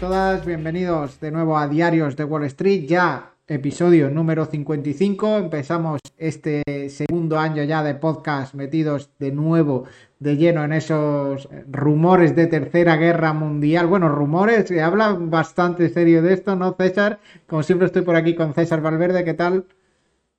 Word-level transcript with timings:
todas, 0.00 0.46
bienvenidos 0.46 1.20
de 1.20 1.30
nuevo 1.30 1.58
a 1.58 1.68
Diarios 1.68 2.16
de 2.16 2.24
Wall 2.24 2.44
Street, 2.44 2.86
ya 2.86 3.34
episodio 3.46 4.08
número 4.08 4.46
55. 4.46 5.36
Empezamos 5.36 6.00
este 6.16 6.62
segundo 6.88 7.38
año 7.38 7.62
ya 7.64 7.82
de 7.82 7.94
podcast 7.94 8.54
metidos 8.54 9.10
de 9.18 9.30
nuevo 9.30 9.84
de 10.18 10.38
lleno 10.38 10.64
en 10.64 10.72
esos 10.72 11.50
rumores 11.70 12.34
de 12.34 12.46
tercera 12.46 12.96
guerra 12.96 13.34
mundial. 13.34 13.88
Bueno, 13.88 14.08
rumores, 14.08 14.68
se 14.68 14.80
habla 14.80 15.14
bastante 15.18 15.90
serio 15.90 16.22
de 16.22 16.32
esto, 16.32 16.56
¿no, 16.56 16.72
César? 16.72 17.18
Como 17.46 17.62
siempre 17.62 17.84
estoy 17.84 18.00
por 18.00 18.16
aquí 18.16 18.34
con 18.34 18.54
César 18.54 18.80
Valverde, 18.80 19.22
¿qué 19.22 19.34
tal? 19.34 19.66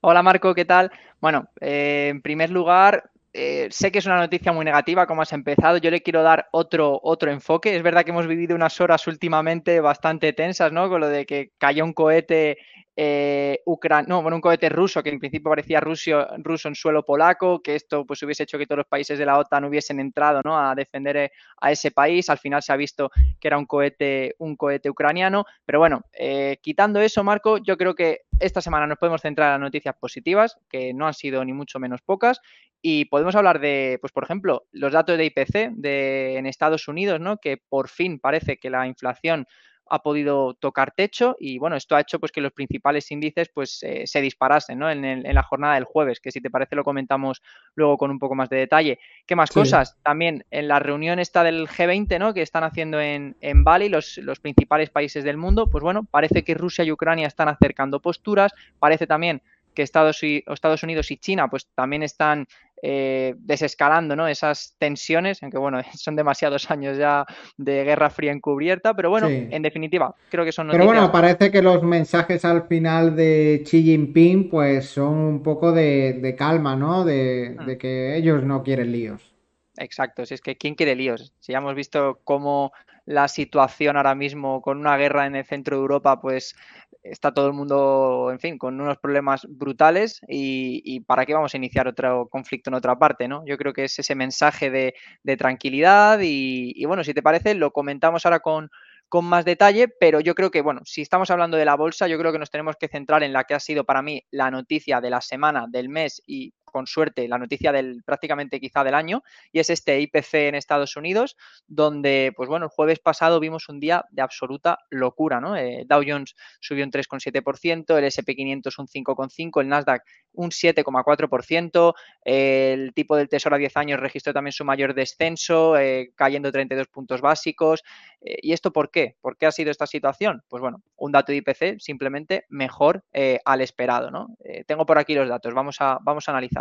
Hola 0.02 0.23
Marco, 0.23 0.55
¿qué 0.55 0.66
tal? 0.66 0.91
Bueno, 1.20 1.50
eh, 1.59 2.08
en 2.09 2.23
primer 2.23 2.50
lugar, 2.50 3.11
eh, 3.34 3.67
sé 3.71 3.91
que 3.91 3.99
es 3.99 4.05
una 4.05 4.17
noticia 4.17 4.52
muy 4.52 4.66
negativa 4.66 5.08
como 5.08 5.21
has 5.21 5.31
empezado, 5.34 5.77
yo 5.77 5.90
le 5.90 6.02
quiero 6.02 6.21
dar 6.23 6.48
otro, 6.52 6.99
otro 7.03 7.31
enfoque. 7.31 7.76
Es 7.76 7.84
verdad 7.84 8.04
que 8.04 8.12
hemos 8.12 8.27
vivido 8.27 8.55
unas 8.55 8.80
horas 8.81 9.07
últimamente 9.07 9.80
bastante 9.80 10.34
tensas, 10.34 10.71
¿no? 10.71 10.90
Con 10.90 11.02
lo 11.02 11.07
de 11.07 11.26
que 11.26 11.52
cayó 11.57 11.85
un 11.85 11.94
cohete 11.94 12.57
eh, 12.95 13.59
no, 14.08 14.22
bueno, 14.22 14.36
un 14.36 14.41
cohete 14.41 14.70
ruso 14.70 15.02
que 15.02 15.09
en 15.09 15.20
principio 15.20 15.49
parecía 15.49 15.80
ruso, 15.80 16.27
en 16.68 16.76
suelo 16.76 17.04
polaco, 17.04 17.62
que 17.62 17.76
esto 17.76 18.05
pues 18.05 18.22
hubiese 18.23 18.44
hecho 18.44 18.58
que 18.58 18.66
todos 18.66 18.80
los 18.80 18.88
países 18.88 19.18
de 19.18 19.26
la 19.26 19.38
OTAN 19.38 19.66
hubiesen 19.66 19.99
entrado 19.99 20.41
¿no? 20.44 20.59
a 20.59 20.76
defender 20.76 21.18
eh, 21.18 21.32
a 21.62 21.72
ese 21.72 21.91
país. 21.91 22.30
Al 22.30 22.38
final 22.38 22.62
se 22.62 22.73
ha 22.73 22.76
visto 22.76 23.12
que 23.40 23.48
era 23.48 23.58
un 23.58 23.66
cohete, 23.66 24.35
un 24.40 24.55
cohete 24.55 24.90
ucraniano. 24.90 25.46
Pero 25.66 25.80
bueno, 25.80 26.02
eh, 26.13 26.58
quitando 26.62 26.99
eso, 26.99 27.23
Marco, 27.23 27.58
yo 27.59 27.77
creo 27.77 27.96
que 27.96 28.22
esta 28.40 28.62
semana 28.62 28.88
nos 28.88 28.98
podemos 28.98 29.21
centrar 29.21 29.48
en 29.48 29.62
las 29.62 29.68
noticias 29.68 29.96
positivas, 29.96 30.57
que 30.70 30.94
no 30.94 31.07
han 31.07 31.13
sido 31.13 31.46
ni 31.46 31.54
mucho 31.54 31.79
menos 31.79 32.01
pocas, 32.01 32.41
y 32.82 33.05
podemos 33.05 33.35
hablar 33.35 33.60
de, 33.60 33.99
pues 34.01 34.12
por 34.12 34.23
ejemplo, 34.23 34.66
los 34.71 34.91
datos 34.91 35.18
de 35.18 35.26
IPC 35.26 35.71
de, 35.76 36.38
en 36.38 36.48
Estados 36.48 36.88
Unidos, 36.88 37.20
¿no? 37.20 37.38
que 37.38 37.57
por 37.57 37.88
fin 37.88 38.20
parece 38.20 38.57
que 38.57 38.71
la 38.71 38.88
inflación 38.88 39.46
ha 39.92 40.00
podido 40.00 40.54
tocar 40.54 40.94
techo 40.94 41.36
y 41.38 41.58
bueno, 41.58 41.76
esto 41.76 41.98
ha 41.98 42.00
hecho 42.00 42.18
pues 42.18 42.32
que 42.32 42.40
los 42.40 42.54
principales 42.54 43.12
índices 43.12 43.50
pues 43.54 43.84
eh, 43.84 44.04
se 44.06 44.22
disparasen 44.22 44.80
¿no? 44.80 44.90
en, 44.90 45.22
la 45.22 45.44
jornada 45.44 45.76
del 45.76 45.84
jueves, 45.84 46.22
que 46.22 46.32
si 46.32 46.40
te 46.40 46.50
parece 46.50 46.78
lo 46.78 46.86
comentamos 46.86 47.42
luego 47.76 47.98
con 47.98 48.10
un 48.10 48.18
poco 48.18 48.34
más 48.34 48.48
de 48.50 48.56
detalle. 48.56 49.00
¿Qué 49.26 49.36
más 49.36 49.52
cosas? 49.52 49.98
También 50.02 50.46
en 50.50 50.70
la 50.70 50.80
reunión 50.80 51.20
esta 51.20 51.44
del 51.44 51.68
G20, 51.68 52.20
¿no? 52.20 52.34
Que 52.34 52.42
están 52.42 52.64
haciendo 52.64 53.02
en, 53.02 53.36
en 53.42 53.66
Bali 53.66 53.90
los, 53.90 54.18
los 54.20 54.40
principales 54.40 54.90
países 54.90 55.26
del 55.26 55.36
mundo, 55.36 55.70
pues 55.70 55.84
bueno, 55.84 56.06
parece 56.06 56.44
que 56.44 56.54
Rusia 56.54 56.86
y 56.86 56.92
Ucrania 56.94 57.28
están 57.28 57.50
acercando 57.50 58.00
posturas, 58.00 58.54
parece 58.80 59.08
también 59.08 59.42
que 59.74 59.84
Estados, 59.84 60.24
y, 60.24 60.44
Estados 60.48 60.84
Unidos 60.84 61.12
y 61.12 61.18
China 61.18 61.50
pues 61.50 61.68
también 61.76 62.04
están 62.04 62.48
eh, 62.84 63.36
desescalando 63.38 64.16
¿no? 64.16 64.28
esas 64.28 64.75
tensiones, 64.80 65.41
aunque 65.44 65.58
bueno, 65.58 65.81
son 65.96 66.16
demasiados 66.16 66.72
años 66.72 66.97
ya 66.97 67.25
de 67.58 67.84
guerra 67.84 68.09
fría 68.09 68.31
encubierta, 68.31 68.94
pero 68.96 69.09
bueno, 69.09 69.28
en 69.30 69.62
definitiva, 69.62 70.16
creo 70.30 70.44
que 70.44 70.52
son 70.52 70.68
noticias... 70.68 70.88
Pero 70.88 71.00
bueno, 71.00 71.12
parece 71.12 71.52
que 71.52 71.62
los 71.62 71.84
mensajes 71.84 72.44
al 72.44 72.68
final 72.68 73.16
de 73.16 73.63
Xi 73.66 73.84
Jinping 73.84 74.50
pues 74.50 74.88
son 74.88 75.13
un 75.18 75.44
poco 75.44 75.72
de, 75.72 76.35
calma, 76.38 76.75
¿no? 76.75 77.06
De, 77.06 77.56
mm. 77.59 77.66
de 77.66 77.78
que 77.78 78.18
ellos 78.18 78.44
no 78.44 78.63
quieren 78.63 78.91
líos. 78.91 79.31
Exacto, 79.78 80.25
si 80.25 80.34
es 80.34 80.41
que 80.41 80.58
¿quién 80.58 80.75
quiere 80.75 80.96
líos? 80.96 81.34
Si 81.40 81.52
ya 81.52 81.59
hemos 81.59 81.75
visto 81.75 82.19
cómo 82.24 82.72
la 83.06 83.28
situación 83.28 83.97
ahora 83.97 84.16
mismo 84.16 84.62
con 84.62 84.80
una 84.80 84.97
guerra 84.97 85.25
en 85.25 85.35
el 85.35 85.46
centro 85.46 85.78
de 85.78 85.81
Europa, 85.81 86.19
pues 86.19 86.56
está 87.03 87.34
todo 87.34 87.47
el 87.47 87.53
mundo, 87.53 88.30
en 88.31 88.40
fin, 88.40 88.57
con 88.57 88.80
unos 88.80 88.97
problemas 88.97 89.46
brutales 89.50 90.22
y, 90.28 91.00
para 91.02 91.25
qué 91.25 91.34
vamos 91.34 91.53
a 91.53 91.57
iniciar 91.57 91.88
otro 91.88 92.28
conflicto 92.30 92.69
en 92.69 92.75
otra 92.75 92.97
parte, 92.97 93.28
¿no? 93.28 93.44
Yo 93.46 93.57
creo 93.57 93.74
que 93.74 93.85
es 93.85 94.00
ese 94.00 94.16
mensaje 94.16 94.69
de, 94.69 94.94
tranquilidad 95.38 96.19
y, 96.22 96.73
y, 96.75 96.85
bueno, 96.85 97.03
si 97.03 97.13
te 97.13 97.23
parece, 97.23 97.56
lo 97.56 97.72
comentamos 97.72 98.25
ahora 98.25 98.39
con, 98.39 98.69
con 99.12 99.25
más 99.25 99.44
detalle, 99.44 99.89
pero 99.89 100.22
yo 100.22 100.35
creo 100.35 100.51
que, 100.51 100.62
bueno, 100.62 100.79
si 100.85 101.01
estamos 101.01 101.29
hablando 101.31 101.57
de 101.57 101.66
la 101.66 101.75
bolsa, 101.75 102.07
yo 102.07 102.17
creo 102.17 102.31
que 102.31 102.39
nos 102.39 102.50
tenemos 102.50 102.78
que 102.78 102.88
centrar 102.88 103.23
en 103.23 103.33
la 103.33 103.44
que 103.44 103.53
ha 103.53 103.59
sido 103.59 103.83
para 103.83 104.01
mí 104.01 104.23
la 104.31 104.50
noticia 104.50 105.01
de 105.01 105.09
la 105.09 105.19
semana, 105.19 105.66
del 105.69 105.89
mes 105.89 106.22
y 106.25 106.53
con 106.71 106.87
suerte, 106.87 107.27
la 107.27 107.37
noticia 107.37 107.71
del 107.71 108.03
prácticamente 108.03 108.59
quizá 108.59 108.83
del 108.83 108.95
año, 108.95 109.23
y 109.51 109.59
es 109.59 109.69
este 109.69 109.99
IPC 109.99 110.33
en 110.33 110.55
Estados 110.55 110.95
Unidos, 110.95 111.37
donde, 111.67 112.33
pues 112.35 112.49
bueno, 112.49 112.65
el 112.65 112.69
jueves 112.69 112.99
pasado 112.99 113.39
vimos 113.39 113.69
un 113.69 113.79
día 113.79 114.05
de 114.11 114.21
absoluta 114.21 114.79
locura, 114.89 115.39
¿no? 115.39 115.55
Eh, 115.55 115.85
Dow 115.87 116.03
Jones 116.05 116.35
subió 116.59 116.83
un 116.85 116.91
3,7%, 116.91 117.97
el 117.97 118.05
SP500 118.05 118.79
un 118.79 118.87
5,5%, 118.87 119.61
el 119.61 119.67
Nasdaq 119.67 120.03
un 120.33 120.49
7,4%, 120.49 121.93
el 122.23 122.93
tipo 122.93 123.15
del 123.15 123.29
Tesoro 123.29 123.55
a 123.55 123.59
10 123.59 123.77
años 123.77 123.99
registró 123.99 124.33
también 124.33 124.53
su 124.53 124.65
mayor 124.65 124.93
descenso, 124.93 125.77
eh, 125.77 126.11
cayendo 126.15 126.51
32 126.51 126.88
puntos 126.88 127.21
básicos. 127.21 127.83
Eh, 128.21 128.38
¿Y 128.41 128.53
esto 128.53 128.71
por 128.71 128.91
qué? 128.91 129.17
¿Por 129.21 129.38
qué 129.38 129.45
ha 129.45 129.51
sido 129.51 129.71
esta 129.71 129.88
situación? 129.88 130.43
Pues 130.47 130.61
bueno, 130.61 130.81
un 130.95 131.11
dato 131.11 131.31
de 131.31 131.38
IPC 131.38 131.79
simplemente 131.79 132.45
mejor 132.49 133.03
al 133.45 133.61
esperado, 133.61 134.09
¿no? 134.09 134.35
tengo 134.65 134.85
por 134.85 134.97
aquí 134.97 135.13
los 135.13 135.27
datos, 135.27 135.53
vamos 135.53 135.77
a, 135.79 135.99
vamos 136.01 136.27
a 136.27 136.31
analizar. 136.31 136.60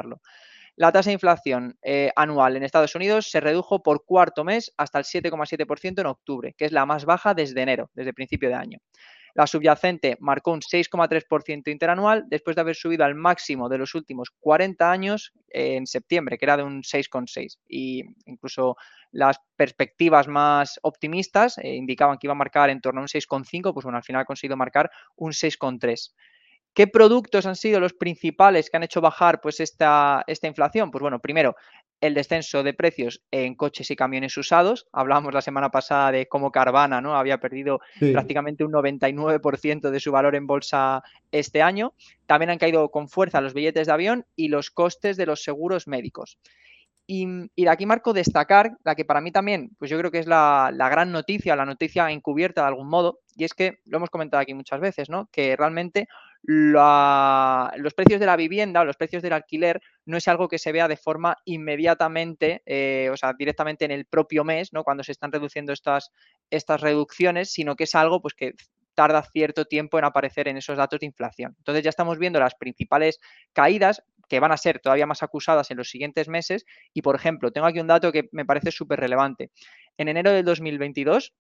La 0.77 0.93
tasa 0.93 1.11
de 1.11 1.15
inflación 1.15 1.77
eh, 1.83 2.11
anual 2.17 2.57
en 2.57 2.63
Estados 2.63 2.95
Unidos 2.95 3.31
se 3.31 3.41
redujo 3.41 3.83
por 3.83 4.05
cuarto 4.05 4.45
mes 4.45 4.73
hasta 4.77 4.99
el 4.99 5.05
7,7% 5.05 6.01
en 6.01 6.07
octubre, 6.07 6.55
que 6.57 6.65
es 6.65 6.73
la 6.73 6.87
más 6.87 7.05
baja 7.05 7.35
desde 7.35 7.61
enero, 7.61 7.91
desde 7.95 8.15
principio 8.15 8.49
de 8.49 8.55
año. 8.55 8.79
La 9.35 9.47
subyacente 9.47 10.17
marcó 10.21 10.53
un 10.53 10.61
6,3% 10.61 11.71
interanual 11.71 12.25
después 12.29 12.57
de 12.57 12.63
haber 12.63 12.77
subido 12.77 13.05
al 13.05 13.15
máximo 13.15 13.69
de 13.69 13.79
los 13.79 13.95
últimos 13.95 14.31
40 14.41 14.91
años 14.91 15.33
eh, 15.51 15.77
en 15.77 15.87
septiembre, 15.87 16.39
que 16.39 16.45
era 16.45 16.57
de 16.57 16.63
un 16.63 16.83
6,6. 16.83 17.59
Y 17.69 18.05
incluso 18.27 18.77
las 19.13 19.39
perspectivas 19.57 20.29
más 20.29 20.79
optimistas 20.83 21.59
eh, 21.59 21.75
indicaban 21.75 22.19
que 22.19 22.27
iba 22.27 22.33
a 22.33 22.37
marcar 22.37 22.71
en 22.71 22.81
torno 22.81 23.01
a 23.01 23.03
un 23.03 23.09
6,5, 23.09 23.73
pues 23.73 23.85
bueno, 23.85 23.99
al 23.99 24.05
final 24.05 24.23
ha 24.23 24.27
conseguido 24.27 24.57
marcar 24.57 24.91
un 25.17 25.33
6,3. 25.33 26.13
¿Qué 26.75 26.87
productos 26.87 27.47
han 27.47 27.57
sido 27.57 27.81
los 27.81 27.95
principales 27.95 28.71
que 28.71 28.77
han 28.77 28.83
hecho 28.83 29.01
bajar 29.01 29.41
pues, 29.41 29.61
esta, 29.61 30.25
esta 30.27 30.47
inflación? 30.47 30.91
Pues 30.91 31.03
bueno, 31.03 31.19
primero, 31.19 31.57
el 32.01 32.15
descenso 32.15 32.63
de 32.63 32.73
precios 32.73 33.23
en 33.31 33.55
coches 33.55 33.91
y 33.91 33.97
camiones 33.97 34.37
usados. 34.37 34.87
Hablábamos 34.93 35.35
la 35.35 35.43
semana 35.43 35.71
pasada 35.71 36.13
de 36.13 36.27
cómo 36.27 36.51
Carvana 36.51 37.01
¿no? 37.01 37.17
había 37.17 37.39
perdido 37.39 37.81
prácticamente 37.99 38.65
un 38.65 38.73
99% 38.73 39.91
de 39.91 40.01
su 40.01 40.11
valor 40.11 40.35
en 40.35 40.47
bolsa 40.47 41.03
este 41.31 41.63
año. 41.63 41.95
También 42.27 42.51
han 42.51 42.59
caído 42.59 42.91
con 42.91 43.09
fuerza 43.09 43.41
los 43.41 43.55
billetes 43.55 43.87
de 43.87 43.93
avión 43.93 44.27
y 44.35 44.49
los 44.49 44.71
costes 44.71 45.17
de 45.17 45.27
los 45.27 45.43
seguros 45.43 45.87
médicos. 45.87 46.39
Y, 47.13 47.27
de 47.57 47.69
aquí 47.69 47.87
marco 47.87 48.13
destacar 48.13 48.77
la 48.85 48.95
que 48.95 49.05
para 49.05 49.21
mí 49.21 49.33
también, 49.33 49.71
pues 49.81 49.91
yo 49.91 49.99
creo 49.99 50.13
que 50.13 50.21
es 50.21 50.29
la, 50.29 50.71
la, 50.73 50.89
gran 50.89 51.11
noticia, 51.11 51.57
la 51.57 51.67
noticia 51.67 52.09
encubierta 52.09 52.61
de 52.61 52.69
algún 52.69 52.89
modo, 52.89 53.19
y 53.35 53.43
es 53.43 53.53
que 53.53 53.81
lo 53.85 53.97
hemos 53.97 54.11
comentado 54.11 54.41
aquí 54.41 54.55
muchas 54.55 54.79
veces, 54.79 55.11
¿no? 55.11 55.29
Que 55.33 55.57
realmente 55.57 56.07
los 56.43 57.95
precios 57.95 58.21
de 58.21 58.27
la 58.27 58.37
vivienda 58.37 58.81
o 58.81 58.85
los 58.85 58.97
precios 58.97 59.23
del 59.23 59.35
alquiler 59.35 59.81
no 60.07 60.17
es 60.17 60.27
algo 60.29 60.49
que 60.49 60.59
se 60.59 60.73
vea 60.73 60.89
de 60.89 60.97
forma 60.97 61.37
inmediatamente, 61.45 62.63
eh, 62.67 63.11
o 63.13 63.17
sea, 63.17 63.35
directamente 63.39 63.85
en 63.85 63.91
el 63.91 64.07
propio 64.07 64.45
mes, 64.45 64.73
¿no? 64.73 64.83
Cuando 64.83 65.05
se 65.05 65.13
están 65.13 65.33
reduciendo 65.33 65.73
estas, 65.73 66.11
estas 66.51 66.81
reducciones, 66.81 67.53
sino 67.53 67.77
que 67.77 67.85
es 67.85 67.95
algo 67.95 68.23
pues, 68.23 68.35
que 68.35 68.55
tarda 68.95 69.23
cierto 69.23 69.65
tiempo 69.67 69.99
en 69.99 70.05
aparecer 70.05 70.49
en 70.49 70.57
esos 70.57 70.77
datos 70.77 71.01
de 71.01 71.07
inflación. 71.07 71.55
Entonces 71.59 71.85
ya 71.85 71.91
estamos 71.91 72.19
viendo 72.19 72.41
las 72.41 72.55
principales 72.55 73.19
caídas 73.53 74.03
que 74.29 74.41
van 74.41 74.53
a 74.53 74.57
ser 74.57 74.79
todavía 74.79 75.07
más 75.07 75.23
acusadas 75.23 75.71
en 75.71 75.77
los 75.77 75.91
siguientes 75.91 76.29
meses. 76.29 76.65
Y, 76.95 77.03
por 77.03 77.17
ejemplo, 77.17 77.51
tengo 77.51 77.67
aquí 77.67 77.81
un 77.81 77.89
dato 77.89 78.13
que 78.13 78.29
me 78.33 78.47
parece 78.47 78.71
súper 78.71 79.01
relevante. 79.01 79.51
En 79.99 80.09
enero 80.09 80.31
del 80.31 80.45
2022, 80.45 81.35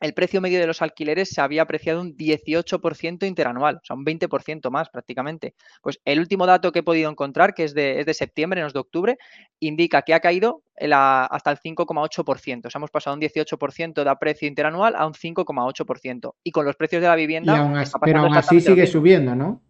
el 0.00 0.14
precio 0.14 0.40
medio 0.40 0.58
de 0.58 0.66
los 0.66 0.82
alquileres 0.82 1.30
se 1.30 1.40
había 1.40 1.62
apreciado 1.62 2.00
un 2.00 2.16
18% 2.16 3.26
interanual, 3.26 3.76
o 3.76 3.84
sea, 3.84 3.96
un 3.96 4.04
20% 4.04 4.70
más 4.70 4.88
prácticamente. 4.90 5.54
Pues 5.82 6.00
el 6.04 6.18
último 6.18 6.46
dato 6.46 6.72
que 6.72 6.80
he 6.80 6.82
podido 6.82 7.10
encontrar, 7.10 7.54
que 7.54 7.64
es 7.64 7.74
de, 7.74 8.00
es 8.00 8.06
de 8.06 8.14
septiembre, 8.14 8.60
no 8.60 8.66
es 8.66 8.72
de 8.72 8.80
octubre, 8.80 9.18
indica 9.60 10.02
que 10.02 10.14
ha 10.14 10.20
caído 10.20 10.62
hasta 10.78 11.50
el 11.50 11.58
5,8%. 11.58 12.66
O 12.66 12.70
sea, 12.70 12.78
hemos 12.78 12.90
pasado 12.90 13.14
un 13.14 13.22
18% 13.22 14.04
de 14.04 14.10
aprecio 14.10 14.48
interanual 14.48 14.94
a 14.96 15.06
un 15.06 15.14
5,8%. 15.14 16.34
Y 16.42 16.50
con 16.50 16.64
los 16.64 16.76
precios 16.76 17.00
de 17.00 17.08
la 17.08 17.16
vivienda... 17.16 17.84
pero 18.02 18.20
aún 18.20 18.34
así 18.34 18.60
sigue 18.60 18.86
subiendo, 18.86 19.34
¿no? 19.34 19.60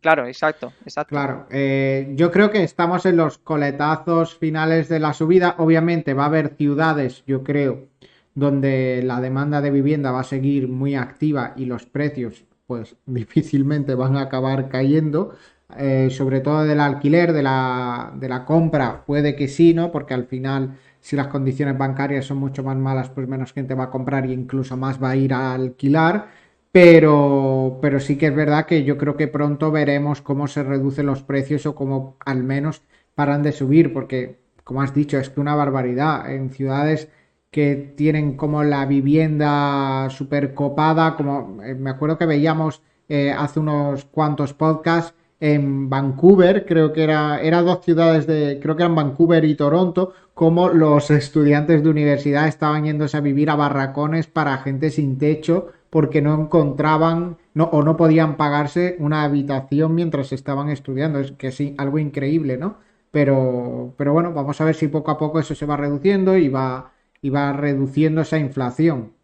Claro, 0.00 0.26
exacto, 0.26 0.72
exacto. 0.82 1.10
Claro, 1.10 1.46
eh, 1.50 2.12
yo 2.14 2.30
creo 2.30 2.50
que 2.50 2.62
estamos 2.62 3.04
en 3.04 3.18
los 3.18 3.36
coletazos 3.36 4.34
finales 4.34 4.88
de 4.88 4.98
la 4.98 5.12
subida. 5.12 5.56
Obviamente 5.58 6.14
va 6.14 6.24
a 6.24 6.26
haber 6.26 6.56
ciudades, 6.56 7.22
yo 7.26 7.44
creo, 7.44 7.88
donde 8.34 9.02
la 9.04 9.20
demanda 9.20 9.60
de 9.60 9.70
vivienda 9.70 10.12
va 10.12 10.20
a 10.20 10.24
seguir 10.24 10.68
muy 10.68 10.94
activa 10.94 11.54
y 11.56 11.66
los 11.66 11.86
precios 11.86 12.44
pues 12.66 12.96
difícilmente 13.06 13.94
van 13.94 14.16
a 14.16 14.22
acabar 14.22 14.68
cayendo, 14.68 15.34
eh, 15.76 16.08
sobre 16.10 16.40
todo 16.40 16.64
del 16.64 16.80
alquiler, 16.80 17.32
de 17.32 17.42
la, 17.42 18.12
de 18.16 18.28
la 18.28 18.44
compra, 18.44 19.04
puede 19.04 19.36
que 19.36 19.48
sí, 19.48 19.74
¿no? 19.74 19.90
Porque 19.90 20.14
al 20.14 20.26
final, 20.26 20.78
si 21.00 21.16
las 21.16 21.28
condiciones 21.28 21.76
bancarias 21.78 22.26
son 22.26 22.38
mucho 22.38 22.62
más 22.62 22.76
malas, 22.76 23.10
pues 23.10 23.26
menos 23.28 23.52
gente 23.52 23.74
va 23.74 23.84
a 23.84 23.90
comprar 23.90 24.24
e 24.26 24.32
incluso 24.32 24.76
más 24.76 25.02
va 25.02 25.10
a 25.10 25.16
ir 25.16 25.32
a 25.34 25.52
alquilar. 25.54 26.28
Pero, 26.72 27.78
pero 27.82 27.98
sí 27.98 28.16
que 28.16 28.26
es 28.26 28.34
verdad 28.34 28.66
que 28.66 28.84
yo 28.84 28.96
creo 28.96 29.16
que 29.16 29.26
pronto 29.26 29.72
veremos 29.72 30.22
cómo 30.22 30.46
se 30.46 30.62
reducen 30.62 31.06
los 31.06 31.22
precios 31.22 31.66
o 31.66 31.74
cómo 31.74 32.16
al 32.24 32.44
menos 32.44 32.82
paran 33.16 33.42
de 33.42 33.52
subir, 33.52 33.92
porque, 33.92 34.38
como 34.64 34.82
has 34.82 34.94
dicho, 34.94 35.18
es 35.18 35.30
que 35.30 35.40
una 35.40 35.56
barbaridad. 35.56 36.32
En 36.32 36.50
ciudades 36.50 37.08
que 37.50 37.92
tienen 37.96 38.36
como 38.36 38.62
la 38.62 38.86
vivienda 38.86 40.08
super 40.10 40.54
copada, 40.54 41.16
como 41.16 41.62
eh, 41.62 41.74
me 41.74 41.90
acuerdo 41.90 42.18
que 42.18 42.26
veíamos 42.26 42.82
eh, 43.08 43.34
hace 43.36 43.60
unos 43.60 44.04
cuantos 44.04 44.54
podcasts 44.54 45.14
en 45.40 45.88
Vancouver, 45.88 46.66
creo 46.66 46.92
que 46.92 47.02
era, 47.02 47.40
era 47.40 47.62
dos 47.62 47.84
ciudades 47.84 48.26
de, 48.26 48.60
creo 48.62 48.76
que 48.76 48.82
eran 48.82 48.94
Vancouver 48.94 49.44
y 49.44 49.54
Toronto, 49.54 50.12
como 50.34 50.68
los 50.68 51.10
estudiantes 51.10 51.82
de 51.82 51.90
universidad 51.90 52.46
estaban 52.46 52.84
yéndose 52.84 53.16
a 53.16 53.20
vivir 53.20 53.50
a 53.50 53.56
barracones 53.56 54.26
para 54.26 54.58
gente 54.58 54.90
sin 54.90 55.18
techo 55.18 55.68
porque 55.90 56.22
no 56.22 56.34
encontraban 56.34 57.38
no, 57.54 57.64
o 57.64 57.82
no 57.82 57.96
podían 57.96 58.36
pagarse 58.36 58.96
una 59.00 59.24
habitación 59.24 59.94
mientras 59.94 60.32
estaban 60.32 60.68
estudiando. 60.70 61.18
Es 61.18 61.32
que 61.32 61.50
sí, 61.50 61.74
algo 61.78 61.98
increíble, 61.98 62.56
¿no? 62.56 62.76
Pero, 63.10 63.92
pero 63.96 64.12
bueno, 64.12 64.32
vamos 64.32 64.60
a 64.60 64.64
ver 64.64 64.76
si 64.76 64.86
poco 64.88 65.10
a 65.10 65.18
poco 65.18 65.40
eso 65.40 65.54
se 65.54 65.66
va 65.66 65.76
reduciendo 65.76 66.36
y 66.36 66.48
va, 66.48 66.92
y 67.22 67.30
va 67.30 67.52
reduciendo 67.52 68.22
esa 68.22 68.38
inflación 68.38 69.14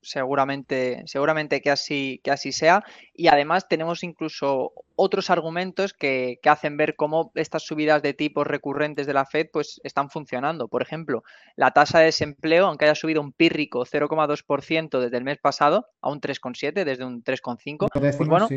seguramente, 0.00 1.02
seguramente 1.06 1.60
que 1.60 1.70
así, 1.70 2.20
que 2.22 2.30
así 2.30 2.52
sea. 2.52 2.84
Y 3.14 3.28
además 3.28 3.68
tenemos 3.68 4.02
incluso 4.02 4.72
otros 4.96 5.30
argumentos 5.30 5.92
que, 5.92 6.38
hacen 6.44 6.76
ver 6.76 6.96
cómo 6.96 7.32
estas 7.34 7.62
subidas 7.64 8.02
de 8.02 8.14
tipos 8.14 8.46
recurrentes 8.46 9.06
de 9.06 9.14
la 9.14 9.24
Fed 9.24 9.48
pues 9.52 9.80
están 9.84 10.10
funcionando. 10.10 10.68
Por 10.68 10.82
ejemplo, 10.82 11.22
la 11.56 11.70
tasa 11.70 12.00
de 12.00 12.06
desempleo, 12.06 12.66
aunque 12.66 12.84
haya 12.84 12.94
subido 12.94 13.20
un 13.20 13.32
pírrico 13.32 13.84
0,2% 13.84 15.00
desde 15.00 15.16
el 15.16 15.24
mes 15.24 15.38
pasado 15.38 15.86
a 16.00 16.10
un 16.10 16.20
3,7 16.20 16.84
desde 16.84 17.04
un 17.04 17.22
3,5, 17.22 17.88
pues 17.92 18.28
bueno, 18.28 18.48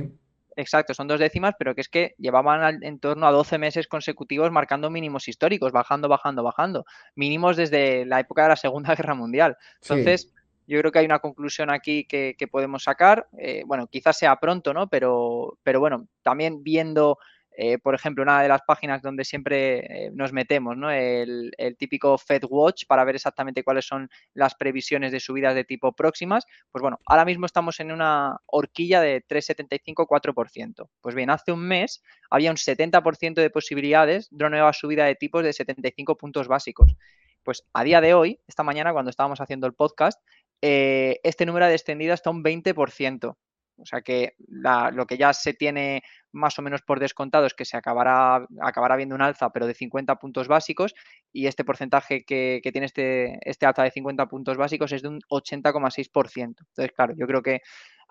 Exacto, 0.56 0.94
son 0.94 1.08
dos 1.08 1.20
décimas, 1.20 1.56
pero 1.60 1.76
que 1.76 1.82
es 1.82 1.90
que 1.90 2.16
llevaban 2.18 2.82
en 2.82 3.00
torno 3.00 3.28
a 3.28 3.32
12 3.32 3.58
meses 3.58 3.88
consecutivos 3.88 4.52
marcando 4.52 4.90
mínimos 4.90 5.28
históricos, 5.28 5.74
bajando, 5.74 6.08
bajando, 6.08 6.44
bajando. 6.44 6.86
Mínimos 7.16 7.58
desde 7.58 8.06
la 8.06 8.22
época 8.22 8.44
de 8.44 8.50
la 8.50 8.56
Segunda 8.56 8.96
Guerra 8.96 9.16
Mundial. 9.16 9.58
Entonces, 9.82 10.34
yo 10.68 10.80
creo 10.80 10.92
que 10.92 11.00
hay 11.00 11.06
una 11.06 11.20
conclusión 11.20 11.70
aquí 11.70 12.06
que, 12.06 12.36
podemos 12.50 12.84
sacar. 12.84 13.28
Eh, 13.38 13.64
bueno, 13.66 13.88
quizás 13.88 14.18
sea 14.18 14.36
pronto, 14.38 14.74
¿no? 14.74 14.88
Pero, 14.88 15.58
pero 15.62 15.80
bueno, 15.80 16.08
también 16.24 16.64
viendo, 16.64 17.20
eh, 17.58 17.78
por 17.78 17.96
ejemplo, 17.96 18.24
una 18.24 18.42
de 18.42 18.50
las 18.50 18.62
páginas 18.64 19.02
donde 19.02 19.24
siempre 19.24 20.08
eh, 20.08 20.12
nos 20.14 20.34
metemos, 20.34 20.76
¿no? 20.76 20.92
El, 20.92 21.54
típico 21.78 22.18
Fed 22.18 22.44
Watch 22.50 22.86
para 22.88 23.04
ver 23.04 23.16
exactamente 23.16 23.64
cuáles 23.64 23.86
son 23.86 24.10
las 24.34 24.56
previsiones 24.56 25.12
de 25.12 25.20
subidas 25.20 25.56
de 25.56 25.64
tipo 25.64 25.94
próximas. 25.94 26.46
Pues 26.72 26.82
bueno, 26.82 27.00
ahora 27.06 27.26
mismo 27.26 27.46
estamos 27.46 27.80
en 27.80 27.92
una 27.92 28.38
horquilla 28.46 29.02
de 29.02 29.24
3,75-4%. 29.26 30.90
Pues 31.02 31.16
bien, 31.16 31.30
hace 31.30 31.52
un 31.52 31.62
mes 31.62 32.04
había 32.30 32.52
un 32.52 32.58
70% 32.58 33.36
de 33.36 33.50
posibilidades 33.50 34.28
de 34.32 34.46
una 34.46 34.58
nueva 34.58 34.74
subida 34.74 35.06
de 35.06 35.16
tipos 35.16 35.44
de 35.44 35.54
75 35.54 36.18
puntos 36.18 36.48
básicos. 36.48 36.96
Pues 37.44 37.64
a 37.74 37.84
día 37.84 38.02
de 38.02 38.14
hoy, 38.14 38.40
esta 38.48 38.64
mañana 38.64 38.92
cuando 38.92 39.12
estábamos 39.12 39.40
haciendo 39.40 39.68
el 39.68 39.74
podcast, 39.74 40.20
eh, 40.62 41.20
este 41.24 41.46
número 41.46 41.66
ha 41.66 41.70
descendido 41.70 42.14
hasta 42.14 42.30
un 42.30 42.44
20%. 42.44 43.36
O 43.78 43.86
sea 43.86 44.02
que 44.02 44.36
lo 44.38 45.06
que 45.06 45.18
ya 45.18 45.34
se 45.34 45.54
tiene 45.54 46.04
más 46.32 46.58
o 46.60 46.62
menos 46.62 46.82
por 46.82 47.00
descontado 47.00 47.46
es 47.46 47.54
que 47.54 47.66
se 47.66 47.78
acabará, 47.78 48.46
acabará 48.62 48.96
viendo 48.96 49.16
un 49.16 49.22
alza, 49.22 49.52
pero 49.52 49.68
de 49.68 49.74
50 49.74 50.16
puntos 50.16 50.48
básicos, 50.48 50.94
y 51.32 51.48
este 51.48 51.64
porcentaje 51.64 52.24
que, 52.24 52.62
tiene 52.72 52.86
este, 52.86 53.40
este 53.50 53.66
alza 53.66 53.84
de 53.84 53.92
50 53.92 54.28
puntos 54.28 54.58
básicos 54.58 54.92
es 54.92 55.02
de 55.02 55.10
un 55.10 55.20
80,6%. 55.30 56.44
Entonces, 56.44 56.92
claro, 56.96 57.14
yo 57.18 57.28
creo 57.28 57.42
que 57.42 57.62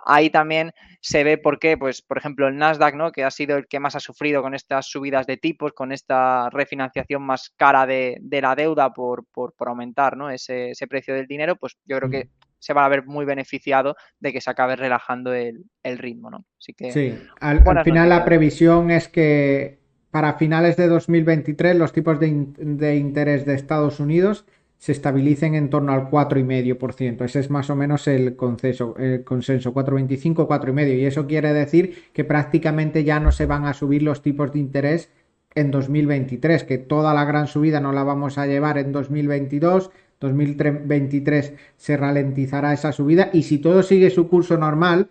ahí 0.06 0.30
también 0.30 0.72
se 1.00 1.24
ve 1.24 1.38
por 1.38 1.58
qué, 1.58 1.76
pues, 1.76 2.02
por 2.02 2.18
ejemplo, 2.18 2.48
el 2.48 2.56
Nasdaq, 2.56 2.94
¿no? 2.94 3.12
Que 3.12 3.24
ha 3.24 3.30
sido 3.30 3.56
el 3.56 3.66
que 3.66 3.80
más 3.80 3.96
ha 3.96 4.00
sufrido 4.00 4.42
con 4.42 4.54
estas 4.54 4.86
subidas 4.86 5.26
de 5.26 5.36
tipos, 5.36 5.72
con 5.72 5.92
esta 5.92 6.50
refinanciación 6.50 7.22
más 7.22 7.50
cara 7.56 7.86
de, 7.86 8.18
la 8.30 8.54
deuda 8.54 8.92
por, 8.92 9.24
por, 9.26 9.54
aumentar, 9.66 10.16
¿no? 10.16 10.30
Ese, 10.30 10.72
precio 10.88 11.14
del 11.14 11.26
dinero, 11.26 11.56
pues 11.56 11.76
yo 11.84 11.96
creo 11.98 12.10
que 12.10 12.28
se 12.64 12.72
va 12.72 12.86
a 12.86 12.88
ver 12.88 13.04
muy 13.04 13.26
beneficiado 13.26 13.94
de 14.20 14.32
que 14.32 14.40
se 14.40 14.50
acabe 14.50 14.74
relajando 14.74 15.34
el, 15.34 15.66
ritmo, 15.98 16.30
¿no? 16.30 16.46
Así 16.58 16.72
que, 16.72 16.92
sí, 16.92 17.14
al, 17.40 17.62
final 17.84 18.08
la 18.08 18.24
previsión 18.24 18.90
es 18.90 19.06
que 19.08 19.80
para 20.10 20.34
finales 20.34 20.78
de 20.78 20.88
2023 20.88 21.76
los 21.76 21.92
tipos 21.92 22.18
de, 22.18 22.46
de 22.56 22.96
interés 22.96 23.44
de 23.44 23.54
Estados 23.54 24.00
Unidos 24.00 24.46
se 24.78 24.92
estabilicen 24.92 25.54
en 25.54 25.68
torno 25.68 25.92
al 25.92 26.10
4,5%. 26.10 27.24
Ese 27.24 27.40
es 27.40 27.50
más 27.50 27.68
o 27.68 27.76
menos 27.76 28.08
el 28.08 28.34
consenso, 28.34 28.96
el 28.98 29.24
consenso 29.24 29.74
4,25, 29.74 30.46
4,5%. 30.46 30.98
Y 30.98 31.04
eso 31.04 31.26
quiere 31.26 31.52
decir 31.52 32.04
que 32.14 32.24
prácticamente 32.24 33.04
ya 33.04 33.20
no 33.20 33.30
se 33.30 33.44
van 33.44 33.66
a 33.66 33.74
subir 33.74 34.02
los 34.02 34.22
tipos 34.22 34.52
de 34.52 34.58
interés 34.58 35.10
en 35.54 35.70
2023, 35.70 36.64
que 36.64 36.78
toda 36.78 37.12
la 37.14 37.24
gran 37.24 37.46
subida 37.46 37.80
no 37.80 37.92
la 37.92 38.04
vamos 38.04 38.38
a 38.38 38.46
llevar 38.46 38.78
en 38.78 38.92
2022. 38.92 39.90
2023 40.20 41.54
se 41.76 41.96
ralentizará 41.96 42.72
esa 42.72 42.92
subida 42.92 43.30
y 43.32 43.42
si 43.42 43.58
todo 43.58 43.82
sigue 43.82 44.10
su 44.10 44.28
curso 44.28 44.56
normal, 44.56 45.08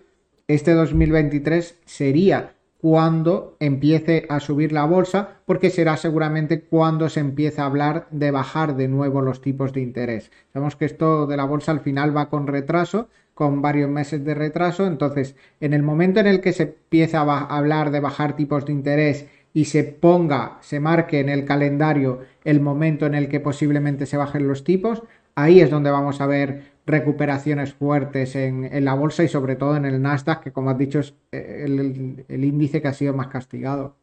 este 0.47 0.73
2023 0.73 1.79
sería 1.85 2.53
cuando 2.83 3.55
empiece 3.61 4.25
a 4.27 4.41
subir 4.41 4.73
la 4.73 4.83
bolsa, 4.83 5.37
porque 5.45 5.69
será 5.69 5.95
seguramente 5.95 6.63
cuando 6.63 7.07
se 7.07 7.21
empiece 7.21 7.61
a 7.61 7.65
hablar 7.65 8.07
de 8.11 8.29
bajar 8.29 8.75
de 8.75 8.89
nuevo 8.89 9.21
los 9.21 9.39
tipos 9.39 9.71
de 9.71 9.79
interés. 9.79 10.31
Sabemos 10.51 10.75
que 10.75 10.83
esto 10.83 11.25
de 11.25 11.37
la 11.37 11.45
bolsa 11.45 11.71
al 11.71 11.79
final 11.79 12.15
va 12.15 12.27
con 12.27 12.45
retraso, 12.45 13.07
con 13.33 13.61
varios 13.61 13.89
meses 13.89 14.25
de 14.25 14.33
retraso, 14.33 14.85
entonces 14.85 15.37
en 15.61 15.73
el 15.73 15.81
momento 15.81 16.19
en 16.19 16.27
el 16.27 16.41
que 16.41 16.51
se 16.51 16.63
empieza 16.63 17.21
a 17.21 17.57
hablar 17.57 17.89
de 17.89 18.01
bajar 18.01 18.35
tipos 18.35 18.65
de 18.65 18.73
interés 18.73 19.27
y 19.53 19.65
se 19.65 19.83
ponga, 19.83 20.57
se 20.61 20.79
marque 20.79 21.19
en 21.19 21.29
el 21.29 21.45
calendario 21.45 22.21
el 22.43 22.59
momento 22.59 23.05
en 23.05 23.15
el 23.15 23.29
que 23.29 23.39
posiblemente 23.39 24.05
se 24.05 24.17
bajen 24.17 24.47
los 24.47 24.63
tipos, 24.63 25.03
ahí 25.35 25.61
es 25.61 25.69
donde 25.69 25.91
vamos 25.91 26.21
a 26.21 26.27
ver 26.27 26.73
recuperaciones 26.85 27.73
fuertes 27.73 28.35
en, 28.35 28.83
la 28.83 28.93
bolsa 28.93 29.23
y 29.23 29.27
sobre 29.27 29.55
todo 29.55 29.77
en 29.77 29.85
el 29.85 30.01
Nasdaq, 30.01 30.43
que 30.43 30.51
como 30.51 30.71
has 30.71 30.77
dicho 30.77 30.99
es 30.99 31.13
eh, 31.31 31.65
el 32.27 32.43
índice 32.43 32.81
que 32.81 32.87
ha 32.87 32.93
sido 32.93 33.13
más 33.13 33.27
castigado. 33.27 33.95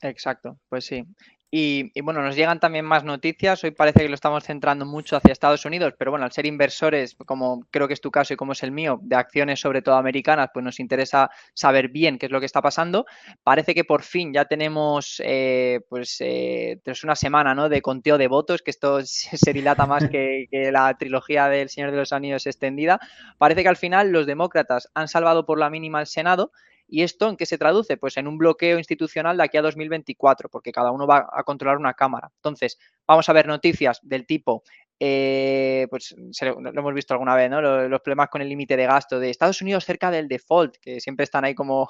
Exacto, 0.00 0.58
pues 0.68 0.84
sí. 0.84 1.06
Y, 1.56 1.92
bueno, 2.00 2.20
nos 2.20 2.34
llegan 2.34 2.58
también 2.58 2.84
más 2.84 3.04
noticias. 3.04 3.62
Hoy 3.62 3.70
parece 3.70 4.00
que 4.00 4.08
lo 4.08 4.16
estamos 4.16 4.42
centrando 4.42 4.84
mucho 4.84 5.16
hacia 5.16 5.30
Estados 5.30 5.64
Unidos, 5.64 5.94
pero 5.96 6.10
bueno, 6.10 6.24
al 6.24 6.32
ser 6.32 6.46
inversores, 6.46 7.14
como 7.14 7.64
creo 7.70 7.86
que 7.86 7.94
es 7.94 8.00
tu 8.00 8.10
caso 8.10 8.34
y 8.34 8.36
como 8.36 8.54
es 8.54 8.64
el 8.64 8.72
mío, 8.72 8.98
de 9.00 9.14
acciones 9.14 9.60
sobre 9.60 9.80
todo 9.80 9.94
americanas, 9.94 10.50
pues 10.52 10.64
nos 10.64 10.80
interesa 10.80 11.30
saber 11.52 11.90
bien 11.90 12.18
qué 12.18 12.26
es 12.26 12.32
lo 12.32 12.40
que 12.40 12.46
está 12.46 12.60
pasando. 12.60 13.06
Parece 13.44 13.72
que 13.72 13.84
por 13.84 14.02
fin 14.02 14.32
ya 14.32 14.46
tenemos, 14.46 15.22
eh, 15.24 15.82
pues, 15.88 16.16
eh, 16.18 16.80
tras 16.82 17.04
una 17.04 17.14
semana, 17.14 17.54
¿no? 17.54 17.68
De 17.68 17.82
conteo 17.82 18.18
de 18.18 18.26
votos, 18.26 18.60
que 18.60 18.72
esto 18.72 18.98
se 19.04 19.52
dilata 19.52 19.86
más 19.86 20.08
que, 20.08 20.48
que 20.50 20.72
la 20.72 20.92
trilogía 20.98 21.48
del 21.48 21.68
Señor 21.68 21.92
de 21.92 21.98
los 21.98 22.12
Anillos 22.12 22.48
extendida. 22.48 22.98
Parece 23.38 23.62
que 23.62 23.68
al 23.68 23.76
final 23.76 24.10
los 24.10 24.26
demócratas 24.26 24.90
han 24.92 25.06
salvado 25.06 25.46
por 25.46 25.60
la 25.60 25.70
mínima 25.70 26.00
al 26.00 26.08
Senado 26.08 26.50
¿Y 26.86 27.02
esto 27.02 27.28
en 27.28 27.36
qué 27.36 27.46
se 27.46 27.58
traduce? 27.58 27.96
Pues 27.96 28.16
en 28.16 28.28
un 28.28 28.38
bloqueo 28.38 28.78
institucional 28.78 29.36
de 29.36 29.44
aquí 29.44 29.56
a 29.56 29.62
2024, 29.62 30.48
porque 30.48 30.72
cada 30.72 30.90
uno 30.90 31.06
va 31.06 31.28
a 31.32 31.42
controlar 31.42 31.78
una 31.78 31.94
cámara. 31.94 32.30
Entonces, 32.36 32.78
vamos 33.06 33.28
a 33.28 33.32
ver 33.32 33.46
noticias 33.46 34.00
del 34.02 34.26
tipo 34.26 34.62
eh, 35.00 35.86
pues 35.90 36.14
lo, 36.42 36.70
hemos 36.70 36.94
visto 36.94 37.14
alguna 37.14 37.34
vez, 37.34 37.50
¿no? 37.50 37.60
Los, 37.60 38.00
problemas 38.00 38.28
con 38.28 38.42
el 38.42 38.48
límite 38.48 38.76
de 38.76 38.86
gasto 38.86 39.18
de 39.18 39.30
Estados 39.30 39.60
Unidos 39.60 39.84
cerca 39.84 40.10
del 40.10 40.28
default, 40.28 40.76
que 40.76 41.00
siempre 41.00 41.24
están 41.24 41.44
ahí 41.44 41.54
como 41.54 41.88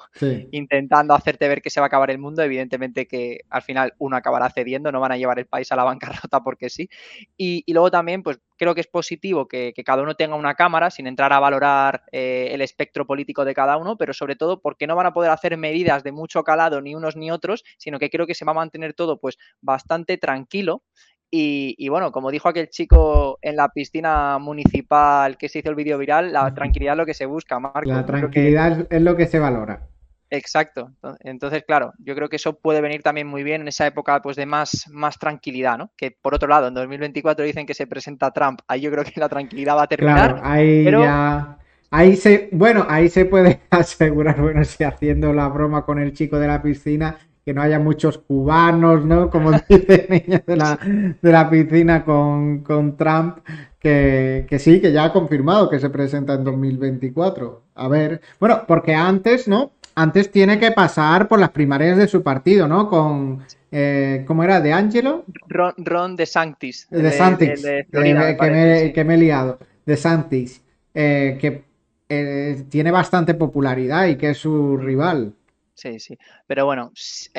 intentando 0.51 1.13
hacerte 1.13 1.47
ver 1.47 1.61
que 1.61 1.69
se 1.69 1.79
va 1.79 1.85
a 1.85 1.87
acabar 1.87 2.09
el 2.09 2.17
mundo. 2.17 2.41
Evidentemente 2.41 3.07
que 3.07 3.41
al 3.49 3.61
final 3.61 3.93
uno 3.99 4.17
acabará 4.17 4.49
cediendo, 4.49 4.91
no 4.91 4.99
van 4.99 5.11
a 5.11 5.17
llevar 5.17 5.39
el 5.39 5.45
país 5.45 5.71
a 5.71 5.75
la 5.75 5.83
bancarrota 5.83 6.41
porque 6.41 6.69
sí. 6.69 6.89
Y, 7.37 7.63
luego 7.71 7.91
también, 7.91 8.23
pues 8.23 8.39
creo 8.57 8.73
que 8.73 8.81
es 8.81 8.87
positivo 8.87 9.47
que, 9.47 9.73
cada 9.85 10.01
uno 10.01 10.15
tenga 10.15 10.35
una 10.35 10.55
cámara 10.55 10.89
sin 10.89 11.05
entrar 11.05 11.31
a 11.31 11.39
valorar 11.39 12.03
eh, 12.11 12.49
el 12.51 12.61
espectro 12.61 13.05
político 13.05 13.45
de 13.45 13.53
cada 13.53 13.77
uno, 13.77 13.97
pero 13.97 14.13
sobre 14.13 14.35
todo 14.35 14.61
porque 14.61 14.87
no 14.87 14.95
van 14.95 15.05
a 15.05 15.13
poder 15.13 15.29
hacer 15.29 15.57
medidas 15.57 16.03
de 16.03 16.11
mucho 16.11 16.43
calado 16.43 16.81
ni 16.81 16.95
unos 16.95 17.15
ni 17.15 17.29
otros, 17.29 17.63
sino 17.77 17.99
que 17.99 18.09
creo 18.09 18.25
que 18.25 18.33
se 18.33 18.45
va 18.45 18.51
a 18.51 18.55
mantener 18.55 18.93
todo 18.93 19.19
pues 19.19 19.37
bastante 19.61 20.17
tranquilo 20.17 20.81
y, 21.37 21.89
bueno, 21.89 22.11
como 22.11 22.31
dijo 22.31 22.49
aquel 22.49 22.69
chico 22.69 23.39
en 23.41 23.55
la 23.55 23.69
piscina 23.69 24.37
municipal 24.39 25.37
que 25.37 25.49
se 25.49 25.59
hizo 25.59 25.69
el 25.69 25.75
vídeo 25.75 25.97
viral, 25.97 26.31
la 26.31 26.53
tranquilidad 26.53 26.93
es 26.93 26.97
lo 26.97 27.05
que 27.05 27.13
se 27.13 27.25
busca, 27.25 27.59
Marco. 27.59 27.89
La 27.89 28.05
tranquilidad 28.05 28.87
es 28.89 29.01
lo 29.01 29.15
que 29.15 29.27
se 29.27 29.39
valora. 29.39 29.87
Exacto. 30.29 30.91
Entonces, 31.21 31.63
claro, 31.67 31.93
yo 31.99 32.15
creo 32.15 32.29
que 32.29 32.37
eso 32.37 32.57
puede 32.57 32.81
venir 32.81 33.03
también 33.03 33.27
muy 33.27 33.43
bien 33.43 33.61
en 33.61 33.67
esa 33.67 33.85
época 33.85 34.21
pues, 34.21 34.35
de 34.35 34.45
más, 34.45 34.87
más 34.89 35.17
tranquilidad, 35.17 35.77
¿no? 35.77 35.91
Que 35.95 36.11
por 36.11 36.33
otro 36.33 36.47
lado, 36.47 36.67
en 36.67 36.73
2024 36.73 37.45
dicen 37.45 37.65
que 37.65 37.73
se 37.73 37.87
presenta 37.87 38.31
Trump. 38.31 38.61
Ahí 38.67 38.81
yo 38.81 38.91
creo 38.91 39.03
que 39.03 39.19
la 39.19 39.29
tranquilidad 39.29 39.77
va 39.77 39.83
a 39.83 39.87
terminar. 39.87 40.33
Claro, 40.35 40.47
ahí 40.47 40.83
ya... 40.85 41.57
Ahí 41.91 42.15
se, 42.17 42.49
bueno, 42.51 42.85
ahí 42.89 43.07
se 43.07 43.25
puede 43.25 43.61
asegurar, 43.69 44.41
bueno, 44.41 44.65
si 44.65 44.83
haciendo 44.83 45.31
la 45.31 45.47
broma 45.47 45.85
con 45.85 45.99
el 45.99 46.13
chico 46.13 46.39
de 46.39 46.47
la 46.47 46.61
piscina, 46.61 47.17
que 47.45 47.53
no 47.53 47.61
haya 47.61 47.77
muchos 47.77 48.17
cubanos, 48.17 49.05
¿no? 49.05 49.29
Como 49.29 49.51
dice 49.69 50.07
niño 50.09 50.41
de 50.45 50.55
la, 50.57 50.79
de 51.21 51.31
la 51.31 51.47
piscina 51.47 52.03
con, 52.03 52.97
Trump, 52.97 53.37
que, 53.79 54.47
sí, 54.57 54.81
que 54.81 54.91
ya 54.91 55.05
ha 55.05 55.13
confirmado 55.13 55.69
que 55.69 55.79
se 55.79 55.91
presenta 55.91 56.33
en 56.33 56.43
2024. 56.43 57.61
A 57.75 57.87
ver, 57.87 58.21
bueno, 58.39 58.63
porque 58.67 58.95
antes, 58.95 59.47
¿no? 59.47 59.71
Antes 59.93 60.31
tiene 60.31 60.59
que 60.59 60.71
pasar 60.71 61.27
por 61.27 61.39
las 61.39 61.51
primarias 61.51 61.97
de 61.97 62.07
su 62.07 62.23
partido, 62.23 62.67
¿no? 62.67 62.89
Con 62.89 63.43
Eh, 63.77 64.23
¿Cómo 64.25 64.43
era? 64.43 64.61
¿De 64.61 64.71
Angelo? 64.71 65.25
Ron, 65.47 65.73
Ron 65.77 66.15
de 66.15 66.25
Sanctis. 66.25 66.87
De 66.89 67.11
Santis, 67.11 67.61
que, 67.61 69.03
me, 69.05 69.13
he 69.13 69.17
liado. 69.17 69.59
De 69.85 69.97
Santis, 69.97 70.61
eh, 70.93 71.37
que 71.41 71.65
eh, 72.07 72.63
tiene 72.69 72.91
bastante 72.91 73.33
popularidad 73.33 74.07
y 74.07 74.15
que 74.15 74.29
es 74.29 74.37
su 74.37 74.77
rival. 74.77 75.33
Sí, 75.75 75.99
sí. 75.99 76.17
Pero 76.47 76.65
bueno, 76.65 76.91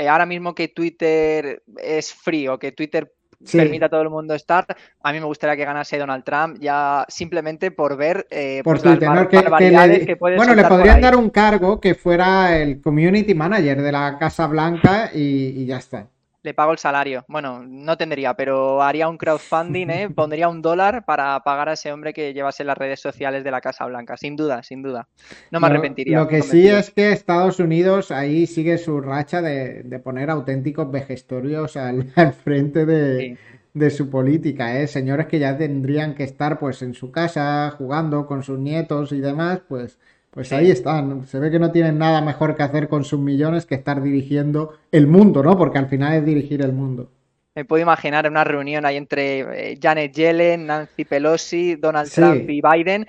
ahora 0.08 0.26
mismo 0.26 0.54
que 0.54 0.68
Twitter 0.68 1.62
es 1.82 2.12
frío, 2.14 2.58
que 2.58 2.72
Twitter 2.72 3.12
permite 3.50 3.86
a 3.86 3.88
todo 3.88 4.02
el 4.02 4.10
mundo 4.10 4.34
estar. 4.34 4.66
A 5.02 5.12
mí 5.12 5.20
me 5.20 5.26
gustaría 5.26 5.56
que 5.56 5.64
ganase 5.64 5.98
Donald 5.98 6.24
Trump 6.24 6.58
ya 6.60 7.04
simplemente 7.08 7.70
por 7.70 7.96
ver 7.96 8.26
eh, 8.30 8.62
por 8.62 8.80
pues, 8.80 8.98
que, 8.98 10.14
Bueno, 10.18 10.54
le 10.54 10.64
podrían 10.64 11.00
dar 11.00 11.16
un 11.16 11.30
cargo 11.30 11.80
que 11.80 11.94
fuera 11.94 12.56
el 12.56 12.80
community 12.80 13.34
manager 13.34 13.82
de 13.82 13.92
la 13.92 14.18
Casa 14.18 14.46
Blanca 14.46 15.10
y 15.12 15.64
ya 15.66 15.78
está 15.78 16.08
le 16.46 16.54
pago 16.54 16.70
el 16.70 16.78
salario. 16.78 17.24
Bueno, 17.28 17.64
no 17.66 17.96
tendría, 17.96 18.34
pero 18.34 18.80
haría 18.80 19.08
un 19.08 19.18
crowdfunding, 19.18 19.90
¿eh? 19.90 20.08
pondría 20.14 20.48
un 20.48 20.62
dólar 20.62 21.04
para 21.04 21.40
pagar 21.40 21.68
a 21.68 21.72
ese 21.72 21.92
hombre 21.92 22.14
que 22.14 22.32
llevase 22.32 22.62
las 22.62 22.78
redes 22.78 23.00
sociales 23.00 23.42
de 23.42 23.50
la 23.50 23.60
Casa 23.60 23.84
Blanca. 23.84 24.16
Sin 24.16 24.36
duda, 24.36 24.62
sin 24.62 24.80
duda. 24.80 25.08
No 25.50 25.58
me 25.58 25.66
arrepentiría. 25.66 26.20
Lo 26.20 26.28
que 26.28 26.42
sí 26.42 26.68
es 26.68 26.90
que 26.90 27.10
Estados 27.10 27.58
Unidos 27.58 28.12
ahí 28.12 28.46
sigue 28.46 28.78
su 28.78 29.00
racha 29.00 29.42
de, 29.42 30.00
poner 30.04 30.30
auténticos 30.30 30.90
vejestorios 30.90 31.76
al, 31.76 32.12
frente 32.44 32.86
de, 32.86 33.36
de, 33.74 33.90
su 33.90 34.08
política. 34.08 34.80
¿eh? 34.80 34.86
Señores 34.86 35.26
que 35.26 35.40
ya 35.40 35.58
tendrían 35.58 36.14
que 36.14 36.22
estar 36.22 36.60
pues 36.60 36.80
en 36.82 36.94
su 36.94 37.10
casa 37.10 37.74
jugando 37.76 38.24
con 38.26 38.44
sus 38.44 38.60
nietos 38.60 39.10
y 39.10 39.18
demás, 39.18 39.62
pues 39.68 39.98
pues 40.36 40.52
ahí 40.52 40.70
están. 40.70 41.26
Se 41.26 41.38
ve 41.38 41.50
que 41.50 41.58
no 41.58 41.72
tienen 41.72 41.96
nada 41.96 42.20
mejor 42.20 42.56
que 42.56 42.62
hacer 42.62 42.88
con 42.88 43.04
sus 43.04 43.18
millones 43.18 43.64
que 43.64 43.74
estar 43.74 44.02
dirigiendo 44.02 44.74
el 44.92 45.06
mundo, 45.06 45.42
¿no? 45.42 45.56
Porque 45.56 45.78
al 45.78 45.88
final 45.88 46.12
es 46.12 46.26
dirigir 46.26 46.60
el 46.60 46.74
mundo. 46.74 47.10
Me 47.54 47.64
puedo 47.64 47.82
imaginar 47.82 48.28
una 48.28 48.44
reunión 48.44 48.84
ahí 48.84 48.98
entre 48.98 49.70
eh, 49.70 49.78
Janet 49.82 50.12
Yellen, 50.12 50.66
Nancy 50.66 51.06
Pelosi, 51.06 51.76
Donald 51.76 52.10
Trump 52.10 52.50
y 52.50 52.60
Biden. 52.60 53.06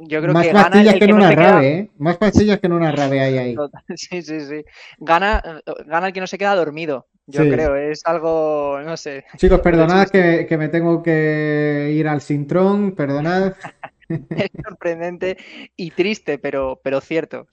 Yo 0.00 0.20
creo 0.20 0.32
Más 0.32 0.46
que 0.48 0.52
gana 0.52 0.82
el 0.82 0.98
que, 0.98 1.04
en 1.04 1.12
una 1.12 1.30
rave, 1.30 1.68
¿eh? 1.68 1.90
Más 1.96 2.16
pastillas 2.16 2.58
que 2.58 2.66
en 2.66 2.72
una 2.72 2.90
rave 2.90 3.20
hay 3.20 3.38
ahí. 3.38 3.56
Sí, 3.94 4.20
sí, 4.22 4.40
sí. 4.40 4.64
Gana, 4.98 5.62
gana 5.86 6.08
el 6.08 6.12
que 6.12 6.20
no 6.20 6.26
se 6.26 6.38
queda 6.38 6.56
dormido. 6.56 7.06
Yo 7.28 7.42
creo, 7.42 7.76
es 7.76 8.00
algo, 8.04 8.80
no 8.84 8.96
sé. 8.96 9.26
Chicos, 9.36 9.60
perdonad 9.62 10.08
que, 10.08 10.46
que, 10.48 10.58
me 10.58 10.68
tengo 10.70 11.02
que 11.02 11.92
ir 11.94 12.08
al 12.08 12.20
Sintrón, 12.20 12.96
perdonad. 12.96 13.52
es 14.30 14.50
sorprendente 14.64 15.36
y 15.76 15.90
triste, 15.90 16.38
pero, 16.38 16.80
pero 16.82 17.00
cierto. 17.00 17.46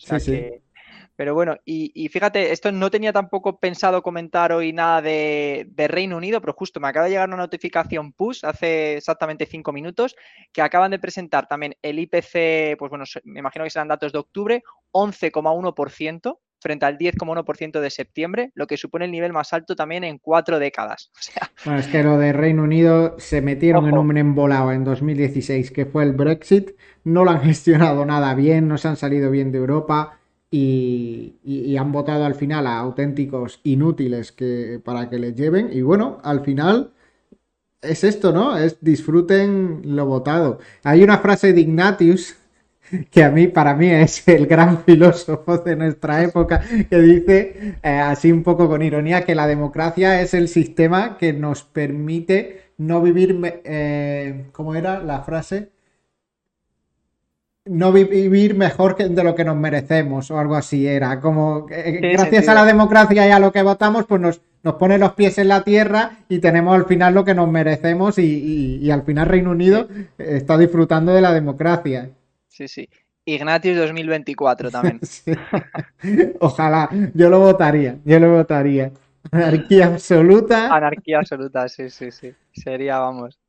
Pero 1.17 1.33
bueno, 1.33 1.55
y, 1.63 2.09
fíjate, 2.09 2.51
esto 2.51 2.73
no 2.73 2.91
tenía 2.91 3.13
tampoco 3.13 3.57
pensado 3.57 4.03
comentar 4.03 4.51
hoy 4.51 4.73
nada 4.73 5.01
de, 5.01 5.65
Reino 5.87 6.17
Unido, 6.17 6.41
pero 6.41 6.53
justo 6.53 6.81
me 6.81 6.89
acaba 6.89 7.05
de 7.05 7.11
llegar 7.11 7.29
una 7.29 7.37
notificación 7.37 8.11
push 8.11 8.43
hace 8.43 8.97
exactamente 8.97 9.45
cinco 9.45 9.71
minutos 9.71 10.15
que 10.51 10.61
acaban 10.61 10.91
de 10.91 10.99
presentar 10.99 11.47
también 11.47 11.77
el 11.81 11.99
IPC, 11.99 12.77
pues 12.77 12.89
bueno, 12.89 13.05
me 13.23 13.39
imagino 13.39 13.63
que 13.63 13.69
serán 13.69 13.87
datos 13.87 14.11
de 14.11 14.19
octubre, 14.19 14.63
11,1%, 14.91 16.39
frente 16.65 16.87
al 16.87 16.97
10,1% 16.97 17.79
de 17.79 17.89
septiembre, 17.91 18.51
lo 18.55 18.65
que 18.65 18.75
supone 18.75 19.05
el 19.05 19.11
nivel 19.11 19.31
más 19.33 19.53
alto 19.53 19.75
también 19.75 20.03
en 20.03 20.17
cuatro 20.17 20.57
décadas. 20.57 21.11
Bueno, 21.63 21.79
es 21.79 21.87
que 21.87 22.03
lo 22.03 22.17
de 22.17 22.33
Reino 22.33 22.63
Unido 22.63 23.15
se 23.17 23.41
metieron 23.41 23.87
en 23.87 23.97
un 23.97 24.17
embolado 24.17 24.71
en 24.71 24.83
2016, 24.83 25.71
que 25.71 25.85
fue 25.85 26.03
el 26.03 26.13
Brexit, 26.13 26.71
no 27.03 27.23
lo 27.23 27.31
han 27.31 27.41
gestionado 27.43 28.03
nada 28.05 28.33
bien, 28.33 28.67
no 28.67 28.79
se 28.79 28.87
han 28.87 28.97
salido 28.97 29.29
bien 29.29 29.51
de 29.51 29.59
Europa 29.59 30.19
y, 30.49 31.75
han 31.77 31.91
votado 31.91 32.25
al 32.25 32.35
final 32.35 32.65
a 32.65 32.77
auténticos 32.79 33.59
inútiles 33.63 34.31
que, 34.31 34.79
para 34.83 35.09
que 35.09 35.19
les 35.19 35.35
lleven. 35.35 35.69
Y 35.71 35.81
bueno, 35.81 36.19
al 36.23 36.41
final 36.41 36.93
es 37.81 38.03
esto, 38.03 38.31
¿no? 38.31 38.57
Es 38.57 38.77
disfruten 38.81 39.81
lo 39.83 40.05
votado. 40.05 40.59
Hay 40.83 41.03
una 41.03 41.19
frase 41.19 41.53
de 41.53 41.61
Ignatius 41.61 42.37
que 43.09 43.23
a 43.23 43.31
mí, 43.31 43.47
para 43.47 43.73
mí, 43.73 43.87
es 43.89 44.27
el 44.27 44.47
gran 44.47 44.83
filósofo 44.85 45.57
de 45.59 45.75
nuestra 45.75 46.23
época, 46.23 46.61
que 46.89 46.99
dice, 46.99 47.77
eh, 47.81 47.89
así 47.89 48.31
un 48.31 48.43
poco 48.43 48.67
con 48.67 48.81
ironía, 48.81 49.23
que 49.23 49.35
la 49.35 49.47
democracia 49.47 50.21
es 50.21 50.33
el 50.33 50.47
sistema 50.47 51.17
que 51.17 51.33
nos 51.33 51.63
permite 51.63 52.71
no 52.77 53.01
vivir, 53.01 53.39
eh, 53.63 54.45
¿cómo 54.51 54.75
era 54.75 54.99
la 55.01 55.21
frase? 55.21 55.69
No 57.67 57.91
vivir 57.91 58.55
mejor 58.55 58.95
de 58.95 59.23
lo 59.23 59.33
que 59.33 59.43
nos 59.43 59.55
merecemos 59.55 60.29
o 60.29 60.37
algo 60.37 60.55
así 60.55 60.85
era. 60.85 61.19
Como 61.19 61.65
eh, 61.71 62.11
gracias 62.13 62.47
a 62.47 62.53
la 62.53 62.63
democracia 62.63 63.27
y 63.27 63.31
a 63.31 63.39
lo 63.39 63.51
que 63.51 63.63
votamos, 63.63 64.05
pues 64.05 64.21
nos, 64.21 64.41
nos 64.61 64.75
pone 64.75 64.99
los 64.99 65.13
pies 65.13 65.39
en 65.39 65.47
la 65.47 65.63
tierra 65.63 66.19
y 66.29 66.37
tenemos 66.37 66.75
al 66.75 66.85
final 66.85 67.15
lo 67.15 67.25
que 67.25 67.33
nos 67.33 67.49
merecemos 67.49 68.19
y, 68.19 68.77
y 68.79 68.91
al 68.91 69.01
final 69.01 69.25
Reino 69.25 69.49
Unido 69.49 69.87
está 70.19 70.59
disfrutando 70.59 71.11
de 71.11 71.21
la 71.21 71.33
democracia 71.33 72.11
sí, 72.55 72.67
sí. 72.67 72.89
Ignatius 73.25 73.77
2024 73.77 74.71
también. 74.71 74.99
Ojalá, 76.39 76.89
yo 77.13 77.29
lo 77.29 77.39
votaría, 77.39 77.97
yo 78.05 78.19
lo 78.19 78.31
votaría. 78.31 78.91
Anarquía 79.31 79.87
absoluta. 79.87 80.73
Anarquía 80.73 81.19
absoluta, 81.19 81.67
sí, 81.67 81.89
sí, 81.89 82.11
sí. 82.11 82.33
Sería, 82.53 82.99
vamos. 82.99 83.39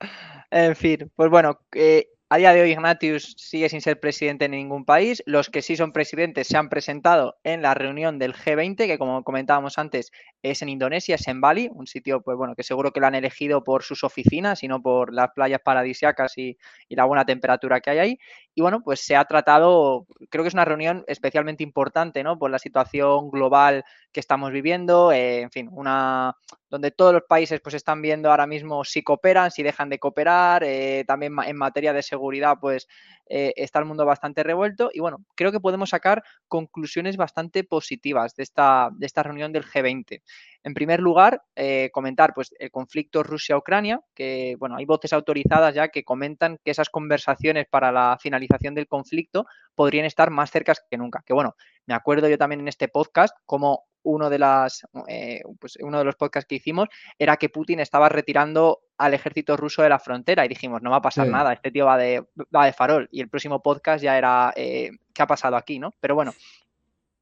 En 0.51 0.75
fin, 0.75 1.11
pues 1.15 1.31
bueno, 1.31 1.61
eh, 1.75 2.09
a 2.29 2.39
día 2.39 2.53
de 2.53 2.61
hoy 2.61 2.73
Ignatius 2.73 3.35
sigue 3.39 3.69
sin 3.69 3.81
ser 3.81 4.01
presidente 4.01 4.47
en 4.47 4.51
ningún 4.51 4.85
país. 4.85 5.23
Los 5.27 5.49
que 5.49 5.63
sí 5.63 5.77
son 5.77 5.93
presidentes 5.93 6.49
se 6.49 6.57
han 6.57 6.69
presentado 6.69 7.37
en 7.45 7.63
la 7.63 7.73
reunión 7.75 8.19
del 8.19 8.35
G20, 8.35 8.87
que 8.89 8.99
como 8.99 9.23
comentábamos 9.23 9.79
antes 9.79 10.11
es 10.43 10.61
en 10.61 10.69
Indonesia, 10.69 11.15
es 11.15 11.29
en 11.29 11.41
Bali, 11.41 11.71
un 11.73 11.87
sitio 11.87 12.23
pues 12.23 12.37
bueno 12.37 12.57
que 12.57 12.65
seguro 12.65 12.93
que 12.93 12.99
lo 12.99 13.07
han 13.07 13.15
elegido 13.15 13.63
por 13.63 13.85
sus 13.85 14.03
oficinas 14.03 14.65
y 14.65 14.69
no 14.69 14.83
por 14.83 15.15
las 15.15 15.31
playas 15.35 15.61
paradisiacas 15.65 16.37
y, 16.37 16.59
la 16.89 17.05
buena 17.05 17.25
temperatura 17.25 17.81
que 17.81 17.91
hay 17.91 17.99
ahí. 17.99 18.19
Y 18.55 18.63
bueno, 18.63 18.81
pues 18.83 19.01
se 19.01 19.15
ha 19.15 19.25
tratado, 19.27 20.07
creo 20.31 20.43
que 20.43 20.49
es 20.49 20.55
una 20.55 20.65
reunión 20.65 21.05
especialmente 21.07 21.63
importante, 21.63 22.25
¿no? 22.25 22.39
Por 22.39 22.51
la 22.51 22.59
situación 22.59 23.31
global 23.31 23.85
que 24.17 24.21
estamos 24.21 24.51
viviendo, 24.51 25.13
eh, 25.13 25.43
en 25.43 25.51
fin, 25.51 25.69
una 25.71 26.35
donde 26.71 26.91
todos 26.91 27.13
los 27.13 27.25
países 27.25 27.61
pues 27.61 27.75
están 27.75 28.01
viendo 28.01 28.31
ahora 28.31 28.47
mismo 28.47 28.83
si 28.83 29.03
cooperan, 29.03 29.51
si 29.51 29.63
dejan 29.63 29.91
de 29.91 29.99
cooperar, 29.99 30.65
eh, 30.65 31.05
también 31.07 31.37
en 31.45 31.57
materia 31.59 31.93
de 31.93 32.03
seguridad 32.03 32.57
pues 32.59 32.89
eh, 33.29 33.53
está 33.57 33.79
el 33.79 33.85
mundo 33.85 34.05
bastante 34.05 34.43
revuelto 34.43 34.91
y 34.93 35.01
bueno, 35.01 35.19
creo 35.35 35.53
que 35.53 35.61
podemos 35.61 35.91
sacar 35.91 36.23
conclusiones 36.49 37.17
bastante 37.17 37.65
positivas 37.65 38.35
de 38.37 38.43
esta, 38.43 38.91
de 38.93 39.07
esta 39.07 39.23
reunión 39.23 39.53
del 39.53 39.65
G20. 39.65 40.23
En 40.63 40.75
primer 40.75 41.01
lugar, 41.01 41.43
eh, 41.55 41.91
comentar 41.93 42.35
pues 42.35 42.55
el 42.59 42.71
conflicto 42.71 43.23
Rusia-Ucrania, 43.23 44.01
que 44.15 44.57
bueno, 44.59 44.77
hay 44.77 44.85
voces 44.85 45.13
autorizadas 45.13 45.75
ya 45.75 45.89
que 45.89 46.05
comentan 46.05 46.59
que 46.65 46.71
esas 46.71 46.89
conversaciones 46.89 47.67
para 47.69 47.93
la 47.93 48.17
finalización 48.21 48.75
del 48.75 48.89
conflicto 48.89 49.47
podrían 49.75 50.07
estar 50.07 50.31
más 50.31 50.51
cercas 50.51 50.83
que 50.91 50.97
nunca. 50.97 51.23
Que 51.25 51.35
bueno, 51.35 51.55
me 51.87 51.95
acuerdo 51.95 52.29
yo 52.29 52.39
también 52.39 52.61
en 52.61 52.69
este 52.69 52.89
podcast 52.89 53.37
como 53.45 53.85
uno 54.03 54.31
de 54.31 54.39
las 54.39 54.87
eh, 55.09 55.43
pues 55.61 55.77
uno 55.81 55.99
de 55.99 56.05
los 56.05 56.17
podcasts 56.17 56.49
que 56.49 56.55
hicimos 56.55 56.89
era 57.19 57.37
que 57.37 57.49
Putin 57.49 57.81
estaba 57.81 58.09
retirando 58.09 58.81
al 58.99 59.15
ejército 59.15 59.57
ruso 59.57 59.83
de 59.83 59.89
la 59.89 59.99
frontera 59.99 60.45
y 60.45 60.49
dijimos 60.49 60.83
no 60.83 60.91
va 60.91 60.97
a 60.97 61.03
pasar 61.03 61.27
nada 61.27 61.53
este 61.53 61.71
tío 61.71 61.87
va 61.87 61.99
de 61.99 62.25
va 62.55 62.67
de 62.67 62.73
farol 62.73 63.09
y 63.11 63.21
el 63.21 63.29
próximo 63.29 63.63
podcast 63.63 64.03
ya 64.03 64.17
era 64.17 64.53
eh, 64.57 64.91
qué 65.13 65.23
ha 65.23 65.27
pasado 65.27 65.57
aquí 65.57 65.79
no 65.79 65.93
pero 66.01 66.15
bueno 66.15 66.33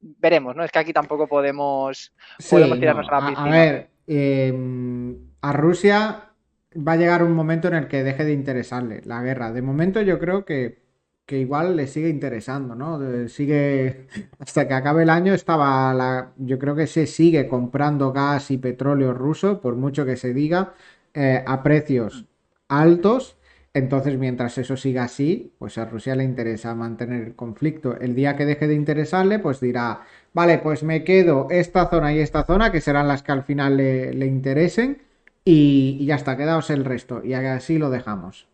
veremos 0.01 0.55
no 0.55 0.65
es 0.65 0.71
que 0.71 0.79
aquí 0.79 0.93
tampoco 0.93 1.27
podemos, 1.27 2.13
tirarnos 2.39 3.09
a 3.09 3.21
la 3.21 3.27
piscina 3.27 3.49
a, 3.49 3.51
ver 3.51 3.91
em, 4.07 5.17
a 5.41 5.53
Rusia 5.53 6.31
va 6.77 6.93
a 6.93 6.97
llegar 6.97 7.23
un 7.23 7.33
momento 7.33 7.69
en 7.69 7.75
el 7.75 7.89
que 7.89 8.03
deje 8.03 8.25
de 8.25 8.33
interesarle 8.33 9.01
la 9.05 9.23
guerra. 9.23 9.53
De 9.53 9.63
momento 9.63 10.03
yo 10.03 10.19
creo 10.19 10.45
que 10.45 10.85
que 11.27 11.39
igual 11.39 11.77
le 11.77 11.87
sigue 11.87 12.09
interesando, 12.11 12.75
¿no? 12.75 13.29
Sigue, 13.29 14.09
hasta 14.39 14.69
que 14.69 14.75
acabe 14.75 15.05
el 15.05 15.11
año 15.11 15.33
estaba 15.33 15.93
la, 15.95 16.33
yo 16.37 16.59
creo 16.59 16.75
que 16.75 16.87
se 16.87 17.07
sigue 17.07 17.49
comprando 17.49 18.13
gas 18.13 18.51
y 18.51 18.59
petróleo 18.59 19.15
ruso, 19.15 19.61
por 19.61 19.77
mucho 19.77 20.05
que 20.05 20.17
se 20.17 20.35
diga, 20.35 20.75
eh, 21.15 21.43
a 21.47 21.63
precios 21.63 22.27
altos. 22.69 23.37
Entonces, 23.73 24.17
mientras 24.19 24.57
eso 24.59 24.77
siga 24.77 25.05
así, 25.05 25.53
pues 25.59 25.79
a 25.79 25.85
Rusia 25.85 26.15
le 26.15 26.25
interesa 26.25 26.75
mantener 26.75 27.23
el 27.23 27.35
conflicto. 27.35 27.97
El 27.99 28.15
día 28.15 28.37
que 28.37 28.47
deje 28.47 28.69
de 28.69 28.75
interesarle, 28.75 29.41
pues 29.41 29.61
dirá, 29.61 30.03
vale, 30.33 30.59
pues 30.59 30.83
me 30.85 31.03
quedo 31.03 31.49
esta 31.51 31.89
zona 31.89 32.13
y 32.13 32.21
esta 32.21 32.45
zona, 32.45 32.71
que 32.71 32.81
serán 32.81 33.09
las 33.09 33.23
que 33.25 33.33
al 33.33 33.43
final 33.43 33.77
le, 33.77 34.27
interesen, 34.27 35.03
y, 35.45 35.99
y 36.01 36.07
ya 36.07 36.15
está, 36.15 36.37
quedaos 36.37 36.71
el 36.71 36.85
resto. 36.85 37.25
Y 37.25 37.35
así 37.35 37.79
lo 37.79 37.91
dejamos. 37.91 38.47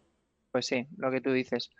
Pues 0.52 0.66
sí, 0.66 0.86
lo 0.96 1.10
que 1.10 1.20
tú 1.20 1.32
dices. 1.32 1.70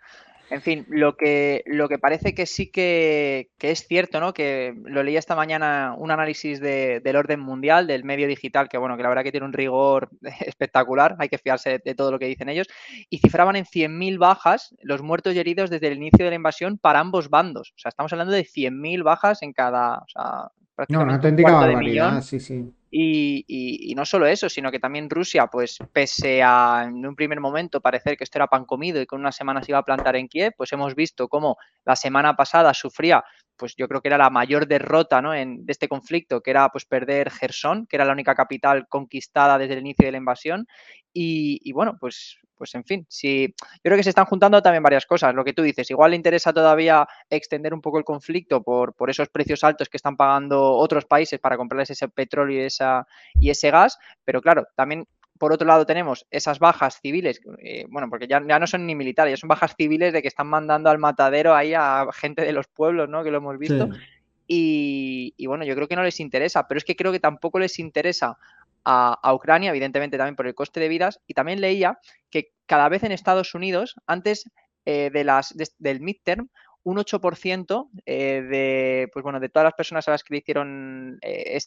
En 0.51 0.61
fin, 0.61 0.85
lo 0.89 1.15
que, 1.15 1.63
lo 1.65 1.87
que 1.87 1.97
parece 1.97 2.35
que 2.35 2.45
sí 2.45 2.69
que, 2.69 3.51
es 3.57 3.87
cierto, 3.87 4.19
¿no? 4.19 4.33
Que 4.33 4.75
lo 4.83 5.01
leí 5.01 5.15
esta 5.15 5.33
mañana 5.33 5.95
un 5.97 6.11
análisis 6.11 6.59
del 6.59 7.15
orden 7.15 7.39
mundial, 7.39 7.87
del 7.87 8.03
medio 8.03 8.27
digital, 8.27 8.67
que 8.67 8.77
bueno, 8.77 8.97
que 8.97 9.03
la 9.03 9.07
verdad 9.07 9.23
que 9.23 9.31
tiene 9.31 9.45
un 9.45 9.53
rigor 9.53 10.09
espectacular, 10.45 11.15
hay 11.19 11.29
que 11.29 11.37
fiarse 11.37 11.79
de, 11.81 11.95
todo 11.95 12.11
lo 12.11 12.19
que 12.19 12.25
dicen 12.25 12.49
ellos, 12.49 12.67
y 13.09 13.19
cifraban 13.19 13.55
en 13.55 13.63
100.000 13.63 14.17
bajas 14.19 14.75
los 14.81 15.01
muertos 15.01 15.33
y 15.35 15.39
heridos 15.39 15.69
desde 15.69 15.87
el 15.87 15.95
inicio 15.95 16.25
de 16.25 16.31
la 16.31 16.35
invasión 16.35 16.77
para 16.77 16.99
ambos 16.99 17.29
bandos. 17.29 17.71
O 17.77 17.79
sea, 17.79 17.87
estamos 17.87 18.11
hablando 18.11 18.33
de 18.33 18.43
100.000 18.43 19.03
bajas 19.03 19.43
en 19.43 19.53
cada... 19.53 19.99
O 19.99 20.07
sea, 20.09 20.49
no, 20.89 21.03
una 21.03 21.15
auténtica 21.15 21.51
barbaridad, 21.53 22.21
sí, 22.23 22.41
sí. 22.41 22.73
Y, 22.93 23.93
no 23.95 24.05
solo 24.05 24.25
eso, 24.27 24.49
sino 24.49 24.69
que 24.71 24.79
también 24.79 25.09
Rusia, 25.09 25.47
pues 25.47 25.83
pese 25.93 26.43
a 26.43 26.83
en 26.87 27.05
un 27.05 27.15
primer 27.15 27.39
momento 27.39 27.79
parecer 27.81 28.17
que 28.17 28.25
esto 28.25 28.37
era 28.37 28.47
pan 28.47 28.65
comido 28.65 29.01
y 29.01 29.05
que 29.07 29.15
en 29.15 29.21
una 29.21 29.31
semana 29.31 29.63
se 29.63 29.71
iba 29.71 29.79
a 29.79 29.83
plantar 29.85 30.17
en 30.17 30.27
Kiev, 30.27 30.53
pues 30.57 30.73
hemos 30.73 30.93
visto 30.95 31.29
cómo 31.29 31.55
la 31.85 31.95
semana 31.95 32.35
pasada 32.35 32.73
sufría, 32.73 33.23
pues 33.61 33.75
yo 33.75 33.87
creo 33.87 34.01
que 34.01 34.07
era 34.07 34.17
la 34.17 34.31
mayor 34.31 34.67
derrota 34.67 35.21
¿no? 35.21 35.35
en, 35.35 35.67
de 35.67 35.71
este 35.71 35.87
conflicto, 35.87 36.41
que 36.41 36.49
era 36.49 36.67
pues 36.69 36.83
perder 36.85 37.29
Gerson, 37.29 37.85
que 37.85 37.95
era 37.95 38.05
la 38.05 38.13
única 38.13 38.33
capital 38.33 38.87
conquistada 38.87 39.59
desde 39.59 39.73
el 39.73 39.81
inicio 39.81 40.07
de 40.07 40.11
la 40.11 40.17
invasión. 40.17 40.67
Y, 41.13 41.71
bueno, 41.71 41.95
pues, 41.99 42.39
pues 42.55 42.73
en 42.73 42.83
fin, 42.83 43.05
si, 43.07 43.49
yo 43.49 43.81
creo 43.83 43.97
que 43.97 44.03
se 44.03 44.09
están 44.09 44.25
juntando 44.25 44.63
también 44.63 44.81
varias 44.81 45.05
cosas. 45.05 45.35
Lo 45.35 45.43
que 45.43 45.53
tú 45.53 45.61
dices, 45.61 45.91
igual 45.91 46.09
le 46.09 46.17
interesa 46.17 46.51
todavía 46.51 47.07
extender 47.29 47.71
un 47.71 47.81
poco 47.81 47.99
el 47.99 48.03
conflicto 48.03 48.63
por, 48.63 48.95
por 48.95 49.11
esos 49.11 49.29
precios 49.29 49.63
altos 49.63 49.87
que 49.87 49.97
están 49.97 50.17
pagando 50.17 50.73
otros 50.73 51.05
países 51.05 51.39
para 51.39 51.55
comprarles 51.55 51.91
ese 51.91 52.07
petróleo 52.07 52.63
y, 52.63 52.65
esa, 52.65 53.05
y 53.35 53.51
ese 53.51 53.69
gas, 53.69 53.99
pero 54.25 54.41
claro, 54.41 54.65
también 54.75 55.05
por 55.41 55.53
otro 55.53 55.65
lado 55.65 55.87
tenemos 55.87 56.27
esas 56.29 56.59
bajas 56.59 56.99
civiles, 57.01 57.41
eh, 57.63 57.87
bueno, 57.89 58.11
porque 58.11 58.27
ya, 58.27 58.43
ya, 58.47 58.59
no 58.59 58.67
son 58.67 58.85
ni 58.85 58.93
militares, 58.93 59.31
ya 59.31 59.37
son 59.37 59.47
bajas 59.47 59.73
civiles 59.75 60.13
de 60.13 60.21
que 60.21 60.27
están 60.27 60.45
mandando 60.45 60.91
al 60.91 60.99
matadero 60.99 61.55
ahí 61.55 61.73
a 61.73 62.05
gente 62.13 62.43
de 62.43 62.53
los 62.53 62.67
pueblos, 62.67 63.09
¿no? 63.09 63.23
Que 63.23 63.31
lo 63.31 63.37
hemos 63.37 63.57
visto. 63.57 63.89
Y, 64.45 65.33
y, 65.37 65.47
bueno, 65.47 65.65
yo 65.65 65.73
creo 65.73 65.87
que 65.87 65.95
no 65.95 66.03
les 66.03 66.19
interesa, 66.19 66.67
pero 66.67 66.77
es 66.77 66.83
que 66.83 66.95
creo 66.95 67.11
que 67.11 67.19
tampoco 67.19 67.57
les 67.57 67.79
interesa 67.79 68.37
a, 68.85 69.33
Ucrania, 69.33 69.71
evidentemente 69.71 70.15
también 70.15 70.35
por 70.35 70.45
el 70.45 70.53
coste 70.53 70.79
de 70.79 70.89
vidas, 70.89 71.19
y 71.25 71.33
también 71.33 71.59
leía 71.59 71.97
que 72.29 72.51
cada 72.67 72.87
vez 72.87 73.01
en 73.01 73.11
Estados 73.11 73.55
Unidos, 73.55 73.95
antes 74.05 74.47
eh, 74.85 75.09
de 75.11 75.23
las, 75.23 75.55
del 75.79 76.01
midterm, 76.01 76.49
un 76.83 76.97
8% 76.97 77.89
eh, 78.05 78.41
de, 78.41 79.09
pues 79.13 79.23
bueno, 79.23 79.39
de 79.39 79.49
todas 79.49 79.65
las 79.65 79.73
personas 79.73 80.07
a 80.07 80.11
las 80.11 80.23
que 80.23 80.33
le 80.33 80.39
hicieron 80.39 81.19
eh, 81.21 81.59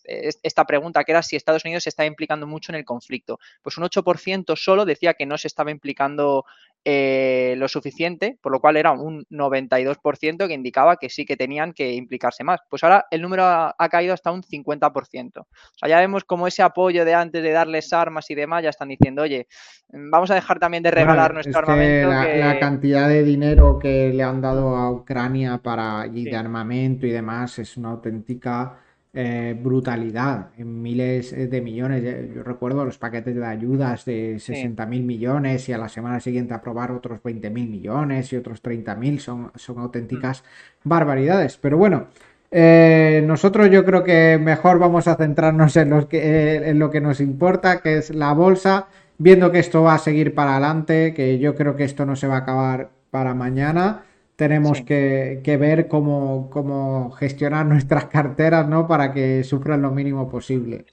esta 0.43 0.65
pregunta, 0.65 1.05
que 1.05 1.13
era 1.13 1.23
si 1.23 1.37
Estados 1.37 1.65
Unidos 1.65 1.85
se 1.85 1.91
está 1.91 2.05
implicando 2.05 2.47
mucho 2.47 2.73
en 2.73 2.77
el 2.77 2.85
conflicto. 2.85 3.39
Pues 3.63 3.79
un 3.79 3.85
8% 3.85 4.57
solo 4.57 4.85
decía 4.85 5.15
que 5.15 5.27
no 5.27 5.39
se 5.39 5.49
estaba 5.49 5.71
implicando 5.71 6.45
eh, 6.87 7.55
lo 7.57 7.67
suficiente, 7.67 8.39
por 8.43 8.53
lo 8.53 8.61
cual 8.61 8.77
era 8.77 8.93
un 8.93 9.25
92% 9.31 10.47
que 10.47 10.53
indicaba 10.53 10.97
que 10.97 11.09
sí 11.09 11.25
que 11.25 11.35
tenían 11.35 11.73
que 11.73 11.95
implicarse 11.95 12.45
más. 12.45 12.61
Pues 12.69 12.85
ahora 12.85 13.07
el 13.11 13.23
número 13.23 13.45
ha, 13.47 13.89
caído 13.89 14.13
hasta 14.13 14.31
un 14.31 14.43
50%. 14.43 15.39
O 15.39 15.47
sea, 15.77 15.89
ya 15.89 15.99
vemos 15.99 16.25
como 16.25 16.47
ese 16.47 16.63
apoyo 16.63 17.07
de 17.07 17.15
antes 17.15 17.43
de 17.43 17.53
darles 17.53 17.91
armas 17.95 18.31
y 18.31 18.35
demás, 18.35 18.63
ya 18.63 18.69
están 18.69 18.89
diciendo, 18.89 19.23
oye, 19.23 19.47
vamos 19.89 20.31
a 20.31 20.35
dejar 20.35 20.59
también 20.59 20.83
de 20.83 20.91
regalar 20.91 21.33
nuestro 21.33 21.59
armamento. 21.59 22.11
la, 22.11 22.59
cantidad 22.59 23.09
de 23.09 23.25
dinero 23.25 23.79
que 23.79 24.13
le 24.13 24.23
han 24.23 24.43
dado 24.43 24.77
a 24.77 24.91
Ucrania 24.91 25.63
para 25.63 26.07
y 26.07 26.25
de 26.25 26.37
armamento 26.37 27.07
y 27.07 27.11
demás 27.11 27.59
es 27.59 27.79
una 27.79 27.93
auténtica 27.93 28.84
eh, 29.17 29.57
brutalidad 29.57 30.49
en 30.59 30.83
miles 30.83 31.33
eh, 31.33 31.47
de 31.47 31.61
millones. 31.61 32.03
Yo 32.35 32.43
recuerdo 32.43 32.85
los 32.85 32.99
paquetes 32.99 33.37
de 33.37 33.47
ayudas 33.47 34.05
de 34.05 34.41
60 34.41 34.85
mil 34.87 35.05
millones 35.05 35.69
y 35.69 35.73
a 35.73 35.79
la 35.79 35.89
semana 35.89 36.19
siguiente 36.19 36.53
aprobar 36.53 36.91
otros 36.91 37.23
20 37.23 37.49
mil 37.51 37.69
millones 37.69 38.33
y 38.33 38.37
otros 38.37 38.61
30 38.61 38.97
mil. 38.97 39.21
Son, 39.21 39.53
son 39.55 39.79
auténticas 39.79 40.43
mm. 40.83 40.89
barbaridades. 40.89 41.57
Pero 41.59 41.79
bueno, 41.79 42.09
eh, 42.51 43.23
nosotros 43.25 43.71
yo 43.71 43.85
creo 43.85 44.03
que 44.03 44.37
mejor 44.43 44.81
vamos 44.81 45.07
a 45.07 45.15
centrarnos 45.15 45.77
en, 45.77 45.91
los 45.91 46.07
que, 46.07 46.69
en 46.69 46.81
lo 46.81 46.91
que 46.91 47.01
nos 47.01 47.21
importa, 47.21 47.83
que 47.83 47.99
es 47.99 48.13
la 48.13 48.33
bolsa, 48.33 48.89
viendo 49.19 49.53
que 49.53 49.61
esto 49.61 49.83
va 49.85 49.95
a 49.95 49.99
seguir 49.99 50.35
para 50.35 50.57
adelante, 50.57 51.15
que 51.15 51.39
yo 51.39 51.55
creo 51.55 51.77
que 51.77 51.85
esto 51.85 52.05
no 52.05 52.17
se 52.17 52.27
va 52.27 52.35
a 52.35 52.39
acabar 52.39 52.91
para 53.11 53.33
mañana 53.33 54.03
tenemos 54.37 54.83
que, 54.83 55.57
ver 55.59 55.89
cómo, 55.89 57.11
gestionar 57.19 57.67
nuestras 57.67 58.07
carteras, 58.07 58.69
¿no? 58.69 58.87
Para 58.87 59.13
que 59.13 59.45
sufran 59.45 59.83
lo 59.83 59.91
mínimo 59.91 60.29
posible. 60.31 60.87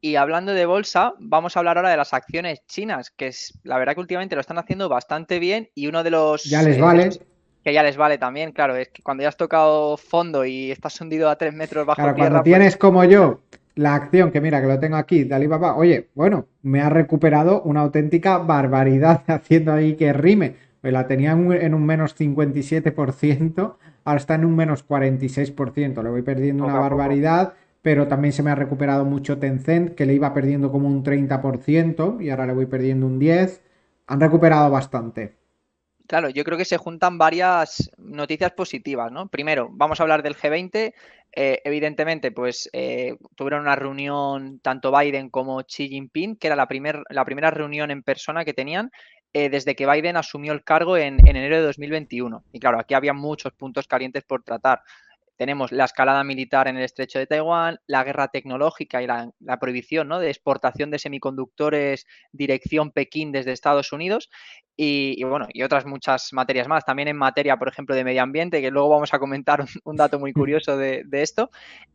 Y 0.00 0.16
hablando 0.16 0.52
de 0.52 0.66
bolsa, 0.66 1.14
vamos 1.18 1.56
a 1.56 1.60
hablar 1.60 1.78
ahora 1.78 1.90
de 1.90 1.96
las 1.96 2.14
acciones 2.14 2.64
chinas, 2.66 3.10
que 3.10 3.28
es 3.28 3.58
la 3.64 3.78
verdad 3.78 3.94
que 3.94 4.00
últimamente 4.00 4.36
lo 4.36 4.40
están 4.40 4.58
haciendo 4.58 4.88
bastante 4.88 5.38
bien 5.38 5.68
y 5.74 5.86
uno 5.86 6.04
de 6.04 6.10
los... 6.10 6.44
Ya 6.44 6.62
les 6.62 6.78
vale. 6.78 7.10
que 7.64 7.72
ya 7.72 7.82
les 7.82 7.96
vale 7.96 8.18
también, 8.18 8.52
claro, 8.52 8.76
es 8.76 8.88
que 8.88 9.02
cuando 9.02 9.22
ya 9.22 9.30
has 9.30 9.36
tocado 9.36 9.96
fondo 9.96 10.44
y 10.44 10.70
estás 10.70 11.00
hundido 11.00 11.28
a 11.28 11.36
tres 11.36 11.54
metros 11.54 11.86
bajo 11.86 11.96
claro, 11.96 12.14
tierra... 12.14 12.30
Cuando 12.30 12.44
tienes 12.44 12.74
pues 12.74 12.80
como 12.80 13.04
yo 13.04 13.40
la 13.74 13.94
acción, 13.94 14.30
que 14.30 14.40
mira, 14.40 14.60
que 14.60 14.68
lo 14.68 14.78
tengo 14.78 14.96
aquí, 14.96 15.24
de 15.24 15.34
Alibaba, 15.34 15.76
oye, 15.76 16.08
bueno, 16.14 16.46
me 16.62 16.82
ha 16.82 16.88
recuperado 16.88 17.62
una 17.62 17.80
auténtica 17.80 18.38
barbaridad 18.38 19.22
haciendo 19.26 19.72
ahí 19.72 19.96
que 19.96 20.12
rime 20.12 20.65
la 20.82 21.06
tenía 21.06 21.32
en 21.32 21.74
un 21.74 21.86
menos 21.86 22.16
57%, 22.16 23.76
ahora 24.04 24.18
está 24.18 24.34
en 24.34 24.44
un 24.44 24.56
menos 24.56 24.86
46%. 24.86 26.02
Le 26.02 26.10
voy 26.10 26.22
perdiendo 26.22 26.64
una 26.64 26.78
barbaridad, 26.78 27.54
pero 27.82 28.08
también 28.08 28.32
se 28.32 28.42
me 28.42 28.50
ha 28.50 28.54
recuperado 28.54 29.04
mucho 29.04 29.38
Tencent, 29.38 29.94
que 29.94 30.06
le 30.06 30.14
iba 30.14 30.32
perdiendo 30.32 30.70
como 30.70 30.88
un 30.88 31.02
30% 31.04 32.20
y 32.20 32.30
ahora 32.30 32.46
le 32.46 32.54
voy 32.54 32.66
perdiendo 32.66 33.06
un 33.06 33.20
10%. 33.20 33.60
Han 34.08 34.20
recuperado 34.20 34.70
bastante. 34.70 35.34
Claro, 36.06 36.28
yo 36.30 36.44
creo 36.44 36.56
que 36.56 36.64
se 36.64 36.76
juntan 36.76 37.18
varias 37.18 37.90
noticias 37.98 38.52
positivas, 38.52 39.10
¿no? 39.10 39.28
Primero, 39.28 39.68
vamos 39.72 39.98
a 39.98 40.04
hablar 40.04 40.22
del 40.22 40.36
G20. 40.36 40.94
Eh, 41.32 41.60
evidentemente, 41.64 42.30
pues 42.30 42.70
eh, 42.72 43.16
tuvieron 43.34 43.62
una 43.62 43.76
reunión 43.76 44.60
tanto 44.60 44.96
Biden 44.96 45.30
como 45.30 45.62
Xi 45.64 45.88
Jinping, 45.88 46.36
que 46.36 46.46
era 46.46 46.56
la, 46.56 46.68
la 47.10 47.24
primera 47.24 47.50
reunión 47.50 47.90
en 47.90 48.02
persona 48.02 48.44
que 48.44 48.54
tenían 48.54 48.90
eh, 49.38 49.50
desde 49.50 49.76
que 49.76 49.86
Biden 49.86 50.16
asumió 50.16 50.54
el 50.54 50.64
cargo 50.64 50.96
en, 50.96 51.20
en, 51.28 51.36
enero 51.36 51.56
de 51.56 51.62
2021. 51.62 52.42
Y 52.54 52.58
claro, 52.58 52.80
aquí 52.80 52.94
había 52.94 53.12
muchos 53.12 53.52
puntos 53.52 53.86
calientes 53.86 54.24
por 54.24 54.42
tratar. 54.42 54.82
Tenemos 55.36 55.72
la 55.72 55.84
escalada 55.84 56.24
militar 56.24 56.68
en 56.68 56.76
el 56.76 56.84
estrecho 56.84 57.18
de 57.18 57.26
Taiwán, 57.26 57.78
la 57.86 58.04
guerra 58.04 58.28
tecnológica 58.28 59.02
y 59.02 59.06
la, 59.06 59.30
prohibición 59.60 60.08
¿no? 60.08 60.18
de 60.18 60.28
exportación 60.28 60.90
de 60.90 60.98
semiconductores 60.98 62.06
dirección 62.32 62.90
Pekín 62.90 63.32
desde 63.32 63.52
Estados 63.52 63.92
Unidos 63.92 64.30
y, 64.78 65.24
bueno, 65.24 65.48
y 65.52 65.62
otras 65.62 65.86
muchas 65.86 66.32
materias 66.32 66.68
más. 66.68 66.84
También 66.84 67.08
en 67.08 67.16
materia, 67.16 67.56
por 67.56 67.68
ejemplo, 67.68 67.94
de 67.94 68.04
medio 68.04 68.22
ambiente, 68.22 68.60
que 68.60 68.70
luego 68.70 68.90
vamos 68.90 69.14
a 69.14 69.18
comentar 69.18 69.64
un, 69.84 69.96
dato 69.96 70.18
muy 70.18 70.32
curioso 70.34 70.76
de, 70.76 71.04
esto. 71.12 71.50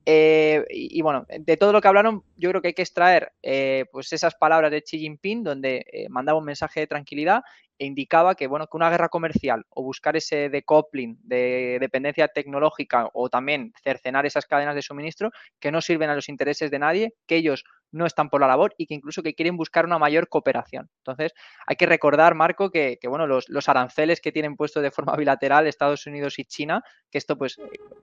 Eh, 0.06 0.66
y, 0.70 1.02
bueno, 1.02 1.26
de 1.30 1.58
todo 1.58 1.74
lo 1.74 1.82
que 1.82 1.88
hablaron, 1.88 2.24
yo 2.38 2.50
creo 2.50 2.62
que 2.62 2.70
hay 2.70 2.74
que 2.74 2.82
extraer 2.82 3.34
eh, 3.44 3.86
pues 3.92 4.12
esas 4.14 4.34
palabras 4.34 4.72
de 4.72 4.82
Xi 4.82 4.98
Jinping, 4.98 5.44
donde 5.44 5.86
eh, 5.92 6.10
mandaba 6.10 6.40
un 6.40 6.46
mensaje 6.46 6.80
de 6.80 6.88
tranquilidad 6.88 7.44
e 7.82 7.86
indicaba 7.86 8.36
que, 8.36 8.46
bueno, 8.46 8.68
que 8.68 8.78
una 8.78 8.92
guerra 8.92 9.10
comercial 9.10 9.66
o 9.72 9.82
buscar 9.82 10.16
ese 10.16 10.50
decoupling 10.50 11.18
de 11.24 11.80
dependencia 11.80 12.28
tecnológica 12.28 13.10
o 13.12 13.28
también 13.28 13.74
cercenar 13.84 14.24
esas 14.28 14.46
cadenas 14.46 14.76
de 14.76 14.84
suministro 14.84 15.32
que 15.60 15.72
no 15.72 15.82
sirven 15.82 16.12
a 16.12 16.14
los 16.14 16.30
intereses 16.30 16.70
de 16.70 16.78
nadie, 16.78 17.16
que 17.26 17.38
ellos 17.38 17.64
no 17.92 18.06
están 18.06 18.30
por 18.30 18.42
la 18.42 18.48
labor 18.48 18.74
y 18.78 18.86
que 18.86 18.94
incluso 18.94 19.22
que 19.22 19.34
quieren 19.34 19.58
buscar 19.58 19.86
una 19.86 20.00
mayor 20.00 20.28
cooperación. 20.30 20.90
Entonces, 20.98 21.34
hay 21.66 21.76
que 21.76 21.86
recordar, 21.86 22.36
Marco, 22.36 22.72
que, 22.72 22.98
bueno, 23.08 23.28
los, 23.28 23.70
aranceles 23.70 24.22
que 24.22 24.32
tienen 24.32 24.56
puestos 24.56 24.82
de 24.84 24.92
forma 24.92 25.16
bilateral 25.18 25.68
Estados 25.68 26.06
Unidos 26.08 26.40
y 26.40 26.46
China, 26.46 26.84
que 27.10 27.18
esto 27.18 27.38
pues 27.38 27.58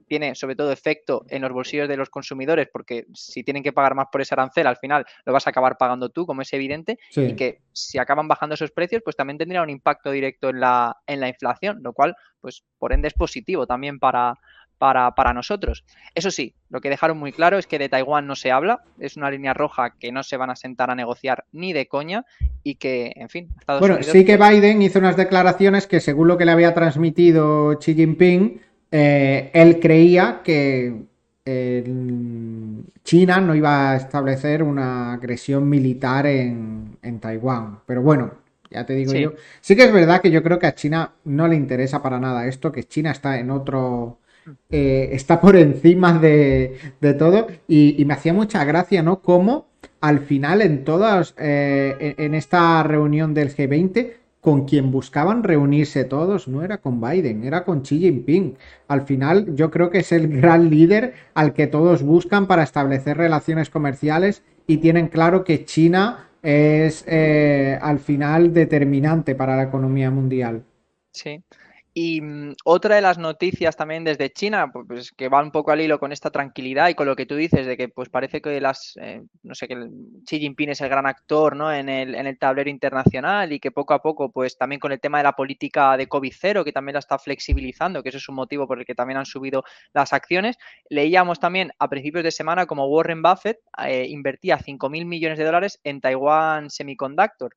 tiene 0.07 0.35
sobre 0.35 0.55
todo 0.55 0.71
efecto 0.71 1.25
en 1.29 1.41
los 1.41 1.51
bolsillos 1.51 1.87
de 1.87 1.97
los 1.97 2.09
consumidores, 2.09 2.67
porque 2.71 3.05
si 3.13 3.43
tienen 3.43 3.63
que 3.63 3.73
pagar 3.73 3.95
más 3.95 4.07
por 4.11 4.21
ese 4.21 4.33
arancel, 4.35 4.67
al 4.67 4.77
final 4.77 5.05
lo 5.25 5.33
vas 5.33 5.47
a 5.47 5.49
acabar 5.49 5.77
pagando 5.77 6.09
tú, 6.09 6.25
como 6.25 6.41
es 6.41 6.53
evidente, 6.53 6.99
y 7.15 7.35
que 7.35 7.61
si 7.73 7.97
acaban 7.97 8.27
bajando 8.27 8.55
esos 8.55 8.71
precios, 8.71 9.01
pues 9.03 9.15
también 9.15 9.37
tendría 9.37 9.61
un 9.61 9.69
impacto 9.69 10.11
directo 10.11 10.49
en 10.49 10.59
la, 10.59 10.97
en 11.07 11.19
la 11.19 11.27
inflación, 11.27 11.79
lo 11.81 11.93
cual, 11.93 12.15
pues 12.41 12.63
por 12.77 12.93
ende 12.93 13.07
es 13.07 13.13
positivo 13.13 13.67
también 13.67 13.99
para, 13.99 14.37
para, 14.79 15.33
nosotros. 15.33 15.83
Eso 16.15 16.31
sí, 16.31 16.55
lo 16.69 16.81
que 16.81 16.89
dejaron 16.89 17.17
muy 17.17 17.31
claro 17.31 17.59
es 17.59 17.67
que 17.67 17.77
de 17.77 17.89
Taiwán 17.89 18.25
no 18.25 18.35
se 18.35 18.49
habla, 18.49 18.81
es 18.99 19.17
una 19.17 19.29
línea 19.29 19.53
roja 19.53 19.93
que 19.99 20.11
no 20.11 20.23
se 20.23 20.37
van 20.37 20.49
a 20.49 20.55
sentar 20.55 20.89
a 20.89 20.95
negociar 20.95 21.45
ni 21.51 21.73
de 21.73 21.87
coña 21.87 22.25
y 22.63 22.75
que, 22.75 23.11
en 23.15 23.29
fin, 23.29 23.49
Estados 23.59 23.81
bueno, 23.81 24.01
sí 24.01 24.25
que 24.25 24.37
Biden 24.37 24.81
hizo 24.81 24.99
unas 24.99 25.17
declaraciones 25.17 25.85
que 25.85 25.99
según 25.99 26.29
lo 26.29 26.37
que 26.37 26.45
le 26.45 26.51
había 26.53 26.73
transmitido 26.73 27.77
Xi 27.77 27.93
Jinping, 27.93 28.61
eh, 28.91 29.51
él 29.53 29.79
creía 29.79 30.41
que 30.43 31.09
China 33.03 33.41
no 33.41 33.55
iba 33.55 33.91
a 33.91 33.95
establecer 33.95 34.61
una 34.61 35.13
agresión 35.13 35.67
militar 35.67 36.25
en, 36.27 36.97
Taiwán. 37.19 37.79
Pero 37.85 38.01
bueno, 38.01 38.31
ya 38.69 38.85
te 38.85 38.93
digo 38.93 39.13
yo. 39.13 39.33
Sí 39.61 39.75
que 39.75 39.85
es 39.85 39.91
verdad 39.91 40.21
que 40.21 40.31
yo 40.31 40.43
creo 40.43 40.59
que 40.59 40.67
a 40.67 40.75
China 40.75 41.13
no 41.25 41.47
le 41.47 41.55
interesa 41.55 42.03
para 42.03 42.19
nada 42.19 42.47
esto, 42.47 42.71
que 42.71 42.83
China 42.83 43.11
está 43.11 43.39
en 43.39 43.49
otro 43.49 44.18
eh, 44.69 45.09
está 45.11 45.39
por 45.39 45.55
encima 45.55 46.17
de, 46.19 46.77
todo 47.17 47.47
y, 47.67 48.03
me 48.05 48.13
hacía 48.13 48.33
mucha 48.33 48.63
gracia, 48.63 49.03
¿no? 49.03 49.21
Como 49.21 49.67
al 50.01 50.19
final 50.19 50.61
en 50.61 50.83
todas, 50.83 51.35
eh, 51.37 52.15
en 52.17 52.35
esta 52.35 52.83
reunión 52.83 53.33
del 53.33 53.55
G20, 53.55 54.13
con 54.41 54.65
quien 54.65 54.91
buscaban 54.91 55.43
reunirse 55.43 56.05
todos 56.05 56.47
no 56.47 56.63
era 56.63 56.77
con 56.77 57.01
Biden, 57.01 57.43
era 57.43 57.65
con 57.65 57.81
Xi 57.81 57.99
Jinping. 57.99 58.57
Al 58.87 59.01
final 59.01 59.55
yo 59.55 59.69
creo 59.69 59.89
que 59.89 59.99
es 59.99 60.11
el 60.11 60.27
gran 60.29 60.69
líder 60.69 61.13
al 61.33 61.53
que 61.53 61.67
todos 61.67 62.03
buscan 62.03 62.47
para 62.47 62.63
establecer 62.63 63.17
relaciones 63.17 63.69
comerciales 63.69 64.43
y 64.65 64.77
tienen 64.77 65.07
claro 65.07 65.43
que 65.43 65.65
China 65.65 66.29
es 66.41 67.03
eh, 67.07 67.77
al 67.81 67.99
final 67.99 68.53
determinante 68.53 69.35
para 69.35 69.57
la 69.57 69.63
economía 69.63 70.09
mundial. 70.09 70.63
Sí, 71.11 71.43
Y 72.01 72.21
mm, 72.21 72.53
otra 72.63 72.95
de 72.95 73.01
las 73.01 73.17
noticias 73.17 73.75
también 73.75 74.05
desde 74.05 74.31
China, 74.31 74.71
pues, 74.71 75.11
que 75.11 75.27
va 75.27 75.43
un 75.43 75.51
poco 75.51 75.71
al 75.71 75.81
hilo 75.81 75.99
con 75.99 76.13
esta 76.13 76.29
tranquilidad 76.29 76.87
y 76.87 76.95
con 76.95 77.05
lo 77.05 77.15
que 77.17 77.25
tú 77.25 77.35
dices 77.35 77.65
de 77.65 77.75
que 77.75 77.89
pues 77.89 78.07
parece 78.07 78.41
que 78.41 78.61
las, 78.61 78.97
eh, 79.01 79.21
no 79.43 79.53
sé, 79.53 79.67
que 79.67 79.75
Xi 80.25 80.39
Jinping 80.39 80.69
es 80.69 80.79
el 80.79 80.87
gran 80.87 81.05
actor, 81.05 81.57
¿no? 81.57 81.73
En 81.73 81.89
el, 81.89 82.15
en 82.15 82.25
el 82.25 82.37
tablero 82.39 82.69
internacional 82.69 83.51
y 83.51 83.59
que 83.59 83.71
poco 83.71 83.93
a 83.93 84.01
poco, 84.01 84.31
pues 84.31 84.57
también 84.57 84.79
con 84.79 84.93
el 84.93 85.01
tema 85.01 85.17
de 85.17 85.25
la 85.25 85.33
política 85.33 85.97
de 85.97 86.07
COVID 86.07 86.33
cero, 86.39 86.63
que 86.63 86.71
también 86.71 86.93
la 86.93 86.99
está 86.99 87.19
flexibilizando, 87.19 88.01
que 88.01 88.09
eso 88.09 88.17
es 88.17 88.29
un 88.29 88.35
motivo 88.35 88.65
por 88.65 88.79
el 88.79 88.85
que 88.85 88.95
también 88.95 89.17
han 89.17 89.25
subido 89.25 89.65
las 89.93 90.13
acciones. 90.13 90.57
Leíamos 90.89 91.41
también 91.41 91.73
a 91.79 91.89
principios 91.89 92.23
de 92.23 92.31
semana 92.31 92.65
como 92.65 92.87
Warren 92.87 93.21
Buffett 93.21 93.59
eh, 93.85 94.05
invertía 94.07 94.57
5.000 94.57 95.05
millones 95.05 95.37
de 95.37 95.43
dólares 95.43 95.81
en 95.83 95.99
Taiwan 95.99 96.69
Semiconductor 96.69 97.53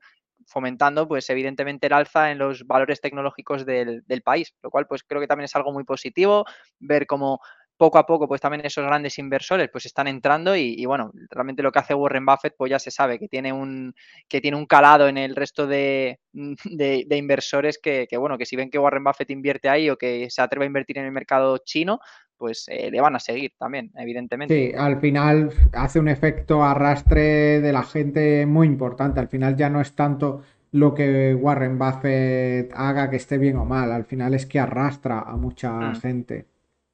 fomentando, 0.47 1.09
pues 1.09 1.29
evidentemente 1.31 1.87
el 1.87 1.93
alza 1.93 2.31
en 2.31 2.39
los 2.39 2.67
valores 2.67 3.01
tecnológicos 3.01 3.67
del, 3.67 4.05
país, 4.25 4.55
lo 4.63 4.71
cual 4.71 4.87
pues 4.87 5.03
creo 5.03 5.21
que 5.21 5.27
también 5.27 5.47
es 5.47 5.57
algo 5.57 5.73
muy 5.73 5.85
positivo, 5.85 6.45
ver 6.79 7.07
cómo 7.07 7.41
poco 7.77 7.99
a 7.99 8.07
poco, 8.07 8.29
pues 8.29 8.41
también 8.41 8.65
esos 8.65 8.85
grandes 8.85 9.19
inversores 9.19 9.69
pues 9.73 9.87
están 9.87 10.07
entrando 10.07 10.55
y, 10.55 10.85
bueno, 10.87 11.11
realmente 11.31 11.65
lo 11.65 11.73
que 11.73 11.81
hace 11.81 11.95
Warren 11.95 12.25
Buffett, 12.25 12.55
pues 12.57 12.71
ya 12.71 12.79
se 12.79 12.93
sabe 12.93 13.19
que 13.19 13.27
tiene 13.27 13.53
un, 13.53 13.93
que 14.29 14.41
tiene 14.41 14.57
un 14.57 14.67
calado 14.67 15.09
en 15.09 15.19
el 15.19 15.35
resto 15.35 15.67
de, 15.67 16.21
de, 16.33 17.17
inversores 17.17 17.79
que, 17.83 18.07
que, 18.09 18.17
bueno, 18.17 18.39
que 18.39 18.47
si 18.47 18.55
ven 18.55 18.71
que 18.71 18.79
Warren 18.79 19.03
Buffett 19.03 19.31
invierte 19.31 19.69
ahí 19.69 19.91
o 19.91 19.97
que 19.97 20.31
se 20.31 20.43
atreve 20.43 20.65
a 20.65 20.69
invertir 20.69 20.99
en 20.99 21.07
el 21.07 21.13
mercado 21.13 21.59
chino, 21.59 21.99
pues 22.43 22.67
eh, 22.67 22.91
le 22.91 23.01
van 23.01 23.15
a 23.15 23.21
seguir 23.21 23.53
también, 23.57 23.93
evidentemente. 23.95 24.53
Sí, 24.53 24.77
al 24.77 24.99
final 24.99 25.51
hace 25.75 26.01
un 26.01 26.09
efecto 26.09 26.65
arrastre 26.65 27.61
de 27.61 27.73
la 27.73 27.85
gente 27.85 28.47
muy 28.47 28.67
importante. 28.67 29.21
Al 29.21 29.29
final 29.29 29.55
ya 29.55 29.71
no 29.71 29.81
es 29.81 29.95
tanto 29.95 30.43
lo 30.73 30.93
que 30.93 31.37
Warren 31.37 31.79
Buffett 31.79 32.73
haga 32.75 33.09
que 33.11 33.15
esté 33.15 33.39
bien 33.39 33.59
o 33.59 33.65
mal, 33.65 33.93
al 33.93 34.05
final 34.05 34.35
es 34.35 34.45
que 34.45 34.59
arrastra 34.59 35.21
a 35.21 35.37
mucha 35.37 35.71
mm. 35.71 36.01
gente. 36.01 36.47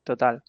Total. 0.05 0.43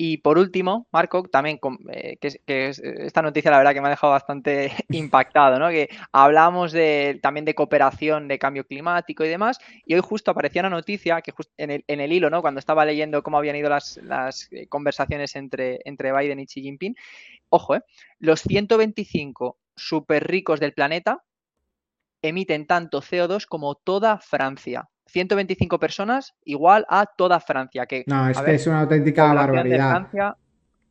Y 0.00 0.18
por 0.18 0.38
último, 0.38 0.86
Marco, 0.92 1.24
también 1.24 1.58
eh, 1.90 2.18
que, 2.20 2.68
esta 2.68 3.20
noticia 3.20 3.50
la 3.50 3.58
verdad 3.58 3.74
que 3.74 3.80
me 3.80 3.88
ha 3.88 3.90
dejado 3.90 4.12
bastante 4.12 4.72
impactado, 4.90 5.58
¿no? 5.58 5.70
Que 5.70 5.88
hablamos 6.12 6.70
de, 6.70 7.18
también 7.20 7.44
de 7.44 7.56
cooperación 7.56 8.28
de 8.28 8.38
cambio 8.38 8.64
climático 8.64 9.24
y 9.24 9.28
demás, 9.28 9.58
y 9.84 9.94
hoy 9.94 10.00
justo 10.00 10.30
aparecía 10.30 10.62
una 10.62 10.70
noticia 10.70 11.20
que 11.20 11.32
en, 11.56 11.72
el, 11.72 11.84
en 11.88 12.00
el 12.00 12.12
hilo, 12.12 12.30
¿no? 12.30 12.42
Cuando 12.42 12.60
estaba 12.60 12.84
leyendo 12.84 13.24
cómo 13.24 13.38
habían 13.38 13.56
ido 13.56 13.68
las, 13.68 13.98
eh, 14.52 14.68
conversaciones 14.68 15.34
entre, 15.34 15.82
Biden 15.84 16.38
y 16.38 16.46
Xi 16.46 16.62
Jinping, 16.62 16.94
ojo, 17.48 17.74
¿eh? 17.74 17.82
los 18.20 18.40
125 18.42 19.58
súper 19.74 20.28
ricos 20.28 20.60
del 20.60 20.74
planeta 20.74 21.24
emiten 22.22 22.68
tanto 22.68 23.02
CO2 23.02 23.46
como 23.46 23.74
toda 23.74 24.18
Francia. 24.18 24.88
125 25.08 25.78
personas 25.78 26.34
igual 26.44 26.86
a 26.88 27.06
toda 27.06 27.40
Francia. 27.40 27.86
Que, 27.86 28.04
no, 28.06 28.28
es 28.28 28.38
que 28.40 28.54
es 28.54 28.66
una 28.66 28.80
auténtica 28.80 29.32
barbaridad. 29.32 29.90
Francia, 29.90 30.36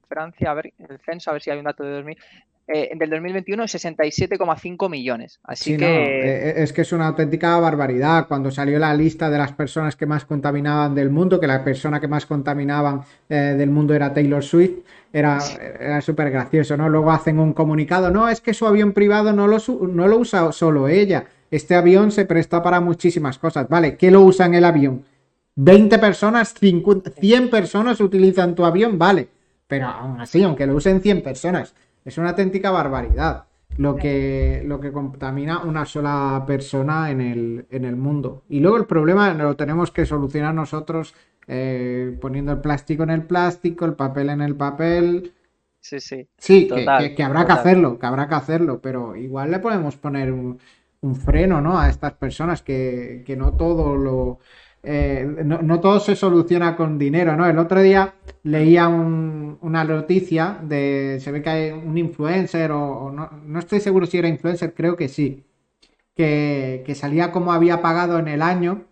Francia, 0.08 0.52
a 0.52 0.54
ver, 0.54 0.74
el 0.78 1.00
censo, 1.00 1.30
a 1.30 1.34
ver 1.34 1.42
si 1.42 1.52
hay 1.52 1.60
un 1.60 1.66
dato 1.66 1.84
de 1.84 1.92
2000. 1.92 2.18
Eh, 2.70 2.92
del 2.98 3.10
2021 3.10 3.64
es 3.64 3.76
67,5 3.76 4.90
millones. 4.90 5.40
Así 5.44 5.78
que. 5.78 5.86
Eh, 5.86 6.64
es 6.64 6.74
que 6.74 6.82
es 6.82 6.92
una 6.92 7.08
auténtica 7.08 7.58
barbaridad. 7.60 8.28
Cuando 8.28 8.52
salió 8.52 8.78
la 8.78 8.94
lista 8.94 9.30
de 9.30 9.38
las 9.38 9.54
personas 9.54 9.96
que 9.96 10.06
más 10.06 10.26
contaminaban 10.26 10.94
del 10.94 11.10
mundo, 11.10 11.40
que 11.40 11.48
la 11.48 11.64
persona 11.64 12.02
que 12.02 12.10
más 12.10 12.26
contaminaban 12.26 13.04
eh, 13.30 13.56
del 13.58 13.70
mundo 13.70 13.94
era 13.94 14.14
Taylor 14.14 14.44
Swift, 14.44 14.80
era, 15.14 15.40
era 15.80 16.02
súper 16.02 16.30
gracioso, 16.30 16.76
¿no? 16.76 16.90
Luego 16.90 17.12
hacen 17.12 17.40
un 17.40 17.54
comunicado, 17.54 18.12
no, 18.12 18.28
es 18.28 18.42
que 18.42 18.54
su 18.54 18.68
avión 18.68 18.92
privado 18.92 19.32
no 19.32 19.48
lo, 19.48 19.60
no 19.88 20.08
lo 20.08 20.18
usa 20.18 20.52
solo 20.52 20.90
ella 20.90 21.26
este 21.52 21.76
avión 21.76 22.12
se 22.12 22.26
presta 22.26 22.62
para 22.62 22.80
muchísimas 22.80 23.38
cosas. 23.38 23.68
Vale, 23.70 23.98
¿qué 23.98 24.12
lo 24.12 24.22
usa 24.22 24.46
en 24.46 24.56
el 24.56 24.66
avión? 24.66 25.04
20 25.56 25.98
personas, 26.00 26.54
100 26.54 27.50
personas 27.50 28.00
utilizan 28.00 28.56
tu 28.56 28.66
avión, 28.66 28.98
vale. 28.98 29.28
Pero 29.68 29.88
aún 29.88 30.22
así, 30.22 30.44
aunque 30.44 30.68
lo 30.68 30.76
usen 30.76 31.02
100 31.02 31.24
personas, 31.24 31.74
es 32.06 32.18
una 32.18 32.30
auténtica 32.30 32.72
barbaridad 32.72 33.48
lo 33.78 33.96
que, 33.96 34.64
lo 34.66 34.80
que 34.80 34.92
contamina 34.92 35.62
una 35.64 35.86
sola 35.86 36.44
persona 36.48 37.12
en 37.12 37.22
el, 37.22 37.66
en 37.70 37.86
el 37.86 37.96
mundo. 37.96 38.44
Y 38.50 38.60
luego 38.60 38.78
el 38.78 38.86
problema 38.86 39.34
lo 39.34 39.56
tenemos 39.56 39.92
que 39.92 40.06
solucionar 40.06 40.54
nosotros 40.54 41.14
eh, 41.48 42.18
poniendo 42.20 42.52
el 42.52 42.60
plástico 42.60 43.04
en 43.04 43.12
el 43.12 43.24
plástico, 43.24 43.86
el 43.86 43.94
papel 43.94 44.30
en 44.30 44.42
el 44.42 44.56
papel. 44.56 45.34
Sí, 45.80 46.00
sí. 46.00 46.28
Sí, 46.38 46.68
que, 46.68 47.24
habrá 47.24 47.46
que 47.46 47.54
hacerlo, 47.54 48.00
que 48.00 48.06
habrá 48.06 48.28
que 48.28 48.36
hacerlo, 48.36 48.82
pero 48.82 49.16
igual 49.16 49.52
le 49.52 49.60
podemos 49.60 49.96
poner 49.96 50.32
un, 50.32 50.60
un 51.08 51.16
freno 51.16 51.62
¿no? 51.62 51.80
a 51.80 51.90
estas 51.90 52.14
personas, 52.14 52.62
que, 52.62 53.24
no 53.38 53.54
todo 53.54 53.96
lo... 53.96 54.40
Eh, 54.84 55.26
no, 55.44 55.80
todo 55.82 56.00
se 56.00 56.16
soluciona 56.16 56.76
con 56.76 56.98
dinero, 56.98 57.36
¿no? 57.36 57.46
El 57.46 57.58
otro 57.58 57.82
día 57.82 58.14
leía 58.44 58.88
una 58.88 59.84
noticia 59.84 60.60
de, 60.62 61.18
se 61.20 61.32
ve 61.32 61.42
que 61.42 61.50
hay 61.50 61.72
un 61.72 61.98
influencer 61.98 62.72
o, 62.72 63.12
no, 63.12 63.30
no, 63.44 63.60
estoy 63.60 63.82
seguro 63.82 64.06
si 64.06 64.18
era 64.18 64.30
influencer, 64.30 64.74
creo 64.74 64.96
que 64.96 65.10
sí, 65.10 65.44
que, 66.16 66.84
que 66.86 66.96
salía 66.96 67.32
como 67.32 67.52
había 67.52 67.82
pagado 67.82 68.20
en 68.20 68.30
el 68.30 68.42
año 68.42 68.87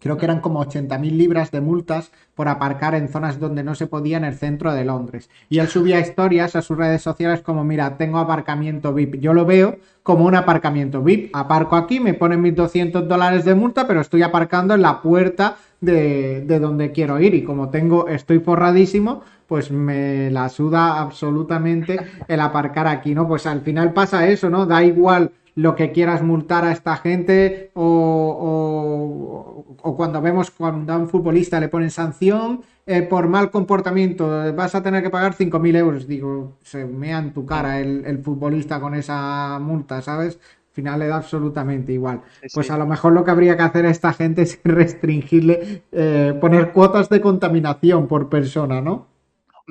Creo 0.00 0.16
que 0.16 0.24
eran 0.24 0.40
como 0.40 0.64
80.000 0.64 1.10
libras 1.12 1.50
de 1.50 1.60
multas 1.60 2.10
por 2.34 2.48
aparcar 2.48 2.94
en 2.94 3.08
zonas 3.08 3.38
donde 3.38 3.62
no 3.62 3.74
se 3.74 3.86
podía 3.86 4.16
en 4.16 4.24
el 4.24 4.34
centro 4.34 4.72
de 4.72 4.84
Londres. 4.84 5.28
Y 5.50 5.58
él 5.58 5.68
subía 5.68 6.00
historias 6.00 6.56
a 6.56 6.62
sus 6.62 6.78
redes 6.78 7.02
sociales 7.02 7.42
como, 7.42 7.64
mira, 7.64 7.98
tengo 7.98 8.18
aparcamiento 8.18 8.94
VIP. 8.94 9.16
Yo 9.20 9.34
lo 9.34 9.44
veo 9.44 9.76
como 10.02 10.24
un 10.24 10.34
aparcamiento 10.34 11.02
VIP. 11.02 11.36
Aparco 11.36 11.76
aquí, 11.76 12.00
me 12.00 12.14
ponen 12.14 12.40
mis 12.40 12.56
200 12.56 13.06
dólares 13.06 13.44
de 13.44 13.54
multa, 13.54 13.86
pero 13.86 14.00
estoy 14.00 14.22
aparcando 14.22 14.74
en 14.74 14.82
la 14.82 15.02
puerta 15.02 15.56
de, 15.80 16.44
de 16.46 16.58
donde 16.58 16.92
quiero 16.92 17.20
ir. 17.20 17.34
Y 17.34 17.44
como 17.44 17.68
tengo, 17.68 18.08
estoy 18.08 18.38
forradísimo, 18.38 19.22
pues 19.46 19.70
me 19.70 20.30
la 20.30 20.48
suda 20.48 21.00
absolutamente 21.00 21.98
el 22.26 22.40
aparcar 22.40 22.86
aquí, 22.86 23.14
¿no? 23.14 23.28
Pues 23.28 23.46
al 23.46 23.60
final 23.60 23.92
pasa 23.92 24.26
eso, 24.28 24.48
¿no? 24.48 24.64
Da 24.64 24.82
igual 24.82 25.32
lo 25.54 25.74
que 25.74 25.92
quieras 25.92 26.22
multar 26.22 26.64
a 26.64 26.72
esta 26.72 26.96
gente 26.96 27.70
o, 27.74 29.64
o, 29.82 29.96
cuando 29.96 30.20
vemos 30.20 30.50
cuando 30.50 30.92
a 30.92 30.96
un 30.96 31.08
futbolista 31.08 31.60
le 31.60 31.68
ponen 31.68 31.90
sanción 31.90 32.62
eh, 32.86 33.02
por 33.02 33.28
mal 33.28 33.50
comportamiento, 33.50 34.52
vas 34.54 34.74
a 34.74 34.82
tener 34.82 35.02
que 35.02 35.10
pagar 35.10 35.34
5.000 35.34 35.76
euros. 35.76 36.06
Digo, 36.06 36.58
se 36.62 36.84
mea 36.84 37.18
en 37.18 37.32
tu 37.32 37.46
cara 37.46 37.78
el, 37.80 38.18
futbolista 38.22 38.80
con 38.80 38.94
esa 38.94 39.58
multa, 39.60 40.02
¿sabes? 40.02 40.40
Al 40.70 40.74
final 40.74 40.98
le 41.00 41.08
da 41.08 41.16
absolutamente 41.16 41.92
igual. 41.92 42.22
Pues 42.54 42.70
a 42.70 42.78
lo 42.78 42.86
mejor 42.86 43.12
lo 43.12 43.24
que 43.24 43.30
habría 43.30 43.56
que 43.56 43.62
hacer 43.62 43.86
a 43.86 43.90
esta 43.90 44.12
gente 44.12 44.42
es 44.42 44.60
restringirle, 44.64 45.82
eh, 45.92 46.36
poner 46.40 46.72
cuotas 46.72 47.08
de 47.08 47.20
contaminación 47.20 48.08
por 48.08 48.28
persona, 48.28 48.80
¿no? 48.80 49.09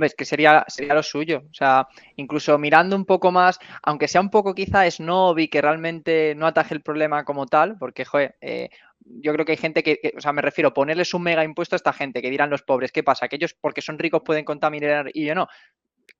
Es 0.03 0.15
que 0.15 0.25
sería, 0.25 0.65
sería 0.67 0.93
lo 0.93 1.03
suyo. 1.03 1.43
O 1.49 1.53
sea, 1.53 1.87
incluso 2.15 2.57
mirando 2.57 2.95
un 2.95 3.05
poco 3.05 3.31
más, 3.31 3.59
aunque 3.83 4.07
sea 4.07 4.21
un 4.21 4.29
poco 4.29 4.53
quizá 4.53 4.89
snob 4.89 5.37
y 5.39 5.47
que 5.47 5.61
realmente 5.61 6.35
no 6.35 6.47
ataje 6.47 6.73
el 6.73 6.81
problema 6.81 7.23
como 7.25 7.45
tal, 7.45 7.77
porque, 7.77 8.05
joder, 8.05 8.35
eh, 8.41 8.69
yo 9.01 9.33
creo 9.33 9.45
que 9.45 9.53
hay 9.53 9.57
gente 9.57 9.83
que, 9.83 10.13
o 10.17 10.21
sea, 10.21 10.33
me 10.33 10.41
refiero, 10.41 10.73
ponerles 10.73 11.13
un 11.13 11.23
mega 11.23 11.43
impuesto 11.43 11.75
a 11.75 11.77
esta 11.77 11.93
gente, 11.93 12.21
que 12.21 12.29
dirán 12.29 12.49
los 12.49 12.63
pobres, 12.63 12.91
¿qué 12.91 13.03
pasa? 13.03 13.27
Que 13.27 13.37
ellos, 13.37 13.55
porque 13.59 13.81
son 13.81 13.97
ricos, 13.97 14.21
pueden 14.23 14.45
contaminar 14.45 15.09
y 15.13 15.25
yo 15.25 15.35
no. 15.35 15.47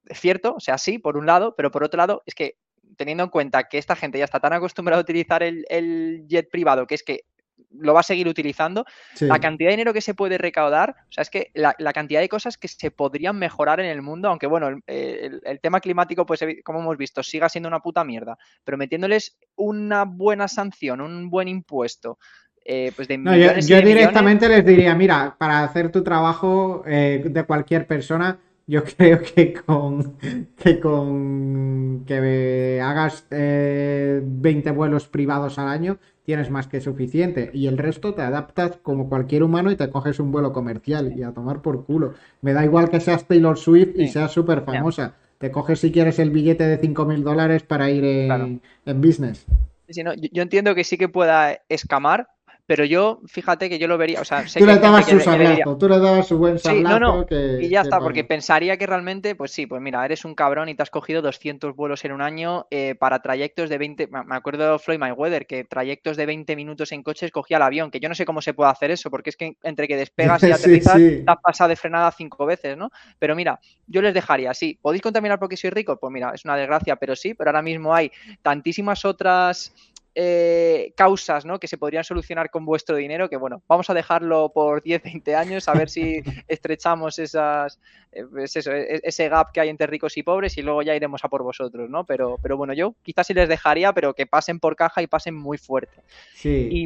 Es 0.06 0.20
cierto, 0.20 0.56
o 0.56 0.60
sea, 0.60 0.78
sí, 0.78 0.98
por 0.98 1.18
un 1.18 1.26
lado, 1.26 1.56
pero 1.56 1.72
por 1.72 1.84
otro 1.84 1.98
lado, 1.98 2.24
es 2.26 2.34
que 2.34 2.56
teniendo 2.98 3.24
en 3.24 3.30
cuenta 3.30 3.65
que 3.65 3.78
esta 3.78 3.96
gente 3.96 4.18
ya 4.18 4.26
está 4.26 4.39
tan 4.39 4.54
acostumbrada 4.54 5.00
a 5.00 5.04
utilizar 5.04 5.44
el, 5.44 5.65
el 5.70 6.26
jet 6.28 6.50
privado, 6.50 6.88
que 6.88 6.96
es 6.96 7.04
que 7.04 7.26
lo 7.72 7.93
va 7.93 8.00
a 8.02 8.04
seguir 8.04 8.28
utilizando. 8.28 8.86
La 9.19 9.39
cantidad 9.39 9.69
de 9.69 9.74
dinero 9.74 9.93
que 9.93 10.02
se 10.02 10.13
puede 10.13 10.38
recaudar, 10.38 10.95
o 11.10 11.12
sea, 11.12 11.22
es 11.22 11.30
que 11.30 11.52
la, 11.54 11.74
cantidad 11.93 12.19
de 12.19 12.30
cosas 12.30 12.58
que 12.58 12.67
se 12.67 12.91
podrían 12.91 13.38
mejorar 13.38 13.80
en 13.80 13.88
el 13.88 14.02
mundo, 14.02 14.30
aunque 14.30 14.48
bueno, 14.48 14.82
el, 14.88 15.60
tema 15.62 15.80
climático, 15.80 16.26
pues 16.26 16.43
como 16.63 16.80
hemos 16.80 16.98
visto, 16.98 17.24
siga 17.24 17.50
siendo 17.50 17.67
una 17.67 17.80
puta 17.80 18.04
mierda, 18.04 18.38
pero 18.63 18.78
metiéndoles 18.78 19.38
una 19.56 20.06
buena 20.06 20.48
sanción, 20.48 21.02
un 21.02 21.30
buen 21.30 21.48
impuesto. 21.48 22.17
Eh, 22.65 22.91
pues 22.95 23.08
de 23.08 23.17
yo, 23.62 23.82
directamente 23.82 24.48
les 24.48 24.63
diría, 24.65 24.93
mira, 24.93 25.36
para 25.39 25.63
hacer 25.63 25.91
tu 25.91 26.04
trabajo 26.04 26.84
eh, 26.86 27.24
de 27.26 27.43
cualquier 27.43 27.88
persona, 27.88 28.38
yo 28.67 28.84
creo 28.98 29.22
que 29.22 29.54
con 29.54 30.17
que 30.56 30.80
con 30.80 32.04
que 32.06 32.80
hagas 32.84 33.26
20 33.30 33.39
eh, 33.39 34.72
vuelos 34.72 35.08
privados 35.08 35.58
al 35.58 35.69
año 35.69 35.98
tienes 36.30 36.52
más 36.52 36.68
que 36.68 36.80
suficiente 36.80 37.50
y 37.56 37.65
el 37.65 37.80
resto 37.80 38.13
te 38.13 38.22
adaptas 38.22 38.78
como 38.84 39.10
cualquier 39.10 39.42
humano 39.42 39.72
y 39.72 39.76
te 39.76 39.89
coges 39.89 40.20
un 40.20 40.32
vuelo 40.32 40.54
comercial 40.54 41.12
y 41.18 41.24
a 41.24 41.32
tomar 41.32 41.63
por 41.63 41.86
culo. 41.86 42.13
Me 42.44 42.54
da 42.54 42.63
igual 42.63 42.92
que 42.92 43.00
seas 43.00 43.26
Taylor 43.26 43.58
Swift 43.58 43.96
y 43.96 44.10
seas 44.10 44.32
súper 44.32 44.62
famosa. 44.62 45.15
Te 45.39 45.50
coges 45.50 45.80
si 45.80 45.92
quieres 45.92 46.20
el 46.20 46.30
billete 46.30 46.68
de 46.68 46.80
5.000 46.80 47.24
dólares 47.24 47.63
para 47.63 47.89
ir 47.89 48.06
en, 48.06 48.62
business. 49.02 49.48
yo 49.88 50.44
entiendo 50.44 50.76
que 50.76 50.84
sí 50.84 51.00
que 51.00 51.10
pueda 51.10 51.63
escamar, 51.68 52.28
pero 52.69 52.86
yo, 52.86 53.19
fíjate 53.25 53.67
que 53.67 53.79
yo 53.79 53.88
lo 53.88 53.97
vería, 53.97 54.21
o 54.21 54.23
sea, 54.23 54.45
tú 54.45 54.63
le 54.63 54.77
dabas 54.77 55.08
su 55.08 55.19
sablazo, 55.19 55.75
tú 55.75 55.89
le 55.89 55.97
dabas 55.97 56.27
su 56.27 56.38
buen 56.38 56.60
sablazo. 56.60 56.95
Sí, 56.95 56.99
no, 56.99 56.99
no, 56.99 57.60
y 57.60 57.67
ya 57.67 57.82
está, 57.82 57.97
porque 57.97 58.23
pensaría 58.23 58.77
que 58.77 58.86
realmente, 58.86 59.34
pues 59.34 59.49
sí, 59.49 59.65
pues 59.65 59.82
mira, 59.82 60.05
eres 60.05 60.23
un 60.23 60.36
cabrón 60.36 60.69
y 60.69 60.75
te 60.75 60.84
has 60.84 60.91
cogido 60.91 61.23
200 61.23 61.75
vuelos 61.75 62.05
en 62.05 62.12
un 62.12 62.21
año 62.21 62.67
eh, 62.69 62.93
para 62.93 63.23
trayectos 63.23 63.71
de 63.71 63.79
20, 63.79 64.10
me 64.10 64.36
acuerdo 64.36 64.73
de 64.73 64.77
Floyd 64.77 64.99
Mayweather, 64.99 65.47
que 65.47 65.63
trayectos 65.63 66.15
de 66.15 66.27
20 66.27 66.55
minutos 66.55 66.91
en 66.91 67.01
coche 67.01 67.25
escogía 67.25 67.58
el 67.58 67.63
avión, 67.63 67.89
que 67.89 67.99
yo 67.99 68.08
no 68.08 68.13
sé 68.13 68.23
cómo 68.23 68.39
se 68.39 68.53
puede 68.53 68.69
hacer 68.69 68.91
eso, 68.91 69.10
porque 69.10 69.32
es 69.32 69.36
que 69.36 69.58
entre 69.63 69.88
que 69.88 69.97
despegas 69.97 70.43
y 70.43 70.51
aterrizas, 70.51 70.97
te 70.97 71.23
has 71.25 71.41
pasado 71.41 71.69
de 71.69 71.75
frenada 71.75 72.12
cinco 72.12 72.45
veces, 72.45 72.77
¿no? 72.77 72.91
Pero 73.17 73.36
mira, 73.36 73.60
yo 73.88 74.03
les 74.03 74.13
dejaría, 74.13 74.53
sí, 74.53 74.77
¿podéis 74.79 75.01
contaminar 75.01 75.39
porque 75.39 75.58
soy 75.58 75.71
rico? 75.71 75.97
Pues 75.97 76.13
mira, 76.13 76.34
es 76.36 76.45
una 76.45 76.55
desgracia, 76.55 76.97
pero 76.97 77.15
sí, 77.15 77.34
pero 77.34 77.49
ahora 77.49 77.63
mismo 77.63 77.95
hay 77.95 78.12
tantísimas 78.43 79.05
otras 79.05 79.73
eh, 80.21 80.91
causas 80.97 81.45
¿no? 81.45 81.62
que 81.62 81.67
se 81.69 81.77
podrían 81.77 82.03
solucionar 82.03 82.49
con 82.49 82.65
vuestro 82.65 82.97
dinero, 82.97 83.29
que 83.29 83.38
bueno, 83.38 83.63
vamos 83.69 83.89
a 83.89 83.93
dejarlo 83.93 84.51
por 84.53 84.84
10, 84.84 85.01
20 85.01 85.34
años, 85.34 85.69
a 85.69 85.73
ver 85.73 85.89
si 85.89 86.21
estrechamos 86.49 87.19
esas, 87.19 87.79
eh, 88.12 88.25
pues 88.29 88.53
eso, 88.58 88.73
e, 88.73 88.99
ese 89.01 89.29
gap 89.29 89.53
que 89.53 89.62
hay 89.62 89.69
entre 89.69 89.88
ricos 89.88 90.17
y 90.17 90.23
pobres 90.23 90.58
y 90.58 90.62
luego 90.62 90.82
ya 90.82 90.93
iremos 90.93 91.23
a 91.23 91.29
por 91.29 91.43
vosotros, 91.43 91.89
¿no? 91.89 92.03
Pero, 92.03 92.38
pero 92.41 92.58
bueno, 92.58 92.73
yo 92.73 92.95
quizás 93.01 93.27
sí 93.27 93.34
les 93.34 93.47
dejaría, 93.47 93.93
pero 93.93 94.13
que 94.13 94.25
pasen 94.25 94.60
por 94.60 94.75
caja 94.75 95.01
y 95.01 95.08
pasen 95.08 95.36
muy 95.36 95.58
fuerte. 95.58 96.01
Sí. 96.34 96.86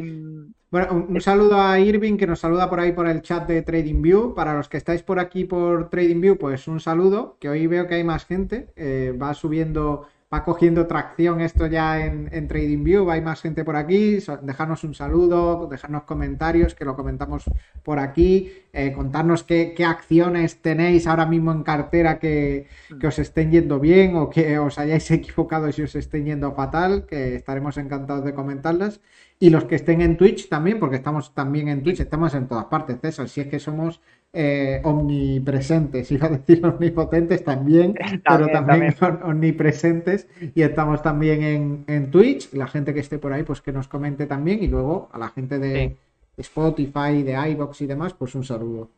Bueno, 0.70 1.06
un, 1.08 1.20
saludo 1.20 1.60
a 1.60 1.80
Irving 1.80 2.16
que 2.16 2.28
nos 2.28 2.38
saluda 2.38 2.70
por 2.70 2.78
ahí 2.78 2.92
por 2.92 3.08
el 3.08 3.22
chat 3.22 3.48
de 3.48 3.62
TradingView. 3.62 4.34
Para 4.34 4.54
los 4.54 4.68
que 4.68 4.76
estáis 4.76 5.02
por 5.02 5.18
aquí 5.18 5.44
por 5.44 5.90
TradingView, 5.90 6.36
pues 6.36 6.68
un 6.68 6.78
saludo, 6.78 7.36
que 7.40 7.48
hoy 7.48 7.66
veo 7.66 7.88
que 7.88 7.96
hay 7.96 8.04
más 8.04 8.26
gente. 8.26 8.68
Eh, 8.76 9.16
va 9.20 9.34
subiendo 9.34 10.06
va 10.34 10.44
cogiendo 10.44 10.88
tracción 10.88 11.40
esto 11.40 11.66
ya 11.68 12.04
en, 12.04 12.28
en 12.32 12.48
TradingView, 12.48 13.08
hay 13.08 13.20
más 13.20 13.40
gente 13.40 13.64
por 13.64 13.76
aquí, 13.76 14.18
dejarnos 14.42 14.82
un 14.82 14.94
saludo, 14.94 15.68
dejarnos 15.70 16.02
comentarios, 16.02 16.74
que 16.74 16.84
lo 16.84 16.96
comentamos 16.96 17.44
por 17.84 18.00
aquí, 18.00 18.52
eh, 18.72 18.92
contarnos 18.92 19.44
qué, 19.44 19.74
acciones 19.86 20.60
tenéis 20.60 21.06
ahora 21.06 21.26
mismo 21.26 21.52
en 21.52 21.62
cartera 21.62 22.18
que, 22.18 22.66
que, 23.00 23.06
os 23.06 23.18
estén 23.20 23.52
yendo 23.52 23.78
bien 23.78 24.16
o 24.16 24.28
que 24.28 24.58
os 24.58 24.76
hayáis 24.78 25.08
equivocado 25.18 25.70
si 25.70 25.82
os 25.82 25.94
estén 25.94 26.24
yendo 26.26 26.52
fatal, 26.52 27.06
que 27.06 27.36
estaremos 27.36 27.76
encantados 27.76 28.24
de 28.24 28.34
comentarlas. 28.34 29.00
Y 29.38 29.50
los 29.50 29.64
que 29.64 29.74
estén 29.74 30.00
en 30.00 30.16
Twitch 30.16 30.48
también, 30.48 30.78
porque 30.80 30.96
estamos 30.96 31.34
también 31.34 31.68
en 31.68 31.82
Twitch, 31.82 32.00
estamos 32.00 32.34
en 32.34 32.48
todas 32.48 32.66
partes, 32.66 32.98
César, 33.00 33.28
si 33.28 33.40
es 33.40 33.46
que 33.48 33.58
somos 33.58 34.00
eh, 34.34 34.80
omnipresentes, 34.82 36.10
iba 36.10 36.26
a 36.26 36.30
decir 36.30 36.64
omnipotentes 36.66 37.44
también, 37.44 37.94
pero 38.28 38.48
también, 38.48 38.94
son 38.96 39.20
omnipresentes. 39.24 40.28
Y 40.54 40.62
estamos 40.62 41.02
también 41.02 41.84
en, 41.86 42.10
Twitch, 42.10 42.52
la 42.52 42.66
gente 42.66 42.92
que 42.92 43.00
esté 43.00 43.18
por 43.18 43.32
ahí 43.32 43.44
pues 43.44 43.60
que 43.60 43.72
nos 43.72 43.88
comente 43.88 44.26
también. 44.26 44.62
Y 44.62 44.66
luego 44.66 45.08
a 45.12 45.18
la 45.18 45.28
gente 45.28 45.58
de 45.58 45.96
Spotify, 46.36 47.22
de 47.22 47.50
iBox 47.50 47.82
y 47.82 47.86
demás 47.86 48.12
pues 48.14 48.34
un 48.34 48.44
saludo. 48.44 48.90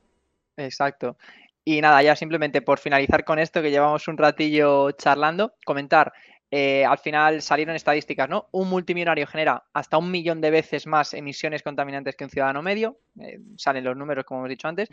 Exacto. 0.56 1.16
Y 1.64 1.80
nada, 1.80 2.02
ya 2.02 2.16
simplemente 2.16 2.62
por 2.62 2.78
finalizar 2.78 3.24
con 3.24 3.38
esto, 3.38 3.60
que 3.60 3.70
llevamos 3.70 4.08
un 4.08 4.16
ratillo 4.16 4.92
charlando, 4.92 5.54
comentar 5.64 6.12
eh, 6.58 6.86
al 6.86 6.96
final 6.96 7.42
salieron 7.42 7.76
estadísticas, 7.76 8.30
¿no? 8.30 8.48
Un 8.50 8.70
multimillonario 8.70 9.26
genera 9.26 9.64
hasta 9.74 9.98
un 9.98 10.10
millón 10.10 10.40
de 10.40 10.50
veces 10.50 10.86
más 10.86 11.12
emisiones 11.12 11.62
contaminantes 11.62 12.16
que 12.16 12.24
un 12.24 12.30
ciudadano 12.30 12.62
medio, 12.62 12.96
eh, 13.20 13.40
salen 13.58 13.84
los 13.84 13.94
números 13.94 14.24
como 14.24 14.40
hemos 14.40 14.48
dicho 14.48 14.66
antes, 14.66 14.88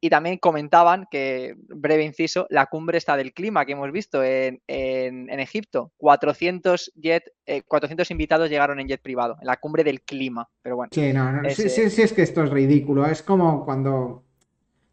y 0.00 0.10
también 0.10 0.38
comentaban 0.38 1.08
que, 1.10 1.56
breve 1.70 2.04
inciso, 2.04 2.46
la 2.50 2.66
cumbre 2.66 2.98
está 2.98 3.16
del 3.16 3.32
clima 3.32 3.66
que 3.66 3.72
hemos 3.72 3.90
visto 3.90 4.22
en, 4.22 4.60
Egipto, 4.68 5.90
400, 5.96 6.92
jet, 6.94 7.24
400 7.66 8.08
eh, 8.08 8.14
invitados 8.14 8.48
llegaron 8.48 8.78
en 8.78 8.86
jet 8.86 9.02
privado, 9.02 9.38
en 9.40 9.48
la 9.48 9.56
cumbre 9.56 9.82
del 9.82 10.02
clima, 10.02 10.48
pero 10.62 10.76
bueno. 10.76 10.90
Sí, 10.94 11.12
no, 11.12 11.42
sí, 11.50 11.68
sí, 11.68 11.90
sí, 11.90 12.02
es 12.02 12.12
que 12.12 12.22
esto 12.22 12.44
es 12.44 12.50
ridículo, 12.50 13.04
es 13.06 13.24
como 13.24 13.64
cuando 13.64 14.22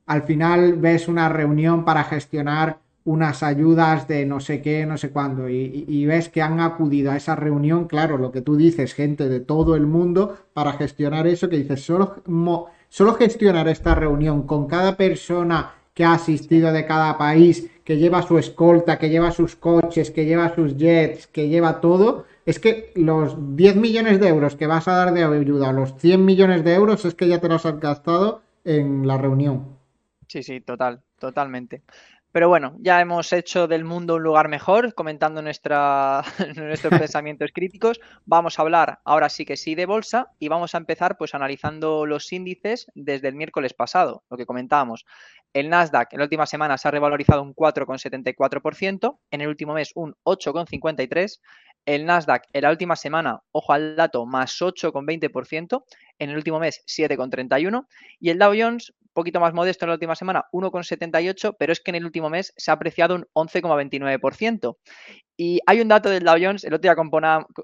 al 0.07 0.23
final 0.23 0.73
ves 0.77 1.07
una 1.07 1.29
reunión 1.29 1.85
para 1.85 2.03
gestionar 2.03 2.79
unas 3.05 3.43
ayudas 3.43 4.07
de 4.07 4.25
no 4.25 4.39
sé 4.39 4.61
qué, 4.61 4.85
no 4.85 4.97
sé 4.97 5.11
cuándo, 5.11 5.47
y, 5.47 6.05
ves 6.05 6.29
que 6.29 6.41
han 6.41 6.59
acudido 6.59 7.11
a 7.11 7.17
esa 7.17 7.35
reunión, 7.35 7.87
claro, 7.87 8.17
lo 8.17 8.31
que 8.31 8.41
tú 8.41 8.57
dices, 8.57 8.93
gente 8.93 9.29
de 9.29 9.39
todo 9.39 9.75
el 9.75 9.85
mundo, 9.85 10.37
para 10.53 10.73
gestionar 10.73 11.27
eso, 11.27 11.47
que 11.47 11.57
dices, 11.57 11.85
solo, 11.85 12.23
solo 12.89 13.13
gestionar 13.13 13.67
esta 13.67 13.93
reunión 13.95 14.47
con 14.47 14.67
cada 14.67 14.97
persona 14.97 15.73
que 15.93 16.03
ha 16.03 16.13
asistido 16.13 16.73
de 16.73 16.85
cada 16.85 17.17
país, 17.17 17.69
que 17.83 17.97
lleva 17.97 18.23
su 18.23 18.39
escolta, 18.39 18.97
que 18.97 19.09
lleva 19.09 19.31
sus 19.31 19.55
coches, 19.55 20.09
que 20.09 20.25
lleva 20.25 20.53
sus 20.53 20.75
jets, 20.75 21.27
que 21.27 21.47
lleva 21.47 21.79
todo, 21.79 22.25
es 22.45 22.59
que 22.59 22.91
los 22.95 23.55
10 23.55 23.75
millones 23.75 24.19
de 24.19 24.27
euros 24.27 24.55
que 24.55 24.67
vas 24.67 24.87
a 24.87 24.95
dar 24.95 25.13
de 25.13 25.23
ayuda, 25.23 25.71
los 25.71 25.95
100 25.97 26.25
millones 26.25 26.63
de 26.63 26.73
euros, 26.73 27.05
es 27.05 27.13
que 27.13 27.27
ya 27.27 27.39
te 27.39 27.49
los 27.49 27.65
has 27.65 27.79
gastado 27.79 28.41
en 28.63 29.07
la 29.07 29.17
reunión. 29.17 29.77
Sí, 30.27 30.43
sí, 30.43 30.59
total, 30.59 31.01
totalmente. 31.19 31.83
Pero 32.36 32.50
bueno, 32.50 32.76
ya 32.80 33.00
hemos 33.00 33.32
hecho 33.32 33.65
del 33.65 33.86
mundo 33.86 34.15
un 34.15 34.24
lugar 34.24 34.50
mejor, 34.50 34.93
comentando 34.93 35.41
nuestra, 35.41 36.21
nuestros 36.58 36.91
pensamientos 37.00 37.52
críticos. 37.54 38.02
Vamos 38.26 38.60
a 38.60 38.62
hablar 38.62 39.00
ahora 39.06 39.30
sí 39.30 39.45
que 39.45 39.56
sí 39.56 39.74
de 39.74 39.86
bolsa 39.86 40.34
y 40.38 40.50
vamos 40.50 40.76
a 40.76 40.80
empezar 40.80 41.15
pues 41.17 41.34
analizando 41.34 42.06
los 42.06 42.34
índices 42.34 42.88
desde 42.93 43.30
el 43.30 43.36
miércoles 43.36 43.74
pasado, 43.74 44.26
lo 44.30 44.36
que 44.36 44.45
comentábamos. 44.45 45.06
El 45.54 45.69
Nasdaq 45.69 46.12
en 46.12 46.19
la 46.19 46.26
última 46.26 46.45
semana 46.45 46.78
se 46.78 46.89
ha 46.89 46.91
revalorizado 46.91 47.41
un 47.41 47.56
4,74%, 47.56 49.17
en 49.32 49.39
el 49.39 49.48
último 49.48 49.74
mes 49.74 49.93
un 49.95 50.17
8,53%, 50.26 51.39
el 51.86 52.06
Nasdaq 52.06 52.50
en 52.52 52.63
la 52.63 52.69
última 52.69 52.98
semana, 52.98 53.43
ojo 53.54 53.71
al 53.71 53.95
dato, 53.95 54.26
más 54.26 54.60
8,20%, 54.60 55.86
en 56.19 56.30
el 56.32 56.36
último 56.36 56.60
mes 56.60 56.84
7,31% 56.86 57.88
y 58.19 58.30
el 58.30 58.39
Dow 58.39 58.54
Jones 58.58 58.93
poquito 59.15 59.39
más 59.39 59.54
modesto 59.54 59.86
en 59.86 59.89
la 59.89 59.95
última 59.95 60.15
semana, 60.15 60.45
1,78, 60.51 61.56
pero 61.58 61.73
es 61.73 61.80
que 61.80 61.89
en 61.89 61.95
el 61.95 62.06
último 62.06 62.30
mes 62.30 62.54
se 62.56 62.69
ha 62.69 62.75
apreciado 62.75 63.15
un 63.15 63.25
11,29%. 63.34 64.78
Y 65.38 65.60
hay 65.65 65.82
un 65.82 65.88
dato 65.88 66.10
del 66.10 66.23
Dow 66.23 66.38
Jones, 66.39 66.63
el 66.63 66.73
otro 66.73 66.93
día 66.93 66.95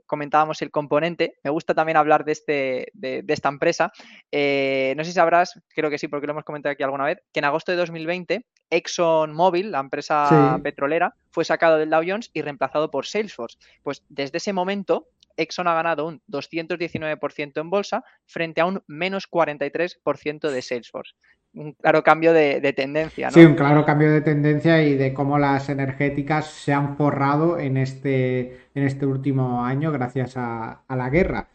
comentábamos 0.08 0.62
el 0.62 0.72
componente, 0.72 1.36
me 1.44 1.52
gusta 1.52 1.74
también 1.74 1.98
hablar 1.98 2.26
de, 2.26 2.32
este, 2.32 2.88
de, 2.94 3.24
esta 3.28 3.50
empresa. 3.50 3.92
Eh, 4.32 4.94
no 4.98 5.04
sé 5.04 5.12
si 5.12 5.16
sabrás, 5.16 5.62
creo 5.70 5.90
que 5.90 5.98
sí, 5.98 6.08
porque 6.08 6.26
lo 6.26 6.32
hemos 6.32 6.44
comentado 6.44 6.74
aquí 6.74 6.84
alguna 6.84 7.06
vez, 7.06 7.20
que 7.32 7.40
en 7.40 7.46
agosto 7.46 7.72
de 7.72 7.78
2020 7.78 8.46
ExxonMobil, 8.70 9.72
la 9.72 9.80
empresa 9.80 10.60
petrolera, 10.64 11.16
fue 11.30 11.46
sacado 11.46 11.78
del 11.78 11.90
Dow 11.90 12.04
Jones 12.06 12.32
y 12.34 12.42
reemplazado 12.42 12.90
por 12.90 13.06
Salesforce. 13.06 13.58
Pues 13.84 14.04
desde 14.10 14.38
ese 14.38 14.54
momento 14.54 15.08
Exxon 15.38 15.68
ha 15.68 15.74
ganado 15.74 16.08
un 16.08 16.22
219% 16.28 17.62
en 17.62 17.70
bolsa 17.70 18.04
frente 18.26 18.62
a 18.62 18.66
un 18.66 18.84
menos 18.88 19.30
43% 19.30 20.50
de 20.50 20.62
Salesforce. 20.62 21.16
Un 21.54 21.74
claro 21.74 22.02
cambio 22.02 22.32
de, 22.32 22.74
tendencia. 22.74 23.28
¿no? 23.28 23.34
Sí, 23.34 23.44
un 23.44 23.56
claro 23.56 23.86
cambio 23.86 24.12
de 24.12 24.22
tendencia 24.22 24.82
y 24.84 24.96
de 24.96 25.14
cómo 25.14 25.38
las 25.38 25.68
energéticas 25.68 26.48
se 26.48 26.72
han 26.72 26.96
forrado 26.96 27.60
en 27.60 27.76
este, 27.76 28.70
en 28.74 28.84
este 28.84 29.06
último 29.06 29.66
año 29.66 29.92
gracias 29.92 30.38
a, 30.38 30.84
la 30.88 31.10
guerra. 31.10 31.50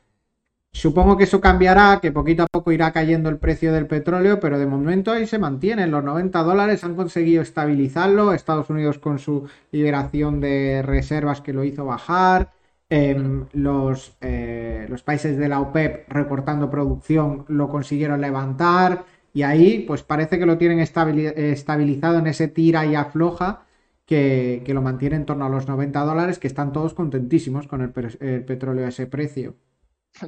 Supongo 0.71 1.17
que 1.17 1.25
eso 1.25 1.41
cambiará, 1.41 2.01
que 2.03 2.13
poquito 2.13 2.43
a 2.43 2.47
poco 2.47 2.71
irá 2.71 2.93
cayendo 2.93 3.31
el 3.31 3.39
precio 3.39 3.73
del 3.73 3.87
petróleo, 3.87 4.39
pero 4.39 4.59
de 4.59 4.67
momento 4.67 5.13
ahí 5.13 5.27
se 5.27 5.39
mantienen. 5.39 5.91
Los 5.91 6.05
90 6.05 6.43
dólares 6.43 6.85
han 6.85 6.95
conseguido 6.95 7.41
estabilizarlo. 7.41 8.35
Estados 8.35 8.69
Unidos 8.69 8.99
con 8.99 9.19
su 9.19 9.49
liberación 9.73 10.41
de 10.41 10.83
reservas 10.83 11.41
que 11.41 11.55
lo 11.55 11.65
hizo 11.65 11.87
bajar. 11.87 12.53
Em, 12.91 13.47
los, 13.53 14.17
eh, 14.21 14.87
los 14.89 15.03
países 15.03 15.39
de 15.39 15.49
la 15.49 15.61
OPEP 15.61 16.09
reportando 16.09 16.71
producción 16.71 17.45
lo 17.49 17.69
consiguieron 17.69 18.21
levantar 18.21 19.05
y 19.37 19.42
ahí 19.42 19.81
pues 19.81 20.03
parece 20.03 20.38
que 20.38 20.46
lo 20.46 20.57
tienen 20.57 20.79
estabilizado 20.79 22.18
en 22.18 22.27
ese 22.27 22.49
tira 22.49 22.87
y 22.87 22.94
afloja 22.94 23.66
que, 24.07 24.64
lo 24.66 24.81
mantiene 24.81 25.16
en 25.16 25.27
torno 25.27 25.44
a 25.44 25.51
los 25.51 25.68
90 25.68 26.01
dólares 26.07 26.38
que 26.38 26.46
están 26.46 26.72
todos 26.72 26.94
contentísimos 26.94 27.66
con 27.66 27.83
el, 27.83 27.90
petróleo 27.90 28.87
a 28.87 28.88
ese 28.88 29.07
precio. 29.07 29.57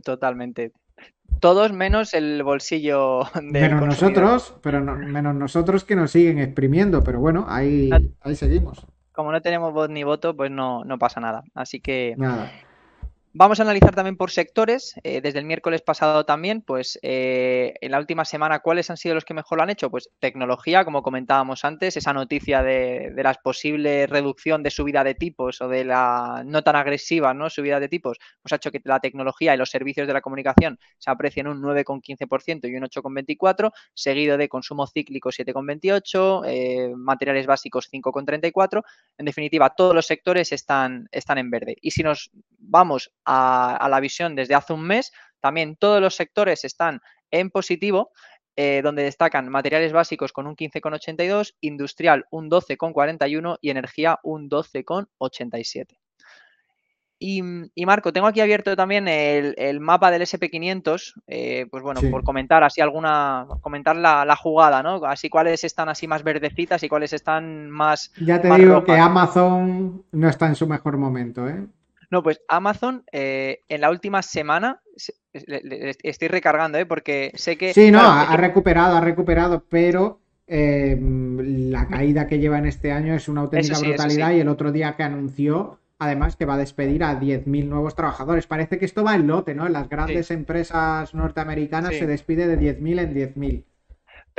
Totalmente. 0.05 0.73
Todos 1.41 1.73
menos 1.73 2.13
el 2.13 2.43
bolsillo 2.43 3.21
de 3.35 3.63
menos 3.63 3.87
nosotros, 3.87 4.55
pero 4.63 4.83
menos 4.83 5.35
nosotros 5.35 5.85
que 5.85 5.97
nos 5.97 6.11
siguen 6.11 6.39
exprimiendo, 6.39 7.03
pero 7.03 7.19
bueno, 7.19 7.47
ahí, 7.49 7.89
ahí 8.21 8.37
seguimos 8.37 8.85
como 9.19 9.33
no 9.33 9.43
tenemos 9.43 9.73
voz 9.73 9.91
ni 9.91 10.05
voto, 10.05 10.37
pues 10.37 10.49
no, 10.49 10.85
no 10.85 10.97
pasa 10.97 11.19
nada. 11.19 11.43
Así 11.53 11.81
que 11.81 12.15
nada. 12.17 12.53
Vamos 13.35 13.61
a 13.61 13.63
analizar 13.63 13.95
también 13.95 14.17
por 14.17 14.31
sectores, 14.31 14.95
eh, 15.05 15.21
desde 15.21 15.39
el 15.39 15.45
miércoles 15.45 15.83
pasado 15.83 16.25
también, 16.25 16.63
pues 16.63 16.99
eh, 17.03 17.75
en 17.83 17.91
la 17.91 17.99
última 17.99 18.25
semana, 18.25 18.61
¿cuáles 18.61 18.89
han 18.89 18.97
sido 18.97 19.15
los 19.15 19.27
que 19.27 19.35
mejor 19.35 19.59
lo 19.59 19.65
han 19.65 19.71
hecho? 19.71 19.91
Pues 19.91 20.09
tecnología, 20.19 20.83
como 20.85 21.03
comentábamos 21.03 21.63
antes, 21.67 21.99
esa 21.99 22.15
noticia 22.15 22.63
de, 22.63 23.13
de 23.15 23.23
la 23.23 23.35
posible 23.35 24.07
reducción 24.07 24.63
de 24.63 24.71
subida 24.71 25.05
de 25.05 25.15
tipos 25.15 25.61
o 25.61 25.69
de 25.69 25.85
la 25.85 26.43
no 26.47 26.63
tan 26.63 26.77
agresiva 26.77 27.35
¿no? 27.35 27.51
subida 27.51 27.79
de 27.79 27.89
tipos, 27.89 28.19
pues 28.41 28.53
ha 28.55 28.57
hecho 28.57 28.73
que 28.73 28.81
la 28.85 28.99
tecnología 28.99 29.55
y 29.55 29.59
los 29.59 29.71
servicios 29.71 30.07
de 30.07 30.15
la 30.15 30.23
comunicación 30.23 30.79
se 30.97 31.11
aprecien 31.11 31.49
un 31.49 31.61
9,15% 31.61 32.69
y 32.71 32.77
un 32.77 32.85
8,24%, 32.85 33.73
seguido 33.93 34.39
de 34.39 34.49
consumo 34.49 34.87
cíclico 34.87 35.29
7,28%, 35.29 36.45
eh, 36.47 36.95
materiales 36.97 37.47
básicos 37.47 37.91
5,34%. 37.93 38.83
En 39.19 39.27
definitiva, 39.27 39.69
todos 39.77 39.95
los 39.95 40.07
sectores 40.07 40.51
están, 40.53 41.09
están 41.13 41.37
en 41.37 41.51
verde. 41.51 41.77
Y 41.83 41.91
si 41.91 42.03
nos 42.03 42.31
vamos 42.59 43.13
a, 43.29 43.89
la 43.89 44.01
visión 44.01 44.35
desde 44.35 44.55
hace 44.55 44.73
un 44.73 44.83
mes. 44.83 45.13
También 45.41 45.77
todos 45.77 46.01
los 46.01 46.17
sectores 46.17 46.65
están 46.65 47.01
en 47.31 47.51
positivo, 47.51 48.11
eh, 48.57 48.81
donde 48.83 49.03
destacan 49.03 49.49
materiales 49.49 49.93
básicos 49.93 50.33
con 50.33 50.47
un 50.47 50.57
15,82, 50.57 51.55
industrial 51.61 52.25
un 52.31 52.51
12,41 52.51 53.59
y 53.61 53.71
energía 53.71 54.19
un 54.23 54.49
12,87. 54.49 55.99
Y, 57.21 57.43
y, 57.75 57.85
Marco, 57.85 58.13
tengo 58.13 58.29
aquí 58.29 58.41
abierto 58.41 58.77
también 58.77 59.09
el, 59.09 59.81
mapa 59.81 60.13
del 60.13 60.23
SP500, 60.23 61.15
eh, 61.27 61.67
pues 61.69 61.83
bueno, 61.83 62.01
por 62.13 62.23
comentar 62.23 62.63
así 62.63 62.81
alguna, 62.81 63.45
comentar 63.61 63.97
la, 63.97 64.37
jugada, 64.37 64.85
¿no? 64.85 65.05
Así 65.05 65.29
cuáles 65.29 65.65
están 65.65 65.89
así 65.89 66.07
más 66.07 66.23
verdecitas 66.23 66.81
y 66.85 66.89
cuáles 66.89 67.13
están 67.13 67.71
más... 67.71 68.13
Ya 68.21 68.41
te 68.41 68.49
digo 68.55 68.85
que 68.85 68.97
Amazon 68.97 70.05
no 70.13 70.29
está 70.29 70.47
en 70.47 70.55
su 70.55 70.69
mejor 70.69 70.97
momento, 70.97 71.49
¿eh? 71.49 71.67
No, 72.11 72.23
pues 72.23 72.41
Amazon 72.49 73.05
eh, 73.13 73.65
en 73.69 73.81
la 73.81 73.91
última 73.91 74.23
semana 74.23 74.81
estoy 75.33 76.29
recargando, 76.29 76.79
¿eh? 76.79 76.87
Porque 76.87 77.33
sé 77.35 77.57
que... 77.57 77.75
Sí, 77.75 77.91
no, 77.91 78.01
ha, 78.01 78.37
recuperado, 78.37 78.97
ha 78.97 79.01
recuperado, 79.01 79.65
pero 79.69 80.21
eh, 80.47 80.99
la 81.01 81.87
caída 81.87 82.27
que 82.27 82.39
lleva 82.39 82.59
en 82.59 82.67
este 82.67 82.93
año 82.93 83.15
es 83.15 83.29
una 83.29 83.43
auténtica 83.43 83.79
brutalidad 83.79 84.33
y 84.33 84.41
el 84.41 84.49
otro 84.49 84.73
día 84.73 84.97
que 84.97 85.03
anunció 85.03 85.79
además 85.99 86.37
que 86.37 86.47
va 86.47 86.55
a 86.55 86.59
despedir 86.59 87.03
a 87.03 87.19
10.000 87.19 87.67
nuevos 87.67 87.95
trabajadores. 87.95 88.47
Parece 88.47 88.79
que 88.79 88.85
esto 88.85 89.03
va 89.03 89.15
en 89.15 89.27
lote, 89.27 89.55
¿no? 89.55 89.67
En 89.67 89.73
las 89.73 89.89
grandes 89.89 90.31
empresas 90.31 91.15
norteamericanas 91.15 91.97
se 91.97 92.07
despide 92.07 92.47
de 92.47 92.79
10.000 92.79 93.01
en 93.01 93.15
10.000 93.15 93.65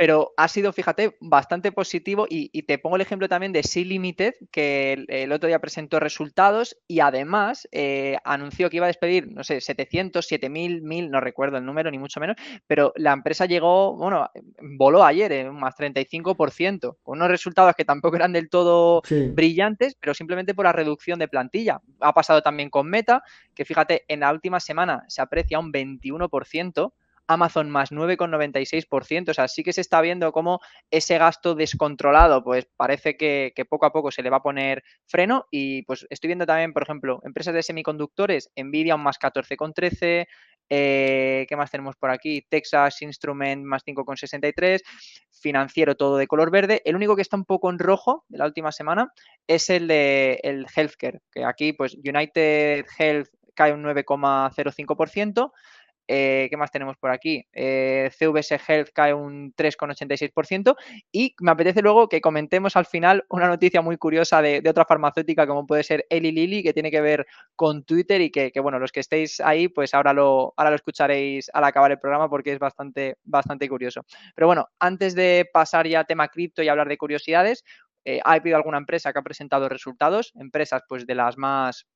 pero 0.00 0.32
ha 0.38 0.48
sido, 0.48 0.72
fíjate, 0.72 1.18
bastante 1.20 1.72
positivo 1.72 2.26
y, 2.26 2.62
te 2.62 2.78
pongo 2.78 2.96
el 2.96 3.02
ejemplo 3.02 3.28
también 3.28 3.52
de 3.52 3.62
Sea 3.62 3.84
Limited, 3.84 4.32
que 4.50 5.04
el, 5.08 5.30
otro 5.30 5.46
día 5.46 5.58
presentó 5.58 6.00
resultados 6.00 6.78
y 6.88 7.00
además 7.00 7.68
eh, 7.70 8.16
anunció 8.24 8.70
que 8.70 8.78
iba 8.78 8.86
a 8.86 8.94
despedir, 8.94 9.30
no 9.30 9.44
sé, 9.44 9.60
700, 9.60 10.26
7000, 10.26 10.80
1000, 10.80 11.10
no 11.10 11.20
recuerdo 11.20 11.58
el 11.58 11.66
número 11.66 11.90
ni 11.90 11.98
mucho 11.98 12.18
menos, 12.18 12.36
pero 12.66 12.94
la 12.96 13.12
empresa 13.12 13.44
llegó, 13.44 13.94
bueno, 13.94 14.30
voló 14.62 15.04
ayer 15.04 15.32
en 15.32 15.54
más 15.54 15.74
35%, 15.76 16.96
con 17.02 17.18
unos 17.18 17.28
resultados 17.28 17.74
que 17.76 17.84
tampoco 17.84 18.16
eran 18.16 18.32
del 18.32 18.48
todo 18.48 19.02
brillantes, 19.34 19.98
pero 20.00 20.14
simplemente 20.14 20.54
por 20.54 20.64
la 20.64 20.72
reducción 20.72 21.18
de 21.18 21.28
plantilla. 21.28 21.82
Ha 22.00 22.14
pasado 22.14 22.40
también 22.40 22.70
con 22.70 22.88
Meta, 22.88 23.22
que 23.54 23.66
fíjate, 23.66 24.06
en 24.08 24.20
la 24.20 24.32
última 24.32 24.60
semana 24.60 25.04
se 25.08 25.20
aprecia 25.20 25.58
un 25.58 25.70
21%, 25.70 26.90
Amazon 27.30 27.70
más 27.70 27.92
9,96%. 27.92 29.30
O 29.30 29.34
sea, 29.34 29.46
sí 29.46 29.62
que 29.62 29.72
se 29.72 29.80
está 29.80 30.00
viendo 30.00 30.32
cómo 30.32 30.60
ese 30.90 31.16
gasto 31.16 31.54
descontrolado, 31.54 32.42
pues 32.42 32.68
parece 32.76 33.16
que, 33.16 33.52
poco 33.68 33.86
a 33.86 33.92
poco 33.92 34.10
se 34.10 34.22
le 34.22 34.30
va 34.30 34.38
a 34.38 34.42
poner 34.42 34.82
freno. 35.06 35.46
Y 35.50 35.82
pues 35.82 36.06
estoy 36.10 36.28
viendo 36.28 36.44
también, 36.44 36.72
por 36.72 36.82
ejemplo, 36.82 37.20
empresas 37.24 37.54
de 37.54 37.62
semiconductores, 37.62 38.50
Nvidia 38.56 38.96
un 38.96 39.02
más 39.02 39.18
14,13%. 39.18 40.26
Eh, 40.72 41.46
¿Qué 41.48 41.56
más 41.56 41.68
tenemos 41.68 41.96
por 41.96 42.10
aquí? 42.10 42.46
Texas 42.48 43.02
Instrument 43.02 43.64
más 43.64 43.84
5,63. 43.84 44.80
Financiero 45.30 45.96
todo 45.96 46.16
de 46.16 46.28
color 46.28 46.52
verde. 46.52 46.80
El 46.84 46.94
único 46.94 47.16
que 47.16 47.22
está 47.22 47.36
un 47.36 47.44
poco 47.44 47.70
en 47.70 47.78
rojo 47.80 48.24
de 48.28 48.38
la 48.38 48.46
última 48.46 48.70
semana 48.70 49.12
es 49.48 49.68
el 49.68 49.88
de 49.88 50.38
el 50.44 50.66
healthcare, 50.74 51.22
que 51.32 51.44
aquí 51.44 51.72
pues 51.72 51.96
United 51.96 52.86
Health 52.98 53.28
cae 53.54 53.72
un 53.72 53.82
9,05%. 53.82 55.52
Eh, 56.12 56.48
¿Qué 56.50 56.56
más 56.56 56.72
tenemos 56.72 56.96
por 56.96 57.12
aquí? 57.12 57.46
Eh, 57.52 58.10
CVS 58.18 58.58
Health 58.66 58.88
cae 58.92 59.14
un 59.14 59.54
3,86% 59.54 60.74
y 61.12 61.36
me 61.38 61.52
apetece 61.52 61.82
luego 61.82 62.08
que 62.08 62.20
comentemos 62.20 62.74
al 62.74 62.86
final 62.86 63.24
una 63.28 63.46
noticia 63.46 63.80
muy 63.80 63.96
curiosa 63.96 64.42
de, 64.42 64.60
otra 64.68 64.84
farmacéutica 64.84 65.46
como 65.46 65.68
puede 65.68 65.84
ser 65.84 66.06
Eli 66.10 66.32
Lilly 66.32 66.64
que 66.64 66.72
tiene 66.72 66.90
que 66.90 67.00
ver 67.00 67.28
con 67.54 67.84
Twitter 67.84 68.20
y 68.22 68.32
que, 68.32 68.50
bueno, 68.60 68.80
los 68.80 68.90
que 68.90 68.98
estéis 68.98 69.38
ahí 69.38 69.68
pues 69.68 69.94
ahora 69.94 70.12
lo, 70.12 70.52
ahora 70.56 70.70
lo 70.70 70.76
escucharéis 70.76 71.48
al 71.54 71.62
acabar 71.62 71.92
el 71.92 72.00
programa 72.00 72.28
porque 72.28 72.54
es 72.54 72.58
bastante, 72.58 73.14
bastante 73.22 73.68
curioso. 73.68 74.04
Pero 74.34 74.48
bueno, 74.48 74.66
antes 74.80 75.14
de 75.14 75.48
pasar 75.52 75.86
ya 75.86 76.00
a 76.00 76.04
tema 76.04 76.26
cripto 76.26 76.60
y 76.60 76.68
hablar 76.68 76.88
de 76.88 76.98
curiosidades, 76.98 77.62
eh, 78.04 78.20
ha 78.24 78.32
habido 78.32 78.56
alguna 78.56 78.78
empresa 78.78 79.12
que 79.12 79.20
ha 79.20 79.22
presentado 79.22 79.68
resultados, 79.68 80.32
empresas 80.34 80.82
pues 80.88 81.06
de 81.06 81.14
las 81.14 81.38
más 81.38 81.86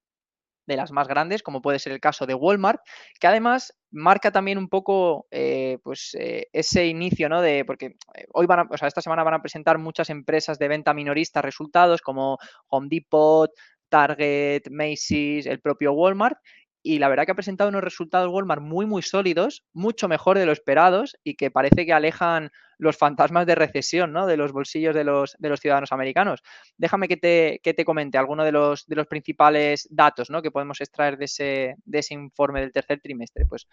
de 0.66 0.76
las 0.76 0.92
más 0.92 1.08
grandes, 1.08 1.42
como 1.42 1.62
puede 1.62 1.78
ser 1.78 1.92
el 1.92 2.00
caso 2.00 2.26
de 2.26 2.34
Walmart, 2.34 2.80
que 3.20 3.26
además 3.26 3.74
marca 3.90 4.32
también 4.32 4.58
un 4.58 4.68
poco 4.68 5.26
eh, 5.30 5.78
pues, 5.82 6.16
eh, 6.18 6.48
ese 6.52 6.86
inicio, 6.86 7.28
¿no? 7.28 7.40
De, 7.40 7.64
porque 7.64 7.96
eh, 8.14 8.26
hoy 8.32 8.46
van 8.46 8.60
a, 8.60 8.66
o 8.70 8.76
sea, 8.76 8.88
esta 8.88 9.00
semana 9.00 9.22
van 9.22 9.34
a 9.34 9.42
presentar 9.42 9.78
muchas 9.78 10.10
empresas 10.10 10.58
de 10.58 10.68
venta 10.68 10.94
minorista 10.94 11.42
resultados 11.42 12.02
como 12.02 12.38
Home 12.68 12.88
Depot, 12.90 13.50
Target, 13.88 14.62
Macy's, 14.70 15.46
el 15.46 15.60
propio 15.60 15.92
Walmart, 15.92 16.38
y 16.86 16.98
la 16.98 17.08
verdad 17.08 17.24
que 17.24 17.32
ha 17.32 17.34
presentado 17.34 17.70
unos 17.70 17.82
resultados 17.82 18.30
Walmart 18.30 18.60
muy, 18.60 18.84
muy 18.84 19.00
sólidos, 19.00 19.64
mucho 19.72 20.06
mejor 20.06 20.38
de 20.38 20.44
lo 20.44 20.52
esperados 20.52 21.16
y 21.24 21.34
que 21.34 21.50
parece 21.50 21.86
que 21.86 21.94
alejan 21.94 22.52
los 22.76 22.98
fantasmas 22.98 23.46
de 23.46 23.54
recesión 23.54 24.12
¿no? 24.12 24.26
de 24.26 24.36
los 24.36 24.52
bolsillos 24.52 24.94
de 24.94 25.02
los, 25.02 25.34
de 25.38 25.48
los 25.48 25.60
ciudadanos 25.60 25.92
americanos. 25.92 26.42
Déjame 26.76 27.08
que 27.08 27.16
te, 27.16 27.60
que 27.62 27.72
te 27.72 27.86
comente 27.86 28.18
algunos 28.18 28.44
de 28.44 28.52
los, 28.52 28.86
de 28.86 28.96
los 28.96 29.06
principales 29.06 29.88
datos 29.90 30.28
¿no? 30.28 30.42
que 30.42 30.50
podemos 30.50 30.78
extraer 30.82 31.16
de 31.16 31.24
ese, 31.24 31.74
de 31.86 31.98
ese 32.00 32.12
informe 32.12 32.60
del 32.60 32.72
tercer 32.72 33.00
trimestre. 33.00 33.46
Pues 33.46 33.66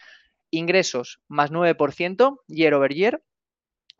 ingresos 0.50 1.20
más 1.28 1.52
9% 1.52 2.38
year 2.48 2.74
over 2.74 2.94
year, 2.94 3.22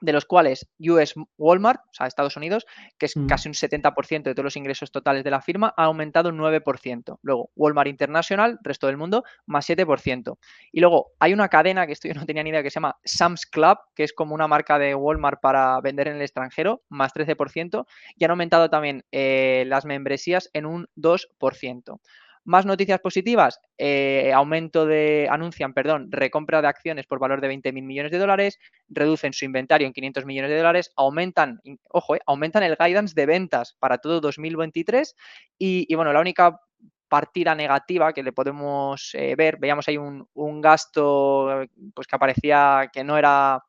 de 0.02 0.14
los 0.14 0.26
cuales 0.26 0.68
US 0.80 1.14
Walmart, 1.38 1.80
o 1.82 1.94
sea, 1.94 2.08
Estados 2.08 2.36
Unidos, 2.36 2.66
que 2.98 3.06
es 3.06 3.16
mm. 3.16 3.28
casi 3.28 3.48
un 3.48 3.54
70% 3.54 4.24
de 4.24 4.34
todos 4.34 4.44
los 4.44 4.58
ingresos 4.58 4.92
totales 4.92 5.24
de 5.24 5.32
la 5.32 5.42
firma, 5.42 5.74
ha 5.78 5.86
aumentado 5.86 6.30
un 6.30 6.38
9%. 6.38 7.20
Luego, 7.22 7.52
Walmart 7.56 7.88
International, 7.88 8.60
resto 8.64 8.88
del 8.88 8.98
mundo, 8.98 9.24
más 9.46 9.70
7%. 9.70 10.38
Y 10.72 10.80
luego, 10.82 11.12
hay 11.20 11.34
una 11.34 11.48
cadena 11.50 11.86
que 11.86 11.94
esto 11.94 12.08
yo 12.08 12.16
no 12.16 12.26
tenía 12.26 12.44
ni 12.44 12.50
idea 12.50 12.64
que 12.64 12.72
se 12.72 12.76
llama 12.76 12.98
Sam's 13.04 13.46
Club, 13.46 13.78
que 13.96 14.04
es 14.04 14.14
como 14.14 14.36
una 14.36 14.48
marca 14.48 14.80
de 14.80 14.96
Walmart 14.96 15.40
para 15.40 15.80
vender 15.82 16.08
en 16.08 16.16
el 16.16 16.22
extranjero, 16.22 16.82
más 16.90 17.14
13%, 17.14 17.86
y 18.16 18.26
han 18.26 18.32
aumentado 18.32 18.70
también 18.70 19.06
eh, 19.12 19.64
las 19.68 19.86
membresías 19.86 20.50
en 20.54 20.66
un 20.66 20.88
2%. 20.98 22.00
Más 22.44 22.66
noticias 22.66 23.00
positivas, 23.00 23.60
eh, 23.78 24.32
aumento 24.34 24.86
de, 24.86 25.28
anuncian, 25.30 25.74
perdón, 25.74 26.12
recompra 26.12 26.62
de 26.62 26.68
acciones 26.68 27.06
por 27.06 27.20
valor 27.20 27.40
de 27.40 27.50
20.000 27.50 27.84
millones 27.84 28.12
de 28.12 28.18
dólares, 28.18 28.60
reducen 28.90 29.34
su 29.34 29.46
inventario 29.46 29.86
en 29.86 29.94
500 29.94 30.26
millones 30.26 30.50
de 30.50 30.58
dólares, 30.58 30.92
aumentan, 30.96 31.62
ojo, 31.90 32.16
eh, 32.16 32.22
aumentan 32.26 32.64
el 32.64 32.78
guidance 32.80 33.14
de 33.16 33.26
ventas 33.26 33.76
para 33.80 34.00
todo 34.00 34.22
2023 34.22 35.16
y, 35.60 35.86
y 35.88 35.96
bueno, 35.96 36.14
la 36.14 36.22
única 36.22 36.60
partida 37.08 37.54
negativa 37.54 38.14
que 38.14 38.24
le 38.24 38.32
podemos 38.32 39.14
eh, 39.16 39.36
ver, 39.36 39.58
veíamos 39.60 39.88
ahí 39.88 39.98
un, 39.98 40.28
un, 40.34 40.62
gasto 40.62 41.68
pues 41.94 42.08
que 42.08 42.16
aparecía 42.16 42.90
que 42.92 43.04
no 43.04 43.18
era 43.18 43.62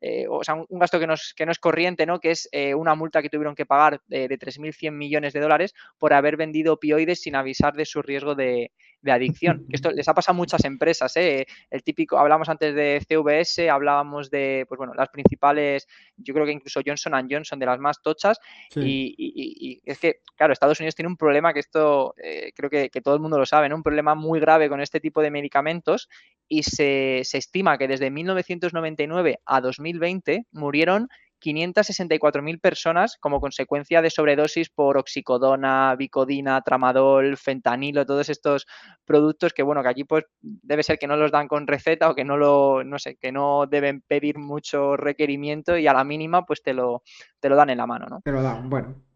eh, 0.00 0.26
o 0.28 0.42
sea, 0.44 0.54
un, 0.54 0.78
gasto 0.78 0.98
que 0.98 1.06
no, 1.06 1.14
es, 1.14 1.34
que 1.34 1.46
no 1.46 1.52
es 1.52 1.58
corriente, 1.58 2.06
¿no? 2.06 2.20
Que 2.20 2.30
es 2.30 2.48
eh, 2.52 2.74
una 2.74 2.94
multa 2.94 3.22
que 3.22 3.30
tuvieron 3.30 3.54
que 3.54 3.66
pagar 3.66 4.00
de, 4.06 4.28
de 4.28 4.38
3.100 4.38 4.92
millones 4.92 5.32
de 5.32 5.40
dólares 5.40 5.74
por 5.98 6.12
haber 6.12 6.36
vendido 6.36 6.74
opioides 6.74 7.22
sin 7.22 7.34
avisar 7.34 7.74
de 7.74 7.84
su 7.84 8.02
riesgo 8.02 8.34
de, 8.34 8.72
de 9.00 9.12
adicción. 9.12 9.64
Esto 9.70 9.90
les 9.90 10.08
ha 10.08 10.14
pasado 10.14 10.34
a 10.34 10.36
muchas 10.36 10.64
empresas, 10.64 11.16
¿eh? 11.16 11.46
El 11.70 11.82
típico, 11.82 12.18
hablamos 12.18 12.48
antes 12.48 12.74
de 12.74 13.00
CVS, 13.06 13.70
hablábamos 13.70 14.30
de, 14.30 14.64
pues 14.68 14.78
bueno, 14.78 14.94
las 14.94 15.08
principales, 15.08 15.86
yo 16.16 16.34
creo 16.34 16.46
que 16.46 16.52
incluso 16.52 16.80
Johnson 16.84 17.28
Johnson, 17.30 17.58
de 17.58 17.66
las 17.66 17.78
más 17.78 18.02
tochas, 18.02 18.38
y, 18.74 19.80
es 19.84 19.98
que, 19.98 20.20
claro, 20.36 20.52
Estados 20.52 20.80
Unidos 20.80 20.94
tiene 20.94 21.08
un 21.08 21.16
problema 21.16 21.52
que 21.52 21.60
esto, 21.60 22.14
eh, 22.22 22.52
creo 22.54 22.70
que, 22.70 22.90
todo 23.02 23.14
el 23.14 23.20
mundo 23.20 23.38
lo 23.38 23.46
sabe, 23.46 23.68
¿no? 23.68 23.76
Un 23.76 23.82
problema 23.82 24.14
muy 24.14 24.40
grave 24.40 24.68
con 24.68 24.80
este 24.80 25.00
tipo 25.00 25.22
de 25.22 25.30
medicamentos 25.30 26.08
y 26.48 26.64
se, 26.64 27.20
se 27.24 27.38
estima 27.38 27.78
que 27.78 27.86
desde 27.86 28.10
1999 28.10 29.40
a 29.44 29.60
2020 29.60 30.46
murieron 30.50 31.08
564.000 31.40 32.60
personas 32.60 33.16
como 33.18 33.40
consecuencia 33.40 34.02
de 34.02 34.10
sobredosis 34.10 34.70
por 34.70 34.96
oxicodona, 34.98 35.94
bicodina, 35.96 36.60
tramadol, 36.62 37.36
fentanilo, 37.36 38.06
todos 38.06 38.28
estos 38.28 38.66
productos 39.04 39.52
que, 39.52 39.62
bueno, 39.62 39.82
que 39.82 39.88
aquí 39.88 40.04
pues 40.04 40.24
debe 40.40 40.82
ser 40.82 40.98
que 40.98 41.06
no 41.06 41.16
los 41.16 41.32
dan 41.32 41.48
con 41.48 41.66
receta 41.66 42.10
o 42.10 42.14
que 42.14 42.24
no 42.24 42.36
lo, 42.36 42.84
no 42.84 42.98
sé, 42.98 43.16
que 43.16 43.32
no 43.32 43.66
deben 43.66 44.02
pedir 44.02 44.38
mucho 44.38 44.96
requerimiento 44.96 45.76
y 45.76 45.86
a 45.86 45.92
la 45.92 46.04
mínima 46.04 46.44
pues 46.44 46.62
te 46.62 46.74
lo, 46.74 47.02
te 47.40 47.48
lo 47.48 47.56
dan 47.56 47.70
en 47.70 47.78
la 47.78 47.86
mano, 47.86 48.06
¿no? 48.06 48.20
Te 48.20 48.32
lo 48.32 48.42
dan, 48.42 48.68
bueno. 48.68 49.07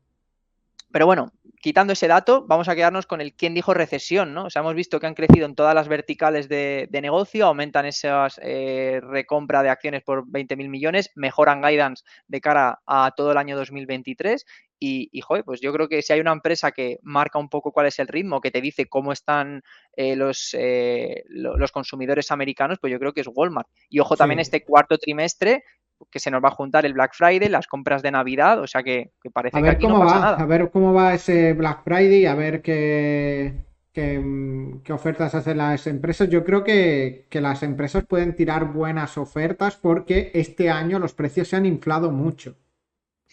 Pero 0.92 1.06
bueno, 1.06 1.32
quitando 1.62 1.94
ese 1.94 2.08
dato, 2.08 2.44
vamos 2.46 2.68
a 2.68 2.74
quedarnos 2.74 3.06
con 3.06 3.20
el 3.20 3.34
quién 3.34 3.54
dijo 3.54 3.72
recesión, 3.72 4.34
¿no? 4.34 4.44
O 4.44 4.50
sea, 4.50 4.60
hemos 4.60 4.74
visto 4.74 5.00
que 5.00 5.06
han 5.06 5.14
crecido 5.14 5.46
en 5.46 5.54
todas 5.54 5.74
las 5.74 5.88
verticales 5.88 6.48
de, 6.48 6.88
negocio, 6.92 7.46
aumentan 7.46 7.86
esas 7.86 8.38
eh, 8.42 9.00
recompra 9.02 9.62
de 9.62 9.70
acciones 9.70 10.02
por 10.02 10.26
20.000 10.26 10.68
millones, 10.68 11.10
mejoran 11.14 11.62
guidance 11.62 12.04
de 12.28 12.40
cara 12.40 12.80
a 12.86 13.12
todo 13.16 13.32
el 13.32 13.38
año 13.38 13.56
2023 13.56 14.44
y, 14.78 15.08
y 15.12 15.20
joder, 15.20 15.44
pues 15.44 15.60
yo 15.60 15.72
creo 15.72 15.88
que 15.88 16.02
si 16.02 16.12
hay 16.12 16.18
una 16.18 16.32
empresa 16.32 16.72
que 16.72 16.98
marca 17.02 17.38
un 17.38 17.48
poco 17.48 17.70
cuál 17.70 17.86
es 17.86 18.00
el 18.00 18.08
ritmo, 18.08 18.40
que 18.40 18.50
te 18.50 18.60
dice 18.60 18.86
cómo 18.86 19.12
están 19.12 19.62
eh, 19.96 20.16
los, 20.16 20.56
eh, 20.58 21.22
los 21.28 21.70
consumidores 21.70 22.32
americanos, 22.32 22.78
pues 22.80 22.90
yo 22.90 22.98
creo 22.98 23.12
que 23.12 23.20
es 23.20 23.28
Walmart. 23.32 23.68
Y 23.88 24.00
ojo 24.00 24.16
también 24.16 24.40
este 24.40 24.64
cuarto 24.64 24.98
trimestre, 24.98 25.62
que 26.10 26.18
se 26.18 26.30
nos 26.30 26.42
va 26.42 26.48
a 26.48 26.52
juntar 26.52 26.86
el 26.86 26.94
Black 26.94 27.14
Friday, 27.14 27.48
las 27.48 27.66
compras 27.66 28.02
de 28.02 28.10
Navidad, 28.10 28.60
o 28.60 28.66
sea 28.66 28.82
que, 28.82 29.10
parece 29.32 29.62
que 29.62 29.68
aquí 29.68 29.86
no 29.86 29.98
pasa 30.00 30.18
nada. 30.18 30.36
A 30.36 30.46
ver 30.46 30.70
cómo 30.70 30.92
va 30.92 31.14
ese 31.14 31.52
Black 31.52 31.82
Friday, 31.84 32.26
a 32.26 32.34
ver 32.34 32.62
qué, 32.62 33.54
¿Qué, 33.92 34.82
ofertas 34.90 35.34
hacen 35.34 35.58
las 35.58 35.86
empresas? 35.86 36.30
Yo 36.30 36.44
creo 36.44 36.64
que, 36.64 37.26
las 37.30 37.62
empresas 37.62 38.06
pueden 38.06 38.34
tirar 38.34 38.72
buenas 38.72 39.18
ofertas 39.18 39.76
porque 39.76 40.30
este 40.34 40.70
año 40.70 40.98
los 40.98 41.12
precios 41.12 41.48
se 41.48 41.56
han 41.56 41.66
inflado 41.66 42.10
mucho. 42.10 42.56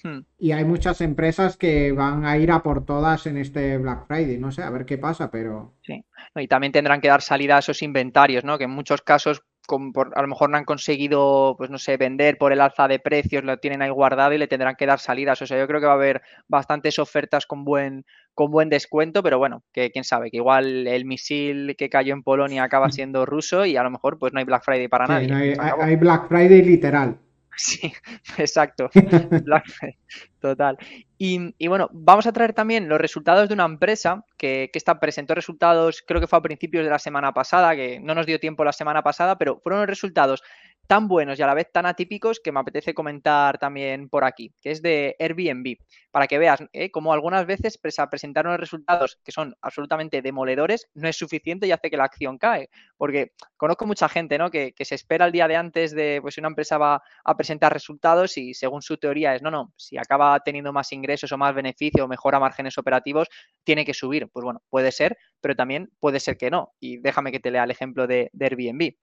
Hmm. 0.03 0.19
Y 0.37 0.51
hay 0.51 0.65
muchas 0.65 0.99
empresas 0.99 1.55
que 1.55 1.93
van 1.93 2.25
a 2.25 2.37
ir 2.37 2.51
a 2.51 2.61
por 2.61 2.85
todas 2.85 3.25
en 3.25 3.37
este 3.37 3.77
Black 3.77 4.07
Friday. 4.07 4.37
No 4.37 4.51
sé, 4.51 4.63
a 4.63 4.69
ver 4.69 4.85
qué 4.85 4.97
pasa, 4.97 5.31
pero. 5.31 5.75
Sí. 5.81 6.03
Y 6.35 6.47
también 6.47 6.73
tendrán 6.73 6.99
que 6.99 7.07
dar 7.07 7.21
salida 7.21 7.55
a 7.55 7.59
esos 7.59 7.81
inventarios, 7.81 8.43
¿no? 8.43 8.57
Que 8.57 8.65
en 8.65 8.71
muchos 8.71 9.01
casos 9.01 9.43
a 9.75 10.21
lo 10.21 10.27
mejor 10.27 10.49
no 10.49 10.57
han 10.57 10.65
conseguido, 10.65 11.55
pues 11.57 11.69
no 11.69 11.77
sé, 11.77 11.97
vender 11.97 12.37
por 12.37 12.51
el 12.53 12.61
alza 12.61 12.87
de 12.87 12.99
precios, 12.99 13.43
lo 13.43 13.57
tienen 13.57 13.81
ahí 13.81 13.89
guardado 13.89 14.33
y 14.33 14.37
le 14.37 14.47
tendrán 14.47 14.75
que 14.75 14.85
dar 14.85 14.99
salidas. 14.99 15.41
O 15.41 15.45
sea, 15.45 15.59
yo 15.59 15.67
creo 15.67 15.79
que 15.79 15.85
va 15.85 15.93
a 15.93 15.95
haber 15.95 16.21
bastantes 16.47 16.99
ofertas 16.99 17.45
con 17.45 17.63
buen, 17.63 18.05
con 18.33 18.51
buen 18.51 18.69
descuento, 18.69 19.21
pero 19.21 19.37
bueno, 19.37 19.63
que 19.71 19.91
quién 19.91 20.03
sabe, 20.03 20.31
que 20.31 20.37
igual 20.37 20.87
el 20.87 21.05
misil 21.05 21.75
que 21.77 21.89
cayó 21.89 22.13
en 22.13 22.23
Polonia 22.23 22.63
acaba 22.63 22.89
siendo 22.89 23.25
ruso 23.25 23.65
y 23.65 23.77
a 23.77 23.83
lo 23.83 23.91
mejor 23.91 24.17
pues 24.17 24.33
no 24.33 24.39
hay 24.39 24.45
Black 24.45 24.63
Friday 24.63 24.87
para 24.87 25.07
nadie. 25.07 25.57
hay 25.59 25.95
Black 25.95 26.27
Friday 26.27 26.61
literal. 26.61 27.17
Sí, 27.55 27.93
exacto. 28.37 28.89
Total. 30.39 30.77
Y, 31.17 31.67
bueno, 31.67 31.89
vamos 31.91 32.25
a 32.27 32.31
traer 32.31 32.53
también 32.53 32.87
los 32.87 32.99
resultados 32.99 33.49
de 33.49 33.53
una 33.53 33.65
empresa 33.65 34.23
que, 34.37 34.69
que 34.71 34.79
presentó 34.95 35.35
resultados, 35.35 36.01
creo 36.07 36.21
que 36.21 36.27
fue 36.27 36.39
a 36.39 36.41
principios 36.41 36.85
de 36.85 36.89
la 36.89 36.99
semana 36.99 37.33
pasada, 37.33 37.75
que 37.75 37.99
no 37.99 38.15
nos 38.15 38.25
dio 38.25 38.39
tiempo 38.39 38.63
la 38.63 38.71
semana 38.71 39.03
pasada, 39.03 39.37
pero 39.37 39.59
fueron 39.59 39.81
los 39.81 39.89
resultados 39.89 40.41
tan 40.89 41.07
buenos 41.07 41.37
y 41.37 41.43
a 41.43 41.45
la 41.45 41.53
vez 41.53 41.71
tan 41.71 41.85
atípicos 41.85 42.39
que 42.43 42.51
me 42.51 42.59
apetece 42.59 42.95
comentar 42.95 43.59
también 43.59 44.09
por 44.09 44.23
aquí, 44.23 44.55
que 44.59 44.71
es 44.71 44.81
de 44.81 45.15
Airbnb, 45.19 45.77
para 46.09 46.25
que 46.25 46.39
veas 46.39 46.63
¿eh? 46.73 46.89
cómo 46.89 47.13
algunas 47.13 47.45
veces 47.45 47.77
presentar 47.77 48.47
unos 48.47 48.59
resultados 48.59 49.19
que 49.23 49.31
son 49.31 49.55
absolutamente 49.61 50.23
demoledores 50.23 50.89
no 50.95 51.07
es 51.07 51.15
suficiente 51.15 51.67
y 51.67 51.71
hace 51.71 51.91
que 51.91 51.97
la 51.97 52.05
acción 52.05 52.39
cae, 52.39 52.71
porque 52.97 53.33
conozco 53.55 53.85
mucha 53.85 54.09
gente 54.09 54.39
¿no? 54.39 54.49
que, 54.49 54.73
se 54.79 54.95
espera 54.95 55.27
el 55.27 55.31
día 55.31 55.47
de 55.47 55.57
antes 55.57 55.93
de, 55.93 56.17
pues 56.23 56.39
una 56.39 56.47
empresa 56.47 56.79
va 56.79 57.03
a 57.23 57.37
presentar 57.37 57.71
resultados 57.71 58.35
y 58.37 58.55
según 58.55 58.81
su 58.81 58.97
teoría 58.97 59.35
es, 59.35 59.43
no, 59.43 59.51
no, 59.51 59.71
si 59.77 59.95
acaba 59.95 60.39
teniendo 60.39 60.73
más 60.73 60.91
ingresos 60.91 61.31
o 61.31 61.37
más 61.37 61.53
beneficio 61.53 62.05
o 62.05 62.07
mejora 62.07 62.39
márgenes 62.39 62.79
operativos, 62.79 63.27
tiene 63.63 63.85
que 63.85 63.93
subir. 63.93 64.27
Pues 64.33 64.43
bueno, 64.43 64.63
puede 64.69 64.91
ser, 64.91 65.19
pero 65.39 65.55
también 65.55 65.91
puede 65.99 66.19
ser 66.19 66.35
que 66.35 66.49
no. 66.49 66.73
Y 66.79 66.97
déjame 66.97 67.31
que 67.31 67.39
te 67.39 67.51
lea 67.51 67.63
el 67.63 67.69
ejemplo 67.69 68.07
de, 68.07 68.31
de 68.33 68.45
Airbnb. 68.45 68.95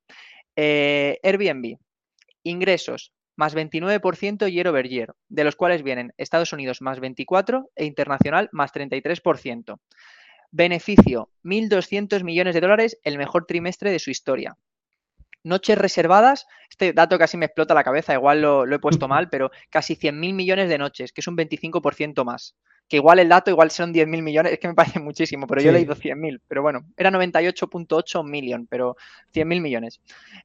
Eh, 0.57 1.21
Airbnb, 1.23 1.79
ingresos 2.43 3.13
más 3.37 3.55
29% 3.55 4.51
year 4.51 4.69
over 4.69 4.89
year, 4.89 5.15
de 5.29 5.45
los 5.45 5.57
cuales 5.57 5.83
vienen 5.83 6.15
Estados 6.17 6.53
Unidos 6.53 6.81
más 6.81 7.01
24% 7.01 7.69
e 7.77 7.85
internacional 7.85 8.49
más 8.53 8.73
33%. 8.73 9.79
Beneficio, 10.51 11.31
1.200 11.45 12.25
millones 12.25 12.55
de 12.55 12.61
dólares, 12.61 12.99
el 13.03 13.19
mejor 13.19 13.45
trimestre 13.45 13.91
de 13.91 13.99
su 13.99 14.11
historia. 14.11 14.57
Noches 15.47 15.79
reservadas, 15.79 16.47
este 16.69 16.93
dato 16.93 17.19
casi 17.19 17.37
me 17.37 17.47
explota 17.47 17.73
la 17.73 17.85
cabeza, 17.85 18.15
igual 18.15 18.43
lo, 18.43 18.67
lo 18.67 18.77
he 18.77 18.79
puesto 18.81 19.09
mal, 19.09 19.29
pero 19.31 19.51
casi 19.71 19.97
100.000 19.97 20.35
millones 20.35 20.69
de 20.69 20.79
noches, 20.79 21.13
que 21.13 21.21
es 21.21 21.29
un 21.29 21.37
25% 21.37 22.25
más 22.25 22.57
que 22.89 22.97
igual 22.97 23.19
el 23.19 23.29
dato, 23.29 23.51
igual 23.51 23.71
son 23.71 23.93
10.000 23.93 24.23
millones, 24.23 24.53
es 24.53 24.59
que 24.61 24.69
me 24.69 24.75
parece 24.75 25.01
muchísimo, 25.01 25.47
pero 25.47 25.61
yo 25.61 25.71
he 25.71 25.73
leído 25.73 25.97
100.000, 25.97 26.41
pero 26.47 26.63
bueno, 26.63 26.87
era 26.97 27.11
98.8 27.11 28.25
millón, 28.25 28.67
pero 28.69 28.97
100.000 29.35 29.61
millones. 29.61 30.01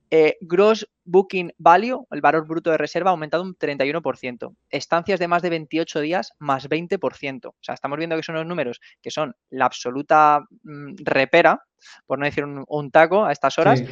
Eh, 0.09 0.37
gross 0.41 0.89
Booking 1.03 1.53
Value, 1.57 2.07
el 2.09 2.21
valor 2.21 2.47
bruto 2.47 2.71
de 2.71 2.77
reserva, 2.77 3.11
ha 3.11 3.13
aumentado 3.13 3.43
un 3.43 3.55
31%. 3.55 4.55
Estancias 4.69 5.19
de 5.19 5.27
más 5.27 5.41
de 5.43 5.49
28 5.51 6.01
días, 6.01 6.33
más 6.39 6.67
20%. 6.67 7.45
O 7.45 7.55
sea, 7.59 7.75
estamos 7.75 7.97
viendo 7.97 8.15
que 8.15 8.23
son 8.23 8.35
los 8.35 8.45
números 8.45 8.81
que 9.01 9.11
son 9.11 9.35
la 9.49 9.65
absoluta 9.65 10.43
mm, 10.63 10.95
repera, 11.03 11.63
por 12.07 12.17
no 12.17 12.25
decir 12.25 12.45
un, 12.45 12.91
taco 12.91 13.25
a 13.25 13.31
estas 13.31 13.59
horas. 13.59 13.83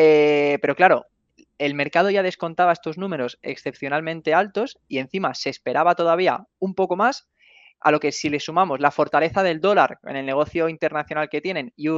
Eh, 0.00 0.58
pero 0.62 0.76
claro, 0.76 1.06
el 1.58 1.74
mercado 1.74 2.08
ya 2.08 2.22
descontaba 2.22 2.72
estos 2.72 2.98
números 2.98 3.40
excepcionalmente 3.42 4.32
altos 4.32 4.78
y 4.86 4.98
encima 4.98 5.34
se 5.34 5.50
esperaba 5.50 5.96
todavía 5.96 6.46
un 6.60 6.74
poco 6.74 6.94
más 6.94 7.28
a 7.80 7.90
lo 7.90 8.00
que 8.00 8.12
si 8.12 8.28
le 8.28 8.40
sumamos 8.40 8.80
la 8.80 8.90
fortaleza 8.90 9.42
del 9.42 9.60
dólar 9.60 9.98
en 10.04 10.16
el 10.16 10.26
negocio 10.26 10.68
internacional 10.68 11.28
que 11.28 11.40
tienen 11.40 11.72
y, 11.76 11.88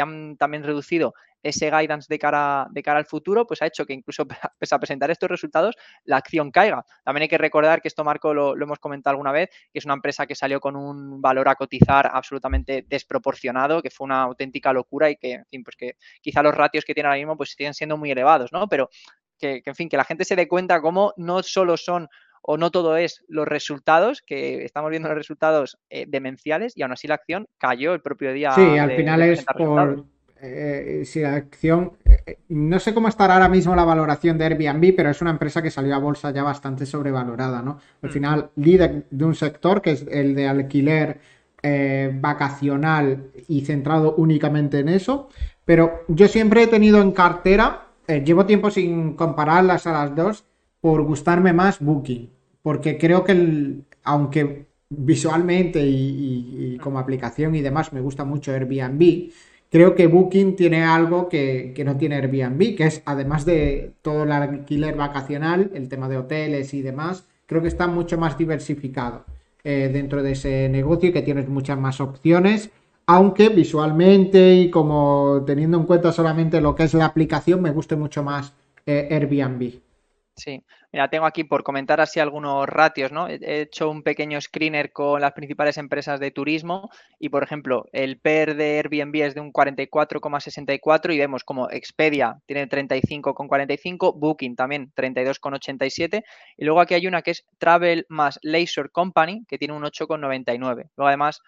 han 0.00 0.36
también 0.36 0.64
reducido 0.64 1.14
ese 1.42 1.70
guidance 1.70 2.06
de 2.10 2.18
cara, 2.18 2.66
de 2.70 2.82
cara 2.82 2.98
al 2.98 3.06
futuro, 3.06 3.46
pues 3.46 3.62
ha 3.62 3.66
hecho 3.66 3.86
que 3.86 3.94
incluso 3.94 4.26
pese 4.58 4.74
a 4.74 4.78
presentar 4.78 5.10
estos 5.10 5.30
resultados, 5.30 5.76
la 6.04 6.18
acción 6.18 6.50
caiga. 6.50 6.84
También 7.02 7.22
hay 7.22 7.28
que 7.28 7.38
recordar 7.38 7.80
que 7.80 7.88
esto, 7.88 8.04
Marco, 8.04 8.34
lo, 8.34 8.54
hemos 8.60 8.78
comentado 8.78 9.12
alguna 9.12 9.32
vez, 9.32 9.48
que 9.72 9.78
es 9.78 9.84
una 9.86 9.94
empresa 9.94 10.26
que 10.26 10.34
salió 10.34 10.60
con 10.60 10.76
un 10.76 11.22
valor 11.22 11.48
a 11.48 11.54
cotizar 11.54 12.10
absolutamente 12.12 12.84
desproporcionado, 12.86 13.80
que 13.80 13.90
fue 13.90 14.04
una 14.04 14.22
auténtica 14.22 14.72
locura 14.72 15.08
y 15.08 15.16
que, 15.16 15.32
en 15.32 15.46
fin, 15.46 15.64
pues 15.64 15.76
que 15.76 15.96
quizá 16.20 16.42
los 16.42 16.54
ratios 16.54 16.84
que 16.84 16.92
tiene 16.92 17.08
ahora 17.08 17.18
mismo 17.18 17.36
pues 17.36 17.52
siguen 17.52 17.72
siendo 17.72 17.96
muy 17.96 18.10
elevados, 18.10 18.52
¿no? 18.52 18.68
Pero 18.68 18.90
que, 19.38 19.62
que, 19.62 19.70
en 19.70 19.76
fin, 19.76 19.88
que 19.88 19.96
la 19.96 20.04
gente 20.04 20.26
se 20.26 20.36
dé 20.36 20.46
cuenta 20.46 20.82
cómo 20.82 21.14
no 21.16 21.42
solo 21.42 21.78
son 21.78 22.08
o 22.42 22.56
no 22.56 22.70
todo 22.70 22.96
es 22.96 23.24
los 23.28 23.46
resultados, 23.46 24.22
que 24.22 24.64
estamos 24.64 24.90
viendo 24.90 25.08
los 25.08 25.18
resultados 25.18 25.78
eh, 25.90 26.06
demenciales 26.08 26.76
y 26.76 26.82
aún 26.82 26.92
así 26.92 27.06
la 27.06 27.14
acción 27.14 27.46
cayó 27.58 27.94
el 27.94 28.00
propio 28.00 28.32
día. 28.32 28.52
Sí, 28.52 28.78
al 28.78 28.92
final 28.92 29.22
es 29.22 29.44
por... 29.44 30.04
Eh, 30.42 31.02
si 31.04 31.20
la 31.20 31.34
acción... 31.34 31.92
Eh, 32.04 32.38
no 32.48 32.78
sé 32.78 32.94
cómo 32.94 33.08
estará 33.08 33.34
ahora 33.34 33.48
mismo 33.48 33.76
la 33.76 33.84
valoración 33.84 34.38
de 34.38 34.46
Airbnb, 34.46 34.94
pero 34.96 35.10
es 35.10 35.20
una 35.20 35.32
empresa 35.32 35.60
que 35.62 35.70
salió 35.70 35.94
a 35.94 35.98
bolsa 35.98 36.30
ya 36.30 36.42
bastante 36.42 36.86
sobrevalorada, 36.86 37.60
¿no? 37.60 37.78
Al 38.00 38.08
mm. 38.08 38.12
final, 38.12 38.50
líder 38.56 39.04
de 39.10 39.24
un 39.24 39.34
sector 39.34 39.82
que 39.82 39.90
es 39.92 40.06
el 40.10 40.34
de 40.34 40.48
alquiler 40.48 41.20
vacacional 41.62 43.32
y 43.46 43.66
centrado 43.66 44.14
únicamente 44.16 44.78
en 44.78 44.88
eso. 44.88 45.28
Pero 45.66 46.04
yo 46.08 46.26
siempre 46.26 46.62
he 46.62 46.66
tenido 46.66 47.02
en 47.02 47.12
cartera, 47.12 47.88
llevo 48.08 48.46
tiempo 48.46 48.70
sin 48.70 49.12
compararlas 49.12 49.86
a 49.86 49.92
las 49.92 50.16
dos, 50.16 50.46
por 50.80 51.02
gustarme 51.02 51.52
más 51.52 51.80
Booking, 51.80 52.30
porque 52.62 52.98
creo 52.98 53.24
que 53.24 53.82
aunque 54.04 54.66
visualmente 54.88 55.80
y, 55.86 56.78
como 56.82 56.98
aplicación 56.98 57.54
y 57.54 57.60
demás 57.60 57.92
me 57.92 58.00
gusta 58.00 58.24
mucho 58.24 58.52
Airbnb, 58.52 59.30
creo 59.70 59.94
que 59.94 60.06
Booking 60.06 60.56
tiene 60.56 60.82
algo 60.82 61.28
que, 61.28 61.74
no 61.84 61.96
tiene 61.96 62.16
Airbnb, 62.16 62.76
que 62.76 62.86
es 62.86 63.02
además 63.04 63.44
de 63.44 63.92
todo 64.02 64.24
el 64.24 64.32
alquiler 64.32 64.96
vacacional, 64.96 65.70
el 65.74 65.88
tema 65.88 66.08
de 66.08 66.18
hoteles 66.18 66.74
y 66.74 66.82
demás, 66.82 67.26
creo 67.46 67.62
que 67.62 67.68
está 67.68 67.86
mucho 67.86 68.18
más 68.18 68.36
diversificado 68.36 69.24
eh, 69.62 69.90
dentro 69.92 70.22
de 70.22 70.32
ese 70.32 70.68
negocio 70.68 71.10
y 71.10 71.12
que 71.12 71.22
tienes 71.22 71.48
muchas 71.48 71.78
más 71.78 72.00
opciones. 72.00 72.70
Aunque 73.06 73.48
visualmente 73.48 74.54
y 74.54 74.70
como 74.70 75.42
teniendo 75.44 75.78
en 75.78 75.84
cuenta 75.84 76.12
solamente 76.12 76.60
lo 76.60 76.74
que 76.74 76.84
es 76.84 76.94
la 76.94 77.06
aplicación, 77.06 77.60
me 77.60 77.72
guste 77.72 77.96
mucho 77.96 78.22
más 78.22 78.54
eh, 78.86 79.08
Airbnb. 79.10 79.89
Sí, 80.36 80.64
mira, 80.90 81.10
tengo 81.10 81.26
aquí 81.26 81.44
por 81.44 81.62
comentar 81.62 82.00
así 82.00 82.18
algunos 82.18 82.66
ratios, 82.66 83.12
¿no? 83.12 83.28
He 83.28 83.60
hecho 83.60 83.90
un 83.90 84.02
pequeño 84.02 84.40
screener 84.40 84.90
con 84.90 85.20
las 85.20 85.32
principales 85.32 85.76
empresas 85.76 86.18
de 86.18 86.30
turismo 86.30 86.88
y, 87.18 87.28
por 87.28 87.42
ejemplo, 87.42 87.84
el 87.92 88.18
PER 88.18 88.54
de 88.56 88.78
Airbnb 88.78 89.16
es 89.16 89.34
de 89.34 89.40
un 89.42 89.52
44,64 89.52 91.12
y 91.12 91.18
vemos 91.18 91.44
como 91.44 91.68
Expedia 91.70 92.40
tiene 92.46 92.66
35,45, 92.68 94.14
Booking 94.18 94.56
también 94.56 94.90
32,87 94.94 96.22
y 96.56 96.64
luego 96.64 96.80
aquí 96.80 96.94
hay 96.94 97.06
una 97.06 97.20
que 97.20 97.32
es 97.32 97.44
Travel 97.58 98.06
más 98.08 98.38
Leisure 98.42 98.88
Company 98.88 99.44
que 99.46 99.58
tiene 99.58 99.74
un 99.74 99.82
8,99. 99.82 100.88
Luego 100.96 101.08
además 101.08 101.42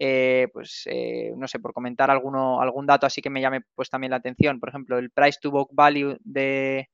eh, 0.00 0.48
pues 0.52 0.84
eh, 0.86 1.32
no 1.36 1.48
sé, 1.48 1.58
por 1.58 1.72
comentar 1.72 2.10
alguno, 2.10 2.60
algún 2.60 2.86
dato 2.86 3.04
así 3.06 3.20
que 3.20 3.30
me 3.30 3.40
llame 3.40 3.62
pues 3.74 3.90
también 3.90 4.12
la 4.12 4.16
atención. 4.18 4.60
Por 4.60 4.68
ejemplo, 4.70 4.96
el 4.98 5.10
price 5.10 5.38
to 5.42 5.50
book 5.50 5.68
value 5.72 6.16
de, 6.24 6.88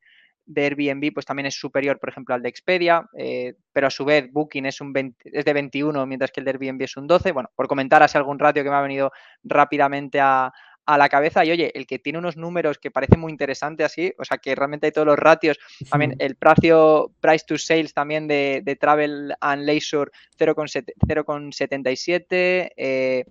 de 0.47 0.65
Airbnb 0.65 1.13
pues 1.13 1.27
también 1.27 1.47
es 1.47 1.55
superior, 1.55 1.99
por 1.99 2.11
ejemplo, 2.11 2.35
al 2.35 2.43
de 2.43 2.49
Expedia, 2.49 3.09
eh, 3.17 3.55
pero 3.73 3.87
a 3.87 3.91
su 3.91 4.05
vez 4.05 4.31
Booking 4.31 4.67
es, 4.67 4.81
un 4.81 4.93
es 5.25 5.45
de 5.45 5.53
21, 5.53 6.07
mientras 6.07 6.31
que 6.31 6.41
el 6.41 6.45
de 6.45 6.53
Airbnb 6.53 6.83
es 6.83 6.97
un 6.97 7.07
12. 7.07 7.33
Bueno, 7.33 7.51
por 7.55 7.69
comentar 7.69 8.03
así 8.03 8.19
algún 8.19 8.39
ratio 8.39 8.63
que 8.63 8.71
me 8.71 8.77
ha 8.77 8.83
venido 8.83 9.13
rápidamente 9.43 10.21
a, 10.21 10.53
la 10.87 11.09
cabeza 11.09 11.47
y 11.47 11.51
oye, 11.51 11.73
el 11.75 11.87
que 11.87 11.99
tiene 11.99 12.19
unos 12.19 12.37
números 12.37 12.77
que 12.77 12.91
parece 12.91 13.17
muy 13.17 13.33
interesante 13.33 13.85
así, 13.85 14.13
o 14.19 14.25
sea 14.25 14.37
que 14.37 14.55
realmente 14.55 14.87
hay 14.87 14.93
todos 14.93 15.07
los 15.07 15.19
ratios, 15.19 15.59
también 15.91 16.15
el 16.19 16.37
precio 16.37 17.11
price 17.21 17.47
to 17.49 17.57
sales 17.57 17.95
también 17.95 18.29
de, 18.29 18.61
de 18.63 18.77
Travel 18.77 19.35
and 19.41 19.65
Leisure 19.65 20.11
0,77, 20.39 22.73
eh, 22.77 23.25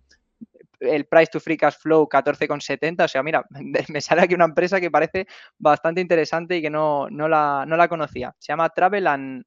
el 0.84 1.06
price 1.06 1.32
to 1.32 1.40
free 1.40 1.58
cash 1.58 1.76
flow 1.80 2.08
14,70. 2.08 3.06
O 3.06 3.08
sea, 3.08 3.24
mira, 3.24 3.44
me 3.90 4.02
sale 4.02 4.22
aquí 4.22 4.34
una 4.34 4.46
empresa 4.46 4.80
que 4.80 4.92
parece 4.92 5.28
bastante 5.58 6.02
interesante 6.02 6.58
y 6.58 6.62
que 6.62 6.70
no, 6.70 7.10
no, 7.10 7.28
la, 7.28 7.66
no 7.68 7.76
la 7.76 7.88
conocía. 7.88 8.34
Se 8.40 8.52
llama 8.52 8.70
Travel 8.70 9.08
and 9.08 9.44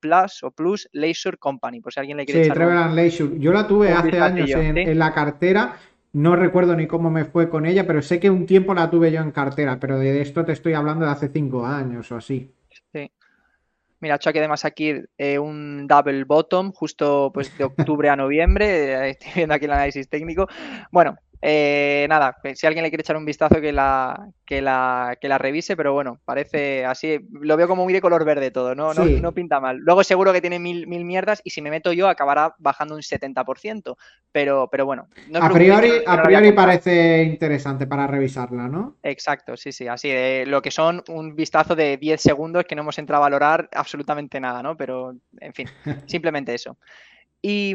Plus 0.00 0.42
o 0.42 0.50
Plus 0.50 0.88
Leisure 0.92 1.36
Company, 1.38 1.80
por 1.80 1.92
si 1.92 2.00
alguien 2.00 2.16
le 2.16 2.26
quiere 2.26 2.44
Sí, 2.44 2.50
Travel 2.50 2.76
and 2.76 2.94
Leisure. 2.94 3.38
Yo 3.38 3.52
la 3.52 3.66
tuve 3.66 3.92
hace 3.92 4.18
años 4.18 4.50
en, 4.50 4.98
la 4.98 5.12
cartera. 5.12 5.76
No 6.12 6.36
recuerdo 6.36 6.74
ni 6.74 6.86
cómo 6.86 7.10
me 7.10 7.24
fue 7.24 7.48
con 7.48 7.66
ella, 7.66 7.86
pero 7.86 8.00
sé 8.02 8.18
que 8.18 8.30
un 8.30 8.46
tiempo 8.46 8.74
la 8.74 8.90
tuve 8.90 9.12
yo 9.12 9.20
en 9.20 9.30
cartera, 9.30 9.78
pero 9.78 9.98
de 9.98 10.22
esto 10.22 10.44
te 10.44 10.52
estoy 10.52 10.72
hablando 10.72 11.04
de 11.04 11.12
hace 11.12 11.28
cinco 11.28 11.66
años 11.66 12.10
o 12.10 12.16
así. 12.16 12.50
Mira, 14.00 14.14
aquí 14.14 14.38
además 14.38 14.64
aquí 14.64 14.94
eh, 15.16 15.38
un 15.38 15.86
double 15.86 16.24
bottom 16.24 16.72
justo 16.72 17.30
pues 17.32 17.56
de 17.58 17.64
octubre 17.64 18.08
a 18.08 18.16
noviembre. 18.16 18.68
Eh, 18.98 19.10
estoy 19.10 19.32
viendo 19.34 19.54
aquí 19.54 19.64
el 19.64 19.72
análisis 19.72 20.08
técnico. 20.08 20.48
Bueno, 20.90 21.18
Eh, 21.40 22.06
nada, 22.08 22.36
si 22.54 22.66
alguien 22.66 22.82
le 22.82 22.90
quiere 22.90 23.02
echar 23.02 23.16
un 23.16 23.24
vistazo 23.24 23.60
que 23.60 23.72
la, 23.72 24.28
que 24.44 24.60
la, 24.60 25.16
que 25.20 25.28
la 25.28 25.38
revise, 25.38 25.76
pero 25.76 25.92
bueno, 25.92 26.20
parece 26.24 26.84
así, 26.84 27.20
lo 27.30 27.56
veo 27.56 27.68
como 27.68 27.84
muy 27.84 27.92
de 27.92 28.00
color 28.00 28.24
verde 28.24 28.50
todo, 28.50 28.74
no, 28.74 28.92
no, 28.92 29.32
pinta 29.32 29.60
mal. 29.60 29.78
Luego 29.78 30.02
seguro 30.02 30.32
que 30.32 30.40
tiene 30.40 30.58
mil, 30.58 30.88
mil, 30.88 31.04
mierdas 31.04 31.40
y 31.44 31.50
si 31.50 31.62
me 31.62 31.70
meto 31.70 31.92
yo 31.92 32.08
acabará 32.08 32.54
bajando 32.58 32.96
un 32.96 33.02
70%, 33.02 33.96
pero, 34.32 34.68
pero 34.70 34.84
bueno. 34.84 35.06
a 35.40 35.48
priori, 35.48 36.02
a 36.04 36.22
priori 36.22 36.52
parece 36.52 37.22
interesante 37.22 37.86
para 37.86 38.08
revisarla, 38.08 38.66
¿no? 38.66 38.96
Exacto, 39.04 39.56
sí, 39.56 39.70
sí, 39.70 39.86
así 39.86 40.08
de 40.08 40.44
lo 40.44 40.60
que 40.60 40.72
son 40.72 41.04
un 41.08 41.36
vistazo 41.36 41.76
de 41.76 41.98
10 41.98 42.20
segundos 42.20 42.64
que 42.64 42.74
no 42.74 42.82
hemos 42.82 42.98
entrado 42.98 43.22
a 43.22 43.26
valorar 43.26 43.68
absolutamente 43.72 44.40
nada, 44.40 44.60
¿no? 44.60 44.76
Pero, 44.76 45.14
en 45.40 45.54
fin, 45.54 45.68
simplemente 46.06 46.52
eso. 46.52 46.78
Y, 47.40 47.72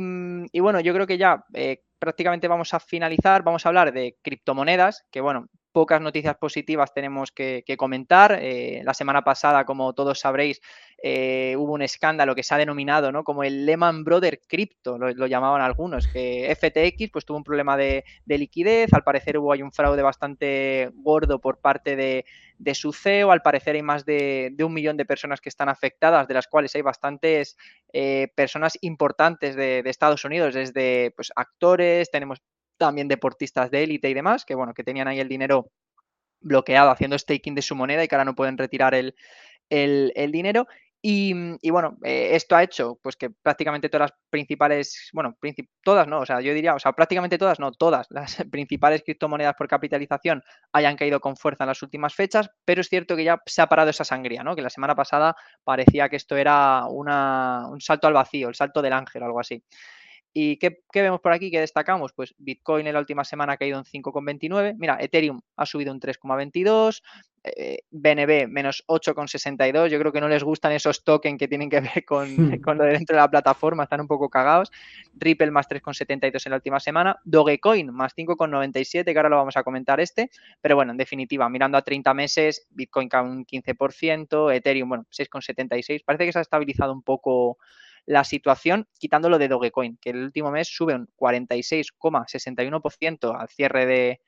y, 0.51 0.59
bueno, 0.59 0.81
yo 0.81 0.93
creo 0.93 1.07
que 1.07 1.17
ya 1.17 1.45
eh, 1.53 1.83
prácticamente 2.03 2.47
vamos 2.47 2.73
a 2.73 2.79
finalizar, 2.79 3.43
vamos 3.43 3.65
a 3.65 3.69
hablar 3.69 3.93
de 3.93 4.17
criptomonedas, 4.21 5.05
que 5.09 5.21
bueno, 5.21 5.47
pocas 5.73 5.99
noticias 5.99 6.37
positivas 6.37 6.93
tenemos 6.93 7.31
que, 7.31 7.65
comentar. 7.77 8.37
Eh, 8.41 8.81
la 8.85 8.93
semana 8.93 9.23
pasada, 9.23 9.65
como 9.65 9.93
todos 9.93 10.19
sabréis, 10.19 10.61
eh, 11.05 11.55
hubo 11.57 11.73
un 11.73 11.81
escándalo 11.81 12.33
que 12.33 12.43
se 12.43 12.53
ha 12.55 12.57
denominado 12.57 13.11
¿no? 13.11 13.25
como 13.25 13.43
el 13.43 13.65
Lehman 13.65 14.05
Brothers 14.05 14.39
Crypto, 14.47 14.97
lo, 14.97 15.27
llamaban 15.27 15.61
algunos, 15.61 16.07
que 16.07 16.55
FTX 16.55 17.11
pues, 17.11 17.25
tuvo 17.25 17.37
un 17.37 17.43
problema 17.43 17.75
de, 17.75 18.05
liquidez, 18.25 18.93
al 18.93 19.03
parecer 19.03 19.37
hubo 19.37 19.51
hay 19.51 19.61
un 19.61 19.73
fraude 19.73 20.01
bastante 20.01 20.91
gordo 20.93 21.39
por 21.39 21.59
parte 21.59 21.97
de, 21.97 22.23
su 22.73 22.93
CEO, 22.93 23.31
al 23.31 23.41
parecer 23.41 23.75
hay 23.75 23.81
más 23.81 24.05
de, 24.05 24.55
un 24.63 24.73
millón 24.73 24.95
de 24.95 25.03
personas 25.03 25.41
que 25.41 25.49
están 25.49 25.67
afectadas, 25.67 26.27
de 26.27 26.35
las 26.35 26.47
cuales 26.47 26.73
hay 26.75 26.81
bastantes 26.83 27.57
eh, 27.91 28.29
personas 28.35 28.77
importantes 28.79 29.57
de, 29.57 29.83
Estados 29.85 30.23
Unidos, 30.23 30.53
desde 30.53 31.11
pues, 31.17 31.33
actores, 31.35 32.09
tenemos 32.11 32.39
también 32.77 33.07
deportistas 33.07 33.71
de 33.71 33.83
élite 33.83 34.09
y 34.09 34.13
demás, 34.13 34.45
que 34.45 34.55
bueno, 34.55 34.73
que 34.73 34.83
tenían 34.83 35.07
ahí 35.07 35.19
el 35.19 35.29
dinero 35.29 35.71
bloqueado 36.43 36.91
haciendo 36.91 37.17
staking 37.17 37.55
de 37.55 37.61
su 37.61 37.75
moneda 37.75 38.03
y 38.03 38.07
que 38.07 38.15
ahora 38.15 38.25
no 38.25 38.35
pueden 38.35 38.57
retirar 38.57 38.93
el, 38.93 39.15
el, 39.69 40.31
dinero. 40.31 40.67
Y, 41.05 41.33
bueno, 41.69 41.97
eh, 42.03 42.29
esto 42.31 42.55
ha 42.55 42.63
hecho 42.63 42.97
pues 43.03 43.17
que 43.17 43.29
prácticamente 43.29 43.89
todas 43.89 44.11
las 44.11 44.19
principales, 44.29 45.09
bueno, 45.11 45.37
todas 45.83 46.07
no, 46.07 46.21
o 46.21 46.25
sea, 46.25 46.39
yo 46.39 46.53
diría, 46.53 46.75
o 46.75 46.79
sea, 46.79 46.93
prácticamente 46.93 47.37
todas, 47.37 47.59
no, 47.59 47.73
todas 47.73 48.07
las 48.09 48.37
principales 48.51 49.03
criptomonedas 49.03 49.55
por 49.55 49.67
capitalización 49.67 50.41
hayan 50.71 50.95
caído 50.95 51.19
con 51.19 51.35
fuerza 51.35 51.65
en 51.65 51.69
las 51.69 51.81
últimas 51.81 52.15
fechas, 52.15 52.49
pero 52.63 52.79
es 52.79 52.87
cierto 52.87 53.17
que 53.17 53.25
ya 53.25 53.41
se 53.45 53.61
ha 53.61 53.67
parado 53.67 53.89
esa 53.89 54.05
sangría, 54.05 54.43
¿no? 54.43 54.55
Que 54.55 54.61
la 54.61 54.69
semana 54.69 54.95
pasada 54.95 55.35
parecía 55.65 56.07
que 56.07 56.15
esto 56.15 56.37
era 56.37 56.85
una, 56.87 57.67
un 57.69 57.81
salto 57.81 58.07
al 58.07 58.13
vacío, 58.13 58.47
el 58.47 58.55
salto 58.55 58.81
del 58.81 58.93
ángel, 58.93 59.23
algo 59.23 59.41
así. 59.41 59.61
¿Y 60.35 60.57
qué, 60.57 60.81
vemos 60.95 61.21
por 61.21 61.31
aquí? 61.31 61.51
¿Qué 61.51 61.59
destacamos? 61.59 62.11
Pues 62.13 62.33
Bitcoin 62.39 62.87
en 62.87 62.93
la 62.93 62.99
última 62.99 63.23
semana 63.23 63.53
ha 63.53 63.57
caído 63.57 63.77
un 63.77 63.85
5,29. 63.85 64.75
Mira, 64.79 64.97
Ethereum 64.99 65.41
ha 65.55 65.65
subido 65.67 65.93
un 65.93 65.99
3,22. 65.99 67.01
BNB 67.91 68.29
eh, 68.29 68.47
menos 68.47 68.83
8,62. 68.87 69.89
Yo 69.89 69.99
creo 69.99 70.11
que 70.11 70.21
no 70.21 70.27
les 70.27 70.43
gustan 70.43 70.71
esos 70.71 71.03
tokens 71.03 71.37
que 71.37 71.47
tienen 71.47 71.69
que 71.69 71.81
ver 71.81 72.03
hmm. 72.09 72.61
con, 72.61 72.77
lo 72.79 72.83
de 72.83 72.93
dentro 72.93 73.15
de 73.15 73.21
la 73.21 73.29
plataforma. 73.29 73.83
Están 73.83 74.01
un 74.01 74.07
poco 74.07 74.29
cagados. 74.29 74.71
Ripple 75.13 75.51
más 75.51 75.69
3,72 75.69 76.45
en 76.45 76.49
la 76.49 76.55
última 76.55 76.79
semana. 76.79 77.19
Dogecoin 77.25 77.93
más 77.93 78.15
5,97, 78.15 79.03
que 79.03 79.17
ahora 79.17 79.29
lo 79.29 79.37
vamos 79.37 79.55
a 79.55 79.63
comentar 79.63 79.99
este. 79.99 80.31
Pero 80.61 80.75
bueno, 80.75 80.93
en 80.93 80.97
definitiva, 80.97 81.47
mirando 81.47 81.77
a 81.77 81.83
30 81.83 82.11
meses, 82.15 82.67
Bitcoin 82.71 83.07
cae 83.07 83.21
un 83.21 83.45
15%. 83.45 84.51
Ethereum, 84.51 84.89
bueno, 84.89 85.05
6,76. 85.11 86.03
Parece 86.03 86.25
que 86.25 86.31
se 86.31 86.39
ha 86.39 86.41
estabilizado 86.41 86.91
un 86.91 87.03
poco 87.03 87.59
la 88.05 88.23
situación 88.23 88.87
quitándolo 88.97 89.37
de 89.37 89.47
Dogecoin, 89.47 89.97
que 90.01 90.09
el 90.11 90.23
último 90.23 90.51
mes 90.51 90.67
sube 90.67 90.95
un 90.95 91.07
46,61% 91.17 93.39
al 93.39 93.49
cierre 93.49 93.85
de, 93.85 94.19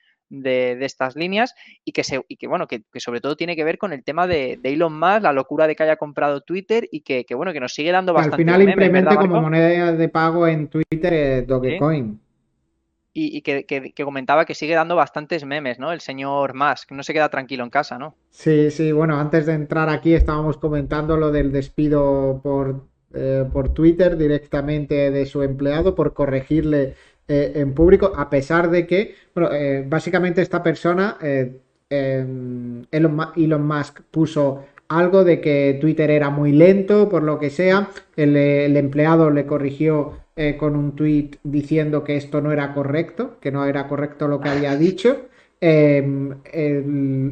estas 0.83 1.15
líneas 1.15 1.53
y 1.83 1.91
que, 1.91 2.03
se, 2.03 2.21
y 2.27 2.37
que 2.37 2.47
bueno, 2.47 2.67
que, 2.67 2.83
sobre 2.95 3.21
todo 3.21 3.35
tiene 3.35 3.55
que 3.55 3.63
ver 3.63 3.77
con 3.77 3.93
el 3.93 4.03
tema 4.03 4.25
de, 4.27 4.59
Elon 4.63 4.97
Musk, 4.97 5.21
la 5.21 5.33
locura 5.33 5.67
de 5.67 5.75
que 5.75 5.83
haya 5.83 5.97
comprado 5.97 6.41
Twitter 6.41 6.87
y 6.91 7.01
que, 7.01 7.25
bueno, 7.35 7.53
que 7.53 7.59
nos 7.59 7.73
sigue 7.73 7.91
dando 7.91 8.13
bastante. 8.13 8.35
Al 8.35 8.39
final 8.39 8.63
implemente 8.63 9.15
como 9.15 9.41
moneda 9.41 9.91
de 9.91 10.09
pago 10.09 10.47
en 10.47 10.67
Twitter 10.67 11.13
eh, 11.13 11.43
Dogecoin. 11.43 12.19
Y, 13.17 13.43
que, 13.43 13.93
comentaba 14.03 14.43
que 14.43 14.55
sigue 14.55 14.75
dando 14.75 14.97
bastantes 14.97 15.45
memes, 15.45 15.79
¿no? 15.79 15.93
El 15.93 16.01
señor 16.01 16.53
Musk, 16.53 16.91
no 16.91 17.01
se 17.01 17.13
queda 17.13 17.29
tranquilo 17.29 17.63
en 17.63 17.69
casa, 17.69 17.97
¿no? 17.97 18.17
Sí, 18.29 18.69
sí, 18.71 18.91
bueno, 18.91 19.17
antes 19.17 19.45
de 19.45 19.53
entrar 19.53 19.87
aquí 19.87 20.13
estábamos 20.13 20.57
comentando 20.57 21.15
lo 21.15 21.31
del 21.31 21.53
despido 21.53 22.41
por 22.43 22.89
eh, 23.17 23.45
por 23.51 23.69
Twitter 23.69 24.17
directamente 24.17 25.09
de 25.09 25.25
su 25.25 25.41
empleado 25.41 25.95
por 25.95 26.13
corregirle 26.13 26.95
eh, 27.29 27.53
en 27.55 27.73
público, 27.73 28.11
a 28.13 28.29
pesar 28.29 28.69
de 28.69 28.85
que, 28.85 29.15
bueno, 29.33 29.53
eh, 29.53 29.85
básicamente 29.87 30.41
esta 30.41 30.61
persona, 30.61 31.17
em, 31.89 32.83
Elon, 32.91 33.67
Musk 33.67 34.01
puso 34.11 34.65
algo 34.89 35.23
de 35.23 35.39
que 35.39 35.77
Twitter 35.79 36.11
era 36.11 36.29
muy 36.29 36.51
lento, 36.51 37.07
por 37.07 37.23
lo 37.23 37.39
que 37.39 37.49
sea, 37.49 37.89
el, 38.17 38.35
empleado 38.75 39.29
le 39.29 39.45
corrigió 39.45 40.19
con 40.57 40.75
un 40.75 40.95
tweet 40.97 41.31
diciendo 41.43 42.03
que 42.03 42.17
esto 42.17 42.41
no 42.41 42.51
era 42.51 42.73
correcto, 42.73 43.37
que 43.39 43.51
no 43.51 43.65
era 43.65 43.87
correcto 43.87 44.27
lo 44.27 44.41
que 44.41 44.49
había 44.49 44.75
dicho. 44.75 45.27
Em, 45.61 46.35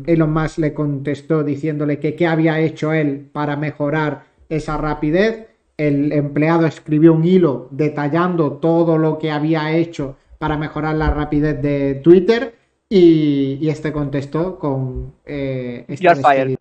Elon 0.05 0.31
Musk 0.31 0.59
le 0.59 0.73
contestó 0.73 1.43
diciéndole 1.43 1.99
que 1.99 2.15
qué 2.15 2.25
había 2.25 2.59
hecho 2.61 2.93
él 2.93 3.27
para 3.33 3.57
mejorar 3.57 4.23
esa 4.49 4.77
rapidez 4.77 5.52
el 5.77 6.11
empleado 6.11 6.65
escribió 6.65 7.13
un 7.13 7.23
hilo 7.23 7.67
detallando 7.71 8.53
todo 8.53 8.97
lo 8.97 9.17
que 9.17 9.31
había 9.31 9.71
hecho 9.71 10.17
para 10.37 10.57
mejorar 10.57 10.95
la 10.95 11.09
rapidez 11.09 11.61
de 11.61 11.95
Twitter 11.95 12.55
y, 12.89 13.67
este 13.69 13.91
contestó 13.91 14.59
con... 14.59 15.15
Eh, 15.25 15.85
you 15.99 16.09
are 16.09 16.21
fired. 16.21 16.55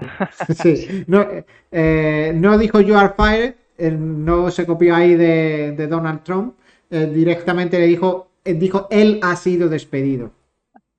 Sí, 0.63 1.05
no, 1.07 1.27
eh, 1.71 2.33
no, 2.35 2.57
dijo 2.57 2.81
you 2.81 2.97
are 2.97 3.13
fired, 3.17 3.55
no 3.93 4.51
se 4.51 4.65
copió 4.65 4.95
ahí 4.95 5.15
de, 5.15 5.87
Donald 5.89 6.23
Trump, 6.23 6.55
eh, 6.91 7.11
directamente 7.13 7.79
le 7.79 7.87
dijo, 7.87 8.31
dijo 8.45 8.89
él 8.91 9.21
ha 9.23 9.37
sido 9.37 9.69
despedido. 9.69 10.31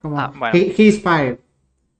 Como, 0.00 0.20
ah, 0.20 0.32
he's 0.52 1.02
fired. 1.02 1.38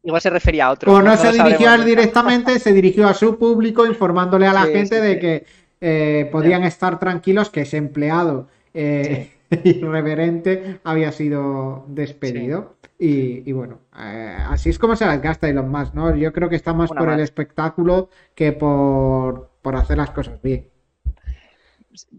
Igual 0.02 0.20
se 0.20 0.28
refería 0.28 0.66
a 0.66 0.70
otro. 0.70 0.92
O 0.92 1.00
no, 1.00 1.16
se 1.16 1.32
dirigió 1.32 1.70
a 1.70 1.76
él 1.76 1.86
directamente, 1.86 2.58
se 2.58 2.72
dirigió 2.72 3.08
a 3.08 3.14
su 3.14 3.38
público 3.38 3.86
informándole 3.86 4.46
a 4.46 4.52
la 4.52 4.64
gente 4.66 5.00
de 5.00 5.18
que 5.18 5.46
eh, 5.86 6.30
podían 6.32 6.64
estar 6.64 6.98
tranquilos 6.98 7.50
que 7.50 7.60
ese 7.60 7.76
empleado 7.76 8.48
eh, 8.72 9.32
irreverente 9.64 10.80
había 10.82 11.12
sido 11.12 11.84
despedido. 11.88 12.76
Y, 12.98 13.52
bueno, 13.52 13.80
eh, 13.98 14.34
así 14.48 14.70
es 14.70 14.78
como 14.78 14.96
se 14.96 15.04
las 15.04 15.20
gasta 15.20 15.46
Elon 15.46 15.68
Musk, 15.68 15.92
¿no? 15.92 16.16
Yo 16.16 16.32
creo 16.32 16.48
que 16.48 16.56
está 16.56 16.72
más 16.72 16.88
por 16.88 17.10
el 17.10 17.20
espectáculo 17.20 18.08
que 18.34 18.52
por, 18.52 19.50
por 19.60 19.76
hacer 19.76 19.98
las 19.98 20.10
cosas 20.10 20.40
bien. 20.40 20.70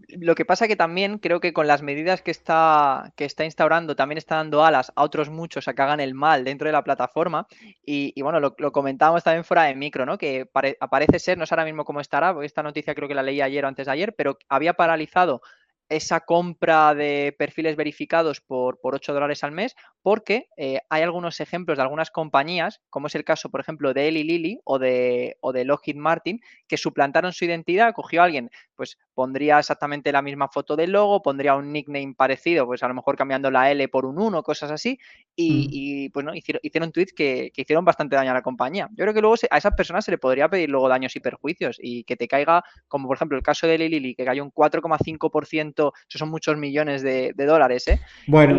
Lo 0.08 0.34
que 0.34 0.44
pasa 0.44 0.68
que 0.68 0.76
también 0.76 1.18
creo 1.18 1.40
que 1.40 1.52
con 1.52 1.66
las 1.66 1.82
medidas 1.82 2.22
que 2.22 2.30
está, 2.30 3.12
que 3.16 3.24
está 3.24 3.44
instaurando 3.44 3.94
también 3.94 4.18
está 4.18 4.36
dando 4.36 4.64
alas 4.64 4.92
a 4.96 5.02
otros 5.02 5.28
muchos 5.28 5.68
a 5.68 5.74
que 5.74 5.82
hagan 5.82 6.00
el 6.00 6.14
mal 6.14 6.44
dentro 6.44 6.66
de 6.66 6.72
la 6.72 6.84
plataforma. 6.84 7.46
Y, 7.84 8.20
bueno, 8.22 8.40
lo, 8.40 8.72
comentábamos 8.72 9.22
también 9.24 9.44
fuera 9.44 9.64
de 9.64 9.74
micro, 9.74 10.06
¿no? 10.06 10.16
Que 10.18 10.46
parece 10.46 11.18
ser, 11.18 11.36
no 11.38 11.46
sé 11.46 11.54
ahora 11.54 11.64
mismo 11.64 11.84
cómo 11.84 12.00
estará, 12.00 12.32
porque 12.32 12.46
esta 12.46 12.62
noticia 12.62 12.94
creo 12.94 13.08
que 13.08 13.14
la 13.14 13.22
leí 13.22 13.40
ayer 13.40 13.64
o 13.64 13.68
antes 13.68 13.86
de 13.86 13.92
ayer, 13.92 14.14
pero 14.14 14.38
había 14.48 14.74
paralizado 14.74 15.42
esa 15.88 16.20
compra 16.20 16.94
de 16.94 17.34
perfiles 17.38 17.76
verificados 17.76 18.40
por, 18.40 18.80
por 18.80 18.94
8 18.94 19.12
dólares 19.14 19.44
al 19.44 19.52
mes, 19.52 19.76
porque 20.02 20.48
eh, 20.56 20.80
hay 20.88 21.02
algunos 21.02 21.40
ejemplos 21.40 21.78
de 21.78 21.82
algunas 21.82 22.10
compañías, 22.10 22.80
como 22.90 23.08
es 23.08 23.14
el 23.14 23.24
caso, 23.24 23.50
por 23.50 23.60
ejemplo, 23.60 23.92
de 23.92 24.08
Eli 24.08 24.24
Lilly 24.24 24.60
o 24.64 24.78
de, 24.78 25.36
o 25.40 25.52
de 25.52 25.64
Lockheed 25.64 25.96
Martin, 25.96 26.40
que 26.68 26.76
suplantaron 26.76 27.32
su 27.32 27.44
identidad, 27.44 27.92
cogió 27.92 28.22
a 28.22 28.24
alguien, 28.24 28.50
pues 28.74 28.98
pondría 29.14 29.58
exactamente 29.58 30.12
la 30.12 30.22
misma 30.22 30.48
foto 30.48 30.76
del 30.76 30.92
logo, 30.92 31.22
pondría 31.22 31.56
un 31.56 31.72
nickname 31.72 32.14
parecido, 32.16 32.66
pues 32.66 32.82
a 32.82 32.88
lo 32.88 32.94
mejor 32.94 33.16
cambiando 33.16 33.50
la 33.50 33.70
L 33.70 33.88
por 33.88 34.06
un 34.06 34.20
1, 34.20 34.42
cosas 34.42 34.70
así, 34.70 34.98
y, 35.34 36.08
pues 36.10 36.24
no, 36.24 36.34
hicieron, 36.34 36.60
hicieron 36.62 36.92
tweets 36.92 37.12
que, 37.12 37.52
hicieron 37.54 37.84
bastante 37.84 38.16
daño 38.16 38.30
a 38.30 38.34
la 38.34 38.42
compañía. 38.42 38.88
Yo 38.92 39.04
creo 39.04 39.14
que 39.14 39.20
luego 39.20 39.36
a 39.50 39.58
esas 39.58 39.74
personas 39.74 40.04
se 40.04 40.10
le 40.10 40.18
podría 40.18 40.48
pedir 40.48 40.70
luego 40.70 40.88
daños 40.88 41.16
y 41.16 41.20
perjuicios 41.20 41.78
y 41.80 42.04
que 42.04 42.16
te 42.16 42.28
caiga, 42.28 42.62
como 42.88 43.08
por 43.08 43.16
ejemplo 43.16 43.36
el 43.36 43.42
caso 43.42 43.66
de 43.66 43.74
Eli 43.74 43.88
Lilly, 43.88 44.14
que 44.14 44.24
cayó 44.24 44.44
un 44.44 44.52
4,5% 44.52 45.75
eso 45.82 46.18
son 46.18 46.30
muchos 46.30 46.56
millones 46.56 47.02
de, 47.02 47.32
dólares, 47.36 47.88
¿eh? 47.88 48.00
Bueno. 48.26 48.58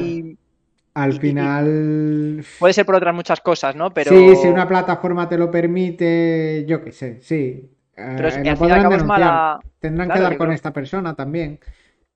al 0.93 1.13
final. 1.19 2.43
Puede 2.59 2.73
ser 2.73 2.85
por 2.85 2.95
otras 2.95 3.13
muchas 3.13 3.39
cosas, 3.41 3.75
¿no? 3.75 3.93
Pero... 3.93 4.11
Sí, 4.11 4.35
si 4.35 4.47
una 4.47 4.67
plataforma 4.67 5.27
te 5.27 5.37
lo 5.37 5.51
permite, 5.51 6.65
yo 6.67 6.83
qué 6.83 6.91
sé, 6.91 7.21
sí. 7.21 7.69
Pero 7.95 8.27
eh, 8.27 8.49
al 8.49 9.59
Tendrán 9.79 10.09
que 10.11 10.19
dar 10.19 10.37
con 10.37 10.51
esta 10.51 10.71
persona 10.71 11.15
también. 11.15 11.59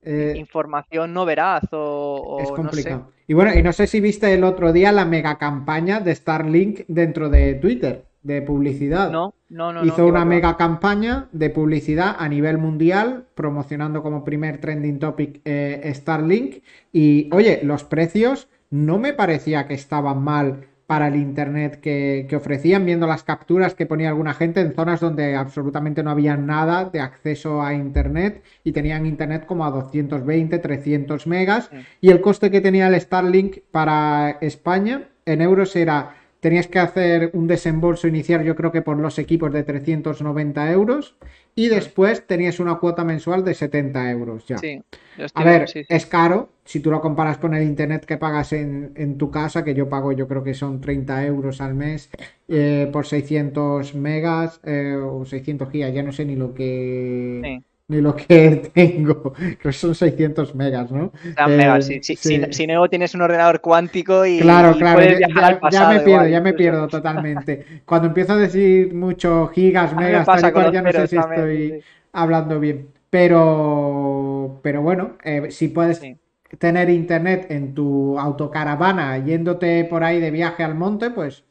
Eh, 0.04 0.34
información 0.36 1.12
no 1.12 1.24
veraz 1.24 1.64
o, 1.72 2.38
es 2.40 2.50
complicado. 2.50 3.12
Y 3.26 3.34
bueno, 3.34 3.54
y 3.54 3.62
no 3.62 3.72
sé 3.72 3.86
si 3.86 4.00
viste 4.00 4.34
el 4.34 4.42
otro 4.42 4.72
día 4.72 4.90
la 4.90 5.04
mega 5.04 5.38
campaña 5.38 6.00
de 6.00 6.14
Starlink 6.14 6.80
dentro 6.88 7.28
de 7.28 7.54
Twitter 7.54 8.04
de 8.22 8.42
publicidad. 8.42 9.10
No, 9.10 9.34
no, 9.48 9.72
no. 9.72 9.84
Hizo 9.84 10.06
una 10.06 10.24
mega 10.24 10.56
campaña 10.56 11.28
de 11.32 11.50
publicidad 11.50 12.16
a 12.18 12.28
nivel 12.28 12.58
mundial, 12.58 13.26
promocionando 13.34 14.02
como 14.02 14.24
primer 14.24 14.58
trending 14.58 14.98
topic 14.98 15.40
eh, 15.44 15.92
Starlink. 15.94 16.62
Y 16.92 17.28
oye, 17.32 17.60
los 17.62 17.84
precios 17.84 18.48
no 18.70 18.98
me 18.98 19.12
parecía 19.12 19.66
que 19.66 19.74
estaban 19.74 20.22
mal 20.22 20.66
para 20.86 21.08
el 21.08 21.16
internet 21.16 21.80
que, 21.80 22.28
ofrecían, 22.36 22.84
viendo 22.84 23.06
las 23.06 23.22
capturas 23.22 23.74
que 23.74 23.86
ponía 23.86 24.10
alguna 24.10 24.34
gente 24.34 24.60
en 24.60 24.74
zonas 24.74 25.00
donde 25.00 25.36
absolutamente 25.36 26.02
no 26.02 26.10
había 26.10 26.36
nada 26.36 26.84
de 26.84 27.00
acceso 27.00 27.62
a 27.62 27.72
internet 27.72 28.42
y 28.62 28.72
tenían 28.72 29.06
internet 29.06 29.46
como 29.46 29.64
a 29.64 29.70
220, 29.70 30.58
300 30.58 31.26
megas 31.26 31.70
y 32.02 32.10
el 32.10 32.20
coste 32.20 32.50
que 32.50 32.60
tenía 32.60 32.88
el 32.88 33.00
Starlink 33.00 33.60
para 33.70 34.36
España 34.42 35.08
en 35.24 35.40
euros 35.40 35.74
era 35.76 36.14
tenías 36.42 36.66
que 36.66 36.80
hacer 36.80 37.30
un 37.34 37.46
desembolso 37.46 38.08
inicial, 38.08 38.42
yo 38.42 38.56
creo 38.56 38.72
que 38.72 38.82
por 38.82 38.98
los 38.98 39.16
equipos 39.20 39.52
de 39.52 39.62
390 39.62 40.72
euros, 40.72 41.14
y 41.54 41.68
después 41.68 42.26
tenías 42.26 42.58
una 42.58 42.80
cuota 42.80 43.04
mensual 43.04 43.44
de 43.44 43.54
70 43.54 44.10
euros 44.10 44.44
ya. 44.48 44.58
Sí, 44.58 44.82
a 45.34 45.44
ver, 45.44 45.66
es 45.88 46.06
caro 46.06 46.48
si 46.64 46.80
tú 46.80 46.90
lo 46.90 47.00
comparas 47.00 47.38
con 47.38 47.54
el 47.54 47.62
internet 47.62 48.04
que 48.04 48.16
pagas 48.16 48.52
en, 48.52 49.18
tu 49.18 49.30
casa, 49.30 49.62
que 49.62 49.72
yo 49.72 49.88
pago, 49.88 50.10
yo 50.10 50.26
creo 50.26 50.42
que 50.42 50.54
son 50.54 50.80
30 50.80 51.26
euros 51.26 51.60
al 51.60 51.74
mes 51.74 52.10
eh, 52.48 52.90
por 52.92 53.06
600 53.06 53.94
megas 53.94 54.60
eh, 54.64 54.96
o 54.96 55.24
600 55.24 55.70
gigas, 55.70 55.94
ya 55.94 56.02
no 56.02 56.10
sé 56.10 56.24
ni 56.24 56.34
lo 56.34 56.54
que 56.54 57.62
ni 57.88 58.00
lo 58.00 58.14
que 58.16 58.70
tengo, 58.74 59.32
que 59.60 59.72
son 59.72 59.94
600 59.94 60.54
megas, 60.54 60.90
¿no? 60.90 61.12
eh, 61.24 62.00
sí. 62.02 62.16
Si, 62.16 62.66
no 62.66 62.88
tienes 62.88 63.14
un 63.14 63.22
ordenador 63.22 63.60
cuántico 63.60 64.24
y, 64.24 64.40
claro, 64.40 64.76
claro, 64.76 64.98
puedes 64.98 65.18
viajar 65.18 65.42
ya, 65.42 65.46
al 65.46 65.58
pasado, 65.58 65.92
ya 65.92 65.98
me 65.98 66.04
pierdo, 66.04 66.28
ya 66.28 66.40
me 66.40 66.52
pierdo 66.54 66.88
totalmente. 66.88 67.82
Cuando 67.84 68.08
empiezo 68.08 68.34
a 68.34 68.36
decir 68.36 68.94
mucho 68.94 69.48
gigas, 69.48 69.94
megas, 69.96 70.26
tal 70.26 70.72
ya 70.72 70.82
no 70.82 70.92
sé 70.92 71.06
si 71.06 71.16
estoy 71.16 71.82
hablando 72.12 72.58
bien. 72.60 72.88
Pero, 73.10 74.60
pero 74.62 74.80
bueno, 74.80 75.18
eh, 75.22 75.50
si 75.50 75.68
puedes 75.68 76.00
tener 76.58 76.88
internet 76.88 77.46
en 77.50 77.74
tu 77.74 78.18
autocaravana 78.18 79.18
yéndote 79.18 79.84
por 79.84 80.02
ahí 80.02 80.18
de 80.18 80.30
viaje 80.30 80.62
al 80.64 80.74
monte, 80.74 81.10
pues 81.10 81.44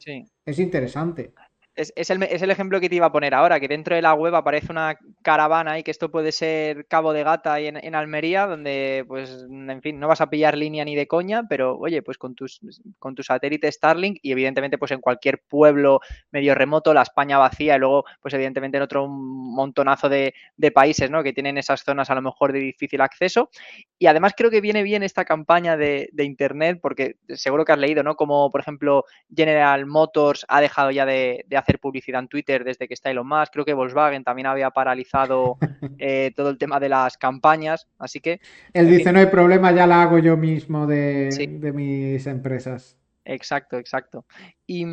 es 0.44 0.58
interesante 0.58 1.32
es, 1.74 2.10
el, 2.10 2.22
es, 2.22 2.42
el, 2.42 2.50
ejemplo 2.50 2.80
que 2.80 2.88
te 2.88 2.96
iba 2.96 3.06
a 3.06 3.12
poner 3.12 3.34
ahora, 3.34 3.58
que 3.58 3.68
dentro 3.68 3.96
de 3.96 4.02
la 4.02 4.12
web 4.12 4.34
aparece 4.34 4.70
una 4.70 4.98
caravana 5.22 5.78
y 5.78 5.82
que 5.82 5.90
esto 5.90 6.10
puede 6.10 6.30
ser 6.30 6.86
Cabo 6.86 7.12
de 7.12 7.24
Gata 7.24 7.60
y 7.60 7.66
en, 7.66 7.94
Almería, 7.94 8.46
donde, 8.46 9.04
pues, 9.08 9.46
en 9.48 9.80
fin, 9.80 9.98
no 9.98 10.08
vas 10.08 10.20
a 10.20 10.28
pillar 10.28 10.56
línea 10.56 10.84
ni 10.84 10.94
de 10.94 11.06
coña, 11.06 11.44
pero 11.48 11.78
oye, 11.78 12.02
pues 12.02 12.18
con 12.18 12.34
tus 12.34 12.60
con 12.98 13.14
tu 13.14 13.22
satélite 13.22 13.72
Starlink 13.72 14.18
y 14.22 14.32
evidentemente, 14.32 14.76
pues 14.76 14.90
en 14.90 15.00
cualquier 15.00 15.42
pueblo 15.48 16.00
medio 16.30 16.54
remoto, 16.54 16.92
la 16.92 17.02
España 17.02 17.38
vacía 17.38 17.76
y 17.76 17.78
luego, 17.78 18.04
pues 18.20 18.34
evidentemente 18.34 18.76
en 18.76 18.82
otro 18.82 19.08
montonazo 19.08 20.08
de, 20.08 20.34
países, 20.74 21.10
¿no? 21.10 21.22
Que 21.22 21.32
tienen 21.32 21.58
esas 21.58 21.82
zonas 21.82 22.08
a 22.10 22.14
lo 22.14 22.22
mejor 22.22 22.52
de 22.52 22.58
difícil 22.58 23.00
acceso. 23.00 23.50
Y 23.98 24.06
además 24.06 24.32
creo 24.36 24.50
que 24.50 24.60
viene 24.60 24.82
bien 24.82 25.02
esta 25.02 25.24
campaña 25.24 25.76
de, 25.76 26.08
de 26.12 26.24
Internet, 26.24 26.78
porque 26.80 27.16
seguro 27.28 27.64
que 27.64 27.72
has 27.72 27.78
leído, 27.78 28.02
¿no? 28.02 28.14
Como, 28.14 28.50
por 28.50 28.60
ejemplo, 28.60 29.04
General 29.34 29.84
Motors 29.86 30.46
ha 30.48 30.60
dejado 30.60 30.90
ya 30.90 31.04
de, 31.04 31.44
de 31.48 31.61
hacer 31.62 31.78
publicidad 31.78 32.20
en 32.20 32.28
Twitter 32.28 32.64
desde 32.64 32.86
que 32.86 32.94
está 32.94 33.10
Elon 33.10 33.26
Musk. 33.26 33.52
Creo 33.52 33.64
que 33.64 33.74
Volkswagen 33.74 34.24
también 34.24 34.46
había 34.46 34.70
paralizado 34.70 35.58
eh, 35.98 36.32
todo 36.36 36.50
el 36.50 36.58
tema 36.58 36.78
de 36.78 36.88
las 36.88 37.16
campañas. 37.16 37.88
Así 37.98 38.20
que. 38.20 38.40
Él 38.72 38.88
dice: 38.88 39.12
No 39.12 39.18
hay 39.18 39.26
problema, 39.26 39.72
ya 39.72 39.86
la 39.86 40.02
hago 40.02 40.18
yo 40.18 40.36
mismo 40.36 40.86
de, 40.86 41.28
de 41.60 41.72
mis 41.72 42.26
empresas. 42.26 43.01
Exacto, 43.24 43.78
exacto. 43.78 44.26
Y, 44.66 44.84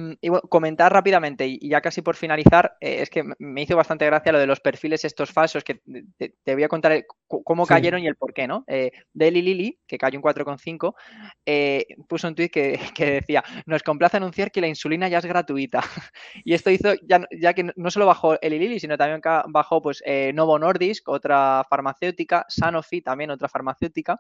comentar 0.49 0.91
rápidamente, 0.93 1.47
y 1.47 1.69
ya 1.69 1.81
casi 1.81 2.01
por 2.01 2.15
finalizar, 2.15 2.77
eh, 2.79 3.01
es 3.01 3.09
que 3.09 3.23
me 3.39 3.61
hizo 3.61 3.75
bastante 3.75 4.05
gracia 4.05 4.31
lo 4.31 4.39
de 4.39 4.45
los 4.45 4.59
perfiles 4.59 5.03
estos 5.03 5.31
falsos, 5.31 5.63
que 5.63 5.81
te, 6.17 6.53
voy 6.53 6.63
a 6.63 6.67
contar 6.67 7.05
cómo 7.27 7.65
cayeron 7.65 8.01
y 8.01 8.07
el 8.07 8.15
por 8.15 8.33
qué, 8.33 8.47
¿no? 8.47 8.63
Eh, 8.67 8.91
Deli 9.13 9.41
Lili, 9.41 9.79
que 9.87 9.97
cayó 9.97 10.19
un 10.19 10.23
4,5, 10.23 10.93
eh, 11.45 11.85
puso 12.07 12.27
un 12.27 12.35
tweet 12.35 12.49
que, 12.95 13.05
decía, 13.05 13.43
nos 13.65 13.83
complace 13.83 14.17
anunciar 14.17 14.51
que 14.51 14.61
la 14.61 14.67
insulina 14.67 15.07
ya 15.07 15.19
es 15.19 15.25
gratuita. 15.25 15.81
y 16.43 16.53
esto 16.53 16.69
hizo, 16.69 16.93
ya, 17.07 17.25
ya 17.31 17.53
que 17.53 17.71
no 17.75 17.89
solo 17.89 18.05
bajó 18.05 18.39
Eli 18.41 18.59
Lili, 18.59 18.79
sino 18.79 18.97
también 18.97 19.21
bajó 19.47 19.81
pues 19.81 20.03
eh, 20.05 20.31
Novo 20.33 20.59
Nordisk, 20.59 21.07
otra 21.09 21.65
farmacéutica, 21.69 22.45
Sanofi, 22.47 23.01
también 23.01 23.31
otra 23.31 23.49
farmacéutica, 23.49 24.19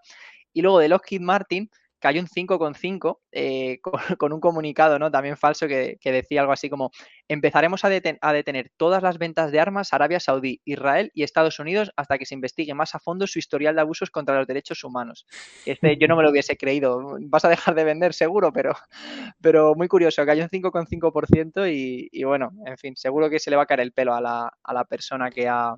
y 0.53 0.61
luego 0.61 0.79
de 0.79 0.89
Lockheed 0.89 1.21
Martin, 1.21 1.69
cayó 1.99 2.21
un 2.21 2.27
5,5 2.27 3.19
eh, 3.31 3.79
con, 4.17 4.33
un 4.33 4.39
comunicado 4.39 4.99
¿no? 4.99 5.11
también 5.11 5.37
falso 5.37 5.67
que, 5.67 5.97
decía 6.03 6.41
algo 6.41 6.53
así 6.53 6.69
como 6.69 6.91
empezaremos 7.27 7.85
a, 7.85 7.89
detener 7.89 8.71
todas 8.77 9.03
las 9.03 9.17
ventas 9.17 9.51
de 9.51 9.59
armas 9.59 9.93
a 9.93 9.97
Arabia 9.97 10.19
Saudí, 10.19 10.61
Israel 10.65 11.11
y 11.13 11.23
Estados 11.23 11.59
Unidos 11.59 11.91
hasta 11.95 12.17
que 12.17 12.25
se 12.25 12.33
investigue 12.33 12.73
más 12.73 12.95
a 12.95 12.99
fondo 12.99 13.27
su 13.27 13.39
historial 13.39 13.75
de 13.75 13.81
abusos 13.81 14.09
contra 14.09 14.37
los 14.37 14.47
derechos 14.47 14.83
humanos. 14.83 15.25
Este 15.65 15.97
yo 15.97 16.07
no 16.07 16.15
me 16.15 16.23
lo 16.23 16.31
hubiese 16.31 16.57
creído. 16.57 17.17
Vas 17.21 17.45
a 17.45 17.49
dejar 17.49 17.75
de 17.75 17.83
vender 17.83 18.13
seguro, 18.13 18.51
pero, 18.51 18.73
pero 19.41 19.75
muy 19.75 19.87
curioso, 19.87 20.25
cayó 20.25 20.43
un 20.43 20.49
5,5% 20.49 21.71
y, 21.71 22.09
y 22.11 22.23
bueno, 22.23 22.51
en 22.65 22.77
fin, 22.77 22.95
seguro 22.95 23.29
que 23.29 23.39
se 23.39 23.49
le 23.49 23.55
va 23.55 23.63
a 23.63 23.67
caer 23.67 23.81
el 23.81 23.91
pelo 23.91 24.13
a 24.13 24.21
la, 24.21 24.51
a 24.63 24.73
la 24.73 24.85
persona 24.85 25.29
que, 25.29 25.47
ha, 25.47 25.75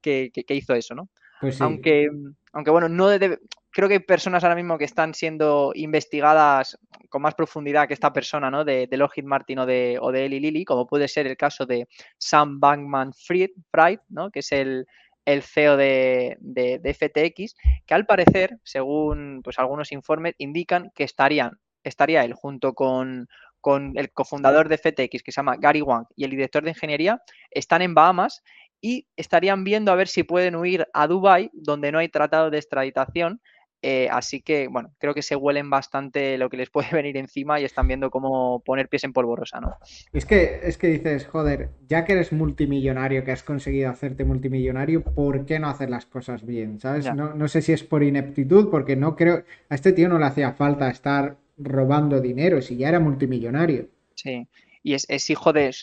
que, 0.00 0.30
que, 0.32 0.54
hizo 0.54 0.74
eso, 0.74 0.94
¿no? 0.94 1.08
Pues 1.40 1.60
aunque, 1.60 2.10
aunque 2.52 2.70
bueno, 2.70 2.88
no 2.88 3.08
debe, 3.08 3.38
creo 3.70 3.88
que 3.88 3.94
hay 3.94 4.00
personas 4.00 4.42
ahora 4.42 4.56
mismo 4.56 4.78
que 4.78 4.84
están 4.84 5.14
siendo 5.14 5.72
investigadas 5.74 6.78
con 7.08 7.22
más 7.22 7.34
profundidad 7.34 7.86
que 7.86 7.94
esta 7.94 8.12
persona, 8.12 8.50
¿no? 8.50 8.64
De, 8.64 8.86
de 8.86 8.96
Lockheed 8.96 9.24
Martin 9.24 9.60
o 9.60 9.66
de, 9.66 9.98
o 10.00 10.12
de 10.12 10.26
Eli 10.26 10.40
Lilly, 10.40 10.64
como 10.64 10.86
puede 10.86 11.08
ser 11.08 11.26
el 11.26 11.36
caso 11.36 11.66
de 11.66 11.88
Sam 12.18 12.60
Bankman 12.60 13.12
Fried, 13.12 14.00
¿no? 14.08 14.30
Que 14.30 14.40
es 14.40 14.52
el, 14.52 14.86
CEO 15.26 15.76
de, 15.76 16.36
de, 16.40 16.94
FTX, 16.94 17.54
que 17.86 17.94
al 17.94 18.04
parecer, 18.04 18.58
según 18.64 19.42
pues, 19.44 19.58
algunos 19.58 19.92
informes, 19.92 20.34
indican 20.38 20.90
que 20.94 21.04
estarían, 21.04 21.52
estaría 21.84 22.24
él 22.24 22.34
junto 22.34 22.74
con, 22.74 23.28
con 23.60 23.92
el 23.96 24.10
cofundador 24.12 24.68
de 24.68 24.78
FTX, 24.78 25.22
que 25.22 25.30
se 25.30 25.36
llama 25.36 25.56
Gary 25.56 25.82
Wang, 25.82 26.06
y 26.16 26.24
el 26.24 26.30
director 26.30 26.64
de 26.64 26.70
ingeniería, 26.70 27.22
están 27.50 27.82
en 27.82 27.94
Bahamas 27.94 28.42
y 28.80 29.06
estarían 29.16 29.64
viendo 29.64 29.92
a 29.92 29.96
ver 29.96 30.08
si 30.08 30.22
pueden 30.22 30.56
huir 30.56 30.86
a 30.92 31.06
Dubái, 31.06 31.50
donde 31.52 31.92
no 31.92 31.98
hay 31.98 32.08
tratado 32.08 32.50
de 32.50 32.58
extraditación, 32.58 33.40
eh, 33.82 34.08
así 34.10 34.42
que, 34.42 34.68
bueno, 34.68 34.92
creo 34.98 35.14
que 35.14 35.22
se 35.22 35.36
huelen 35.36 35.70
bastante 35.70 36.36
lo 36.36 36.50
que 36.50 36.58
les 36.58 36.70
puede 36.70 36.90
venir 36.92 37.16
encima 37.16 37.60
y 37.60 37.64
están 37.64 37.88
viendo 37.88 38.10
cómo 38.10 38.62
poner 38.64 38.88
pies 38.88 39.04
en 39.04 39.12
polvorosa, 39.12 39.60
¿no? 39.60 39.76
Es 40.12 40.26
que, 40.26 40.60
es 40.62 40.76
que 40.76 40.88
dices, 40.88 41.26
joder, 41.26 41.70
ya 41.88 42.04
que 42.04 42.12
eres 42.12 42.32
multimillonario, 42.32 43.24
que 43.24 43.32
has 43.32 43.42
conseguido 43.42 43.90
hacerte 43.90 44.24
multimillonario, 44.24 45.02
¿por 45.02 45.46
qué 45.46 45.58
no 45.58 45.68
hacer 45.68 45.90
las 45.90 46.06
cosas 46.06 46.44
bien? 46.44 46.78
¿Sabes? 46.80 47.12
No, 47.14 47.34
no 47.34 47.48
sé 47.48 47.62
si 47.62 47.72
es 47.72 47.82
por 47.82 48.02
ineptitud, 48.02 48.70
porque 48.70 48.96
no 48.96 49.16
creo. 49.16 49.44
A 49.68 49.74
este 49.74 49.92
tío 49.92 50.08
no 50.08 50.18
le 50.18 50.26
hacía 50.26 50.52
falta 50.52 50.90
estar 50.90 51.36
robando 51.56 52.20
dinero 52.20 52.60
si 52.62 52.76
ya 52.76 52.88
era 52.88 53.00
multimillonario. 53.00 53.88
Sí 54.14 54.46
y 54.82 54.94
es, 54.94 55.30
hijo 55.30 55.52
de... 55.52 55.74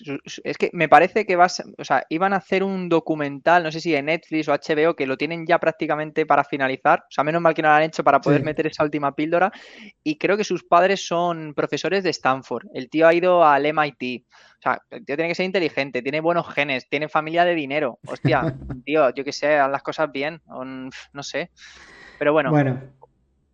Es 0.44 0.58
que 0.58 0.70
me 0.74 0.90
parece 0.90 1.26
que 1.26 1.36
vas... 1.36 1.64
O 1.78 1.84
sea, 1.84 2.04
iban 2.10 2.34
a 2.34 2.38
hacer 2.38 2.64
un 2.64 2.90
documental, 2.90 3.62
no 3.64 3.72
sé 3.72 3.80
si 3.80 3.92
de 3.92 4.02
Netflix 4.02 4.48
o 4.48 4.54
HBO, 4.54 4.96
que 4.96 5.06
lo 5.06 5.18
tienen 5.18 5.46
ya 5.46 5.60
prácticamente 5.60 6.26
para 6.26 6.44
finalizar. 6.44 7.02
O 7.02 7.12
sea, 7.12 7.24
menos 7.24 7.42
mal 7.42 7.54
que 7.54 7.62
no 7.62 7.70
lo 7.70 7.76
han 7.76 7.84
hecho 7.84 8.04
para 8.04 8.20
poder 8.20 8.44
meter 8.44 8.66
esa 8.66 8.84
última 8.84 9.14
píldora. 9.14 9.52
Y 10.04 10.18
creo 10.18 10.36
que 10.36 10.44
sus 10.44 10.64
padres 10.64 11.06
son 11.06 11.54
profesores 11.54 12.04
de 12.04 12.10
Stanford. 12.10 12.68
El 12.74 12.90
tío 12.90 13.08
ha 13.08 13.14
ido 13.14 13.46
al 13.46 13.72
MIT. 13.72 14.26
O 14.58 14.62
sea, 14.62 14.82
el 14.90 15.06
tío 15.06 15.16
tiene 15.16 15.30
que 15.30 15.36
ser 15.36 15.46
inteligente, 15.46 16.02
tiene 16.02 16.20
buenos 16.20 16.52
genes, 16.52 16.90
tiene 16.90 17.08
familia 17.08 17.46
de 17.46 17.54
dinero. 17.54 18.00
Hostia, 18.08 18.42
tío, 18.86 19.14
yo 19.14 19.24
qué 19.24 19.32
sé, 19.32 19.58
haz 19.58 19.70
las 19.70 19.84
cosas 19.84 20.12
bien. 20.12 20.42
no 20.48 21.24
sé. 21.24 21.52
Pero 22.18 22.34
bueno, 22.34 22.50
bueno. 22.50 22.82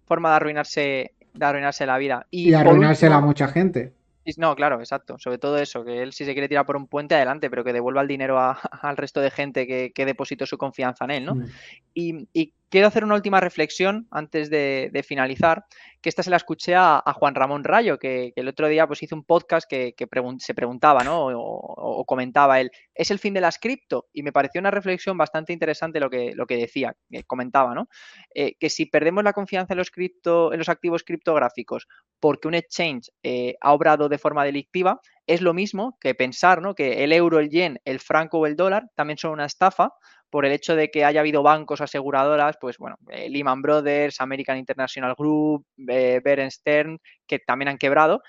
forma 0.06 0.30
de 0.30 0.36
arruinarse, 0.38 1.16
de 1.34 1.46
arruinarse 1.46 1.86
la 1.86 1.98
vida. 1.98 2.28
Y, 2.32 2.52
y 2.52 2.54
arruinársela 2.54 3.18
a 3.18 3.22
mucha 3.22 3.50
gente. 3.50 3.92
No, 4.38 4.56
claro, 4.56 4.80
exacto. 4.80 5.18
Sobre 5.20 5.38
todo 5.38 5.58
eso, 5.58 5.84
que 5.84 6.02
él 6.02 6.14
si 6.14 6.26
se 6.26 6.34
quiere 6.34 6.48
tirar 6.48 6.66
por 6.66 6.78
un 6.78 6.88
puente, 6.88 7.16
adelante, 7.16 7.50
pero 7.50 7.64
que 7.64 7.74
devuelva 7.74 8.02
el 8.02 8.08
dinero 8.08 8.40
al 8.82 8.98
resto 8.98 9.22
de 9.22 9.32
gente 9.32 9.68
que, 9.68 9.92
que 9.94 10.06
depositó 10.06 10.46
su 10.46 10.58
confianza 10.58 11.06
en 11.06 11.12
él, 11.12 11.26
¿no? 11.26 11.36
Mm. 11.36 11.48
Y, 11.94 12.54
quiero 12.74 12.88
hacer 12.88 13.04
una 13.04 13.14
última 13.14 13.40
reflexión 13.40 14.08
antes 14.10 14.50
de, 14.50 15.06
finalizar, 15.08 15.64
que 16.02 16.10
esta 16.10 16.24
se 16.24 16.32
la 16.32 16.38
escuché 16.38 16.74
a, 16.74 17.04
Juan 17.14 17.36
Ramón 17.36 17.64
Rayo, 17.64 18.00
que, 18.00 18.34
el 18.36 18.48
otro 18.48 18.68
día 18.68 18.88
pues 18.88 19.04
hizo 19.04 19.16
un 19.16 19.24
podcast 19.24 19.70
que, 19.70 19.94
se 20.40 20.54
preguntaba, 20.56 21.04
¿no? 21.04 21.28
O, 21.28 22.04
comentaba 22.06 22.60
él, 22.60 22.72
¿es 22.96 23.12
el 23.12 23.20
fin 23.20 23.36
de 23.36 23.42
las 23.42 23.60
cripto? 23.60 24.08
Y 24.12 24.24
me 24.24 24.32
pareció 24.32 24.60
una 24.60 24.72
reflexión 24.72 25.20
bastante 25.20 25.54
interesante 25.54 26.00
lo 26.00 26.10
que, 26.10 26.34
lo 26.34 26.48
que 26.48 26.58
decía, 26.58 26.96
que 27.12 27.24
comentaba, 27.26 27.76
¿no? 27.76 27.90
Eh, 28.34 28.56
que 28.60 28.72
si 28.72 28.88
perdemos 28.88 29.24
la 29.24 29.34
confianza 29.34 29.76
en 29.76 29.78
los, 29.78 29.92
cripto, 29.92 30.52
en 30.52 30.58
los 30.58 30.68
activos 30.68 31.04
criptográficos 31.04 31.88
porque 32.20 32.48
un 32.48 32.56
exchange 32.56 33.12
eh, 33.22 33.56
ha 33.62 33.72
obrado 33.72 34.10
de 34.10 34.18
forma 34.18 34.46
delictiva, 34.46 35.00
es 35.28 35.42
lo 35.42 35.54
mismo 35.54 35.98
que 36.02 36.16
pensar 36.16 36.62
¿no? 36.62 36.74
que 36.74 37.04
el 37.04 37.14
euro, 37.14 37.40
el 37.40 37.50
yen, 37.50 37.80
el 37.86 38.00
franco 38.00 38.40
o 38.40 38.48
el 38.48 38.56
dólar 38.56 38.90
también 38.96 39.18
son 39.18 39.32
una 39.32 39.46
estafa 39.46 39.92
por 40.34 40.48
el 40.48 40.52
hecho 40.52 40.76
de 40.76 40.90
que 40.90 41.06
haya 41.06 41.20
habido 41.20 41.44
bancos 41.44 41.80
aseguradoras, 41.80 42.58
pues 42.60 42.80
bueno, 42.80 42.96
eh, 43.12 43.30
Lehman 43.30 43.62
Brothers, 43.62 44.20
American 44.20 44.58
International 44.58 45.14
Group, 45.16 45.64
eh, 45.88 46.24
Stern, 46.50 46.98
que 47.28 47.38
también 47.38 47.70
han 47.70 47.78
quebrado 47.78 48.24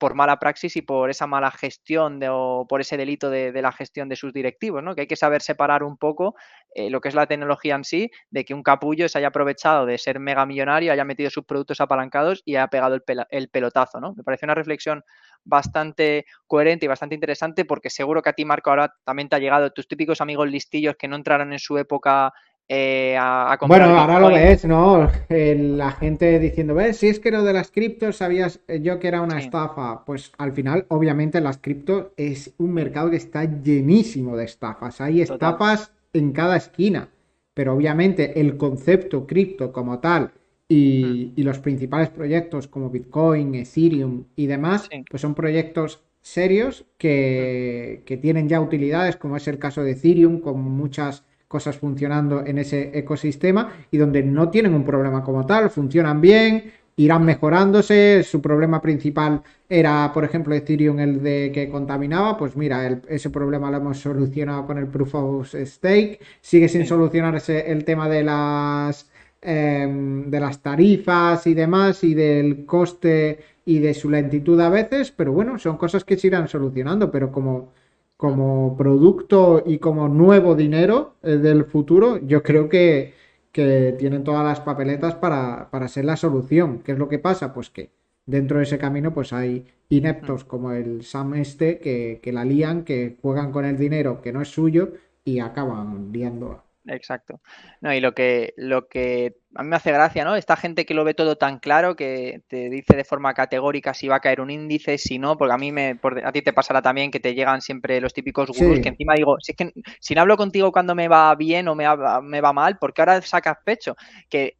por 0.00 0.14
mala 0.14 0.38
praxis 0.38 0.76
y 0.76 0.82
por 0.82 1.10
esa 1.10 1.26
mala 1.26 1.50
gestión 1.50 2.20
o 2.28 2.66
por 2.66 2.80
ese 2.80 2.96
delito 2.96 3.28
de, 3.30 3.52
la 3.60 3.70
gestión 3.70 4.08
de 4.08 4.16
sus 4.16 4.32
directivos, 4.32 4.82
¿no? 4.82 4.94
Que 4.94 5.02
hay 5.02 5.06
que 5.06 5.14
saber 5.14 5.42
separar 5.42 5.84
un 5.84 5.98
poco 5.98 6.34
eh, 6.74 6.88
lo 6.88 7.00
que 7.00 7.10
es 7.10 7.14
la 7.14 7.26
tecnología 7.26 7.74
en 7.74 7.84
sí, 7.84 8.10
de 8.30 8.44
que 8.46 8.54
un 8.54 8.62
capullo 8.62 9.08
se 9.08 9.18
haya 9.18 9.28
aprovechado 9.28 9.84
de 9.84 9.98
ser 9.98 10.18
mega 10.18 10.46
millonario, 10.46 10.90
haya 10.90 11.04
metido 11.04 11.28
sus 11.28 11.44
productos 11.44 11.80
apalancados 11.82 12.42
y 12.46 12.56
haya 12.56 12.68
pegado 12.68 12.94
el, 12.94 13.02
el 13.28 13.48
pelotazo, 13.50 14.00
¿no? 14.00 14.14
Me 14.14 14.24
parece 14.24 14.46
una 14.46 14.54
reflexión 14.54 15.04
bastante 15.44 16.24
coherente 16.46 16.86
y 16.86 16.88
bastante 16.88 17.14
interesante 17.14 17.66
porque 17.66 17.90
seguro 17.90 18.22
que 18.22 18.30
a 18.30 18.32
ti, 18.32 18.46
Marco, 18.46 18.70
ahora 18.70 18.94
también 19.04 19.28
te 19.28 19.36
ha 19.36 19.38
llegado 19.38 19.70
tus 19.70 19.86
típicos 19.86 20.22
amigos 20.22 20.50
listillos 20.50 20.96
que 20.96 21.08
no 21.08 21.16
entraron 21.16 21.52
en 21.52 21.58
su 21.58 21.76
época 21.76 22.32
eh, 22.72 23.16
a, 23.18 23.58
Bueno, 23.66 23.86
ahora 23.98 24.20
lo 24.20 24.28
ves, 24.28 24.64
¿no? 24.64 25.10
la 25.28 25.90
gente 25.90 26.38
diciendo, 26.38 26.72
ves, 26.72 26.98
si 26.98 27.08
es 27.08 27.18
que 27.18 27.32
lo 27.32 27.42
de 27.42 27.52
las 27.52 27.72
criptos 27.72 28.18
sabías 28.18 28.60
eh, 28.68 28.78
yo 28.80 29.00
que 29.00 29.08
era 29.08 29.22
una 29.22 29.40
estafa. 29.40 30.04
Pues 30.04 30.30
al 30.38 30.52
final, 30.52 30.86
obviamente, 30.86 31.40
las 31.40 31.58
criptos 31.58 32.12
es 32.16 32.54
un 32.58 32.72
mercado 32.72 33.10
que 33.10 33.16
está 33.16 33.44
llenísimo 33.44 34.36
de 34.36 34.44
estafas. 34.44 35.00
Hay 35.00 35.20
estafas 35.20 35.90
en 36.12 36.30
cada 36.30 36.56
esquina. 36.56 37.08
Pero 37.54 37.74
obviamente 37.74 38.40
el 38.40 38.56
concepto 38.56 39.26
cripto 39.26 39.72
como 39.72 39.98
tal 39.98 40.26
hmm. 40.26 40.28
y, 40.68 41.42
los 41.42 41.58
principales 41.58 42.10
proyectos 42.10 42.68
como 42.68 42.88
Bitcoin, 42.88 43.52
Ethereum 43.56 44.26
y 44.36 44.46
demás, 44.46 44.88
pues 45.10 45.20
son 45.20 45.34
proyectos 45.34 46.04
serios 46.20 46.84
que, 46.98 47.98
hmm. 47.98 48.04
que 48.04 48.16
tienen 48.16 48.48
ya 48.48 48.60
utilidades, 48.60 49.16
como 49.16 49.36
es 49.36 49.48
el 49.48 49.58
caso 49.58 49.82
de 49.82 49.90
Ethereum, 49.90 50.40
con 50.40 50.60
muchas 50.60 51.24
cosas 51.50 51.76
funcionando 51.76 52.46
en 52.46 52.58
ese 52.58 52.96
ecosistema 52.96 53.72
y 53.90 53.98
donde 53.98 54.22
no 54.22 54.50
tienen 54.50 54.72
un 54.72 54.84
problema 54.84 55.24
como 55.24 55.44
tal, 55.44 55.68
funcionan 55.68 56.20
bien, 56.20 56.70
irán 56.94 57.24
mejorándose. 57.24 58.22
Su 58.22 58.40
problema 58.40 58.80
principal 58.80 59.42
era, 59.68 60.12
por 60.14 60.22
ejemplo, 60.22 60.54
Ethereum 60.54 61.00
el 61.00 61.20
de 61.20 61.50
que 61.52 61.68
contaminaba. 61.68 62.38
Pues 62.38 62.54
mira, 62.54 63.00
ese 63.08 63.30
problema 63.30 63.68
lo 63.68 63.78
hemos 63.78 63.98
solucionado 63.98 64.64
con 64.64 64.78
el 64.78 64.86
Proof 64.86 65.14
of 65.16 65.52
Stake. 65.52 66.20
Sigue 66.40 66.68
sin 66.68 66.86
solucionarse 66.86 67.72
el 67.72 67.84
tema 67.84 68.08
de 68.08 68.22
las 68.22 69.10
em, 69.42 70.30
de 70.30 70.38
las 70.38 70.62
tarifas 70.62 71.48
y 71.48 71.54
demás 71.54 72.04
y 72.04 72.14
del 72.14 72.64
coste 72.64 73.40
y 73.64 73.80
de 73.80 73.92
su 73.94 74.08
lentitud 74.08 74.60
a 74.60 74.68
veces, 74.68 75.10
pero 75.10 75.32
bueno, 75.32 75.58
son 75.58 75.76
cosas 75.76 76.04
que 76.04 76.16
se 76.16 76.28
irán 76.28 76.46
solucionando, 76.46 77.10
pero 77.10 77.32
como 77.32 77.72
como 78.20 78.76
producto 78.76 79.62
y 79.64 79.78
como 79.78 80.06
nuevo 80.06 80.54
dinero 80.54 81.14
eh, 81.22 81.38
del 81.38 81.64
futuro, 81.64 82.18
yo 82.18 82.42
creo 82.42 82.68
que, 82.68 83.14
tienen 83.52 84.24
todas 84.24 84.44
las 84.44 84.60
papeletas 84.60 85.14
para, 85.14 85.88
ser 85.88 86.04
la 86.04 86.16
solución. 86.16 86.80
¿Qué 86.84 86.92
es 86.92 86.98
lo 86.98 87.08
que 87.08 87.18
pasa? 87.18 87.54
Pues 87.54 87.70
que 87.70 87.90
dentro 88.26 88.58
de 88.58 88.64
ese 88.64 88.78
camino 88.78 89.12
pues 89.14 89.32
hay 89.32 89.66
ineptos 89.88 90.44
como 90.44 90.72
el 90.72 91.02
Sam 91.02 91.34
este 91.34 91.78
que, 91.78 92.20
que 92.22 92.32
la 92.32 92.44
lían, 92.44 92.84
que 92.84 93.16
juegan 93.22 93.52
con 93.52 93.64
el 93.64 93.78
dinero 93.78 94.20
que 94.20 94.32
no 94.32 94.42
es 94.42 94.48
suyo 94.48 94.92
y 95.24 95.40
acaban 95.40 96.12
liando 96.12 96.62
Exacto. 96.86 97.40
No, 97.80 97.92
y 97.92 98.00
lo 98.00 98.14
que, 98.14 98.54
lo 98.56 98.88
que 98.88 99.34
a 99.54 99.62
mí 99.62 99.68
me 99.68 99.76
hace 99.76 99.92
gracia, 99.92 100.24
¿no? 100.24 100.36
Esta 100.36 100.56
gente 100.56 100.86
que 100.86 100.94
lo 100.94 101.04
ve 101.04 101.14
todo 101.14 101.36
tan 101.36 101.58
claro, 101.58 101.94
que 101.94 102.42
te 102.48 102.70
dice 102.70 102.96
de 102.96 103.04
forma 103.04 103.34
categórica 103.34 103.92
si 103.92 104.08
va 104.08 104.16
a 104.16 104.20
caer 104.20 104.40
un 104.40 104.50
índice, 104.50 104.96
si 104.96 105.18
no, 105.18 105.36
porque 105.36 105.54
a 105.54 105.58
mí 105.58 105.72
me, 105.72 105.98
a 106.24 106.32
ti 106.32 106.42
te 106.42 106.52
pasará 106.52 106.80
también 106.80 107.10
que 107.10 107.20
te 107.20 107.34
llegan 107.34 107.60
siempre 107.60 108.00
los 108.00 108.14
típicos 108.14 108.50
gurús 108.50 108.80
que 108.80 108.88
encima 108.88 109.14
digo, 109.14 109.36
si 109.40 109.52
es 109.52 109.56
que 109.56 109.72
si 109.98 110.14
no 110.14 110.22
hablo 110.22 110.36
contigo 110.36 110.72
cuando 110.72 110.94
me 110.94 111.08
va 111.08 111.34
bien 111.34 111.68
o 111.68 111.74
me, 111.74 111.84
me 112.22 112.40
va 112.40 112.52
mal, 112.52 112.78
porque 112.78 113.02
ahora 113.02 113.20
sacas 113.22 113.58
pecho, 113.64 113.96
que 114.28 114.56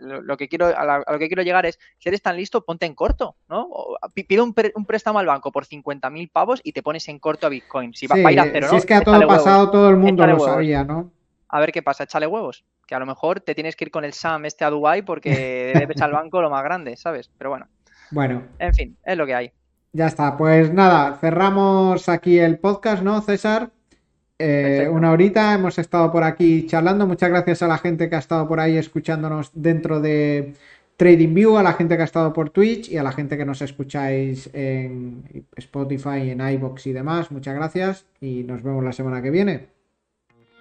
lo, 0.00 0.36
que 0.36 0.48
quiero, 0.48 0.66
a, 0.66 1.04
lo 1.10 1.18
que 1.18 1.28
quiero 1.28 1.42
llegar 1.42 1.66
es, 1.66 1.78
si 1.98 2.08
eres 2.08 2.22
tan 2.22 2.36
listo, 2.36 2.64
ponte 2.64 2.86
en 2.86 2.94
corto, 2.94 3.36
¿no? 3.48 3.68
pide 4.14 4.40
un, 4.40 4.54
préstamo 4.54 5.18
al 5.18 5.26
banco 5.26 5.52
por 5.52 5.66
50.000 5.66 6.30
pavos 6.30 6.60
y 6.64 6.72
te 6.72 6.82
pones 6.82 7.08
en 7.08 7.18
corto 7.18 7.46
a 7.46 7.50
Bitcoin. 7.50 7.94
Si 7.94 8.06
va, 8.06 8.16
a 8.16 8.32
ir 8.32 8.40
a 8.40 8.48
cero, 8.50 8.68
Si 8.70 8.76
es 8.76 8.86
que 8.86 8.94
a 8.94 9.02
todo 9.02 9.26
pasado 9.26 9.70
todo 9.70 9.88
el 9.90 9.96
mundo 9.96 10.26
lo 10.26 10.40
sabía, 10.40 10.84
¿no? 10.84 11.12
A 11.48 11.60
ver 11.60 11.72
qué 11.72 11.82
pasa, 11.82 12.04
échale 12.04 12.26
huevos. 12.26 12.64
Que 12.86 12.94
a 12.94 12.98
lo 12.98 13.06
mejor 13.06 13.40
te 13.40 13.54
tienes 13.54 13.76
que 13.76 13.84
ir 13.84 13.90
con 13.90 14.04
el 14.04 14.12
SAM 14.12 14.46
este 14.46 14.64
a 14.64 14.70
Dubai 14.70 15.02
porque 15.02 15.72
debes 15.74 16.00
al 16.00 16.12
banco 16.12 16.40
lo 16.40 16.50
más 16.50 16.64
grande, 16.64 16.96
¿sabes? 16.96 17.30
Pero 17.36 17.50
bueno. 17.50 17.68
Bueno. 18.10 18.42
En 18.58 18.74
fin, 18.74 18.96
es 19.04 19.16
lo 19.16 19.26
que 19.26 19.34
hay. 19.34 19.52
Ya 19.92 20.06
está, 20.06 20.36
pues 20.36 20.72
nada, 20.72 21.16
cerramos 21.16 22.08
aquí 22.08 22.38
el 22.38 22.58
podcast, 22.58 23.02
¿no, 23.02 23.20
César? 23.20 23.70
Eh, 24.38 24.88
una 24.90 25.10
horita, 25.10 25.54
hemos 25.54 25.78
estado 25.78 26.12
por 26.12 26.22
aquí 26.22 26.66
charlando. 26.66 27.06
Muchas 27.06 27.30
gracias 27.30 27.62
a 27.62 27.68
la 27.68 27.78
gente 27.78 28.08
que 28.08 28.16
ha 28.16 28.20
estado 28.20 28.46
por 28.46 28.60
ahí 28.60 28.76
escuchándonos 28.76 29.50
dentro 29.54 30.00
de 30.00 30.54
TradingView, 30.96 31.56
a 31.56 31.62
la 31.62 31.72
gente 31.72 31.96
que 31.96 32.02
ha 32.02 32.04
estado 32.04 32.32
por 32.32 32.50
Twitch 32.50 32.88
y 32.90 32.98
a 32.98 33.02
la 33.02 33.12
gente 33.12 33.36
que 33.36 33.44
nos 33.44 33.62
escucháis 33.62 34.50
en 34.52 35.46
Spotify, 35.56 36.30
en 36.30 36.40
iBox 36.40 36.86
y 36.86 36.92
demás. 36.92 37.32
Muchas 37.32 37.54
gracias 37.54 38.06
y 38.20 38.44
nos 38.44 38.62
vemos 38.62 38.84
la 38.84 38.92
semana 38.92 39.22
que 39.22 39.30
viene. 39.30 39.77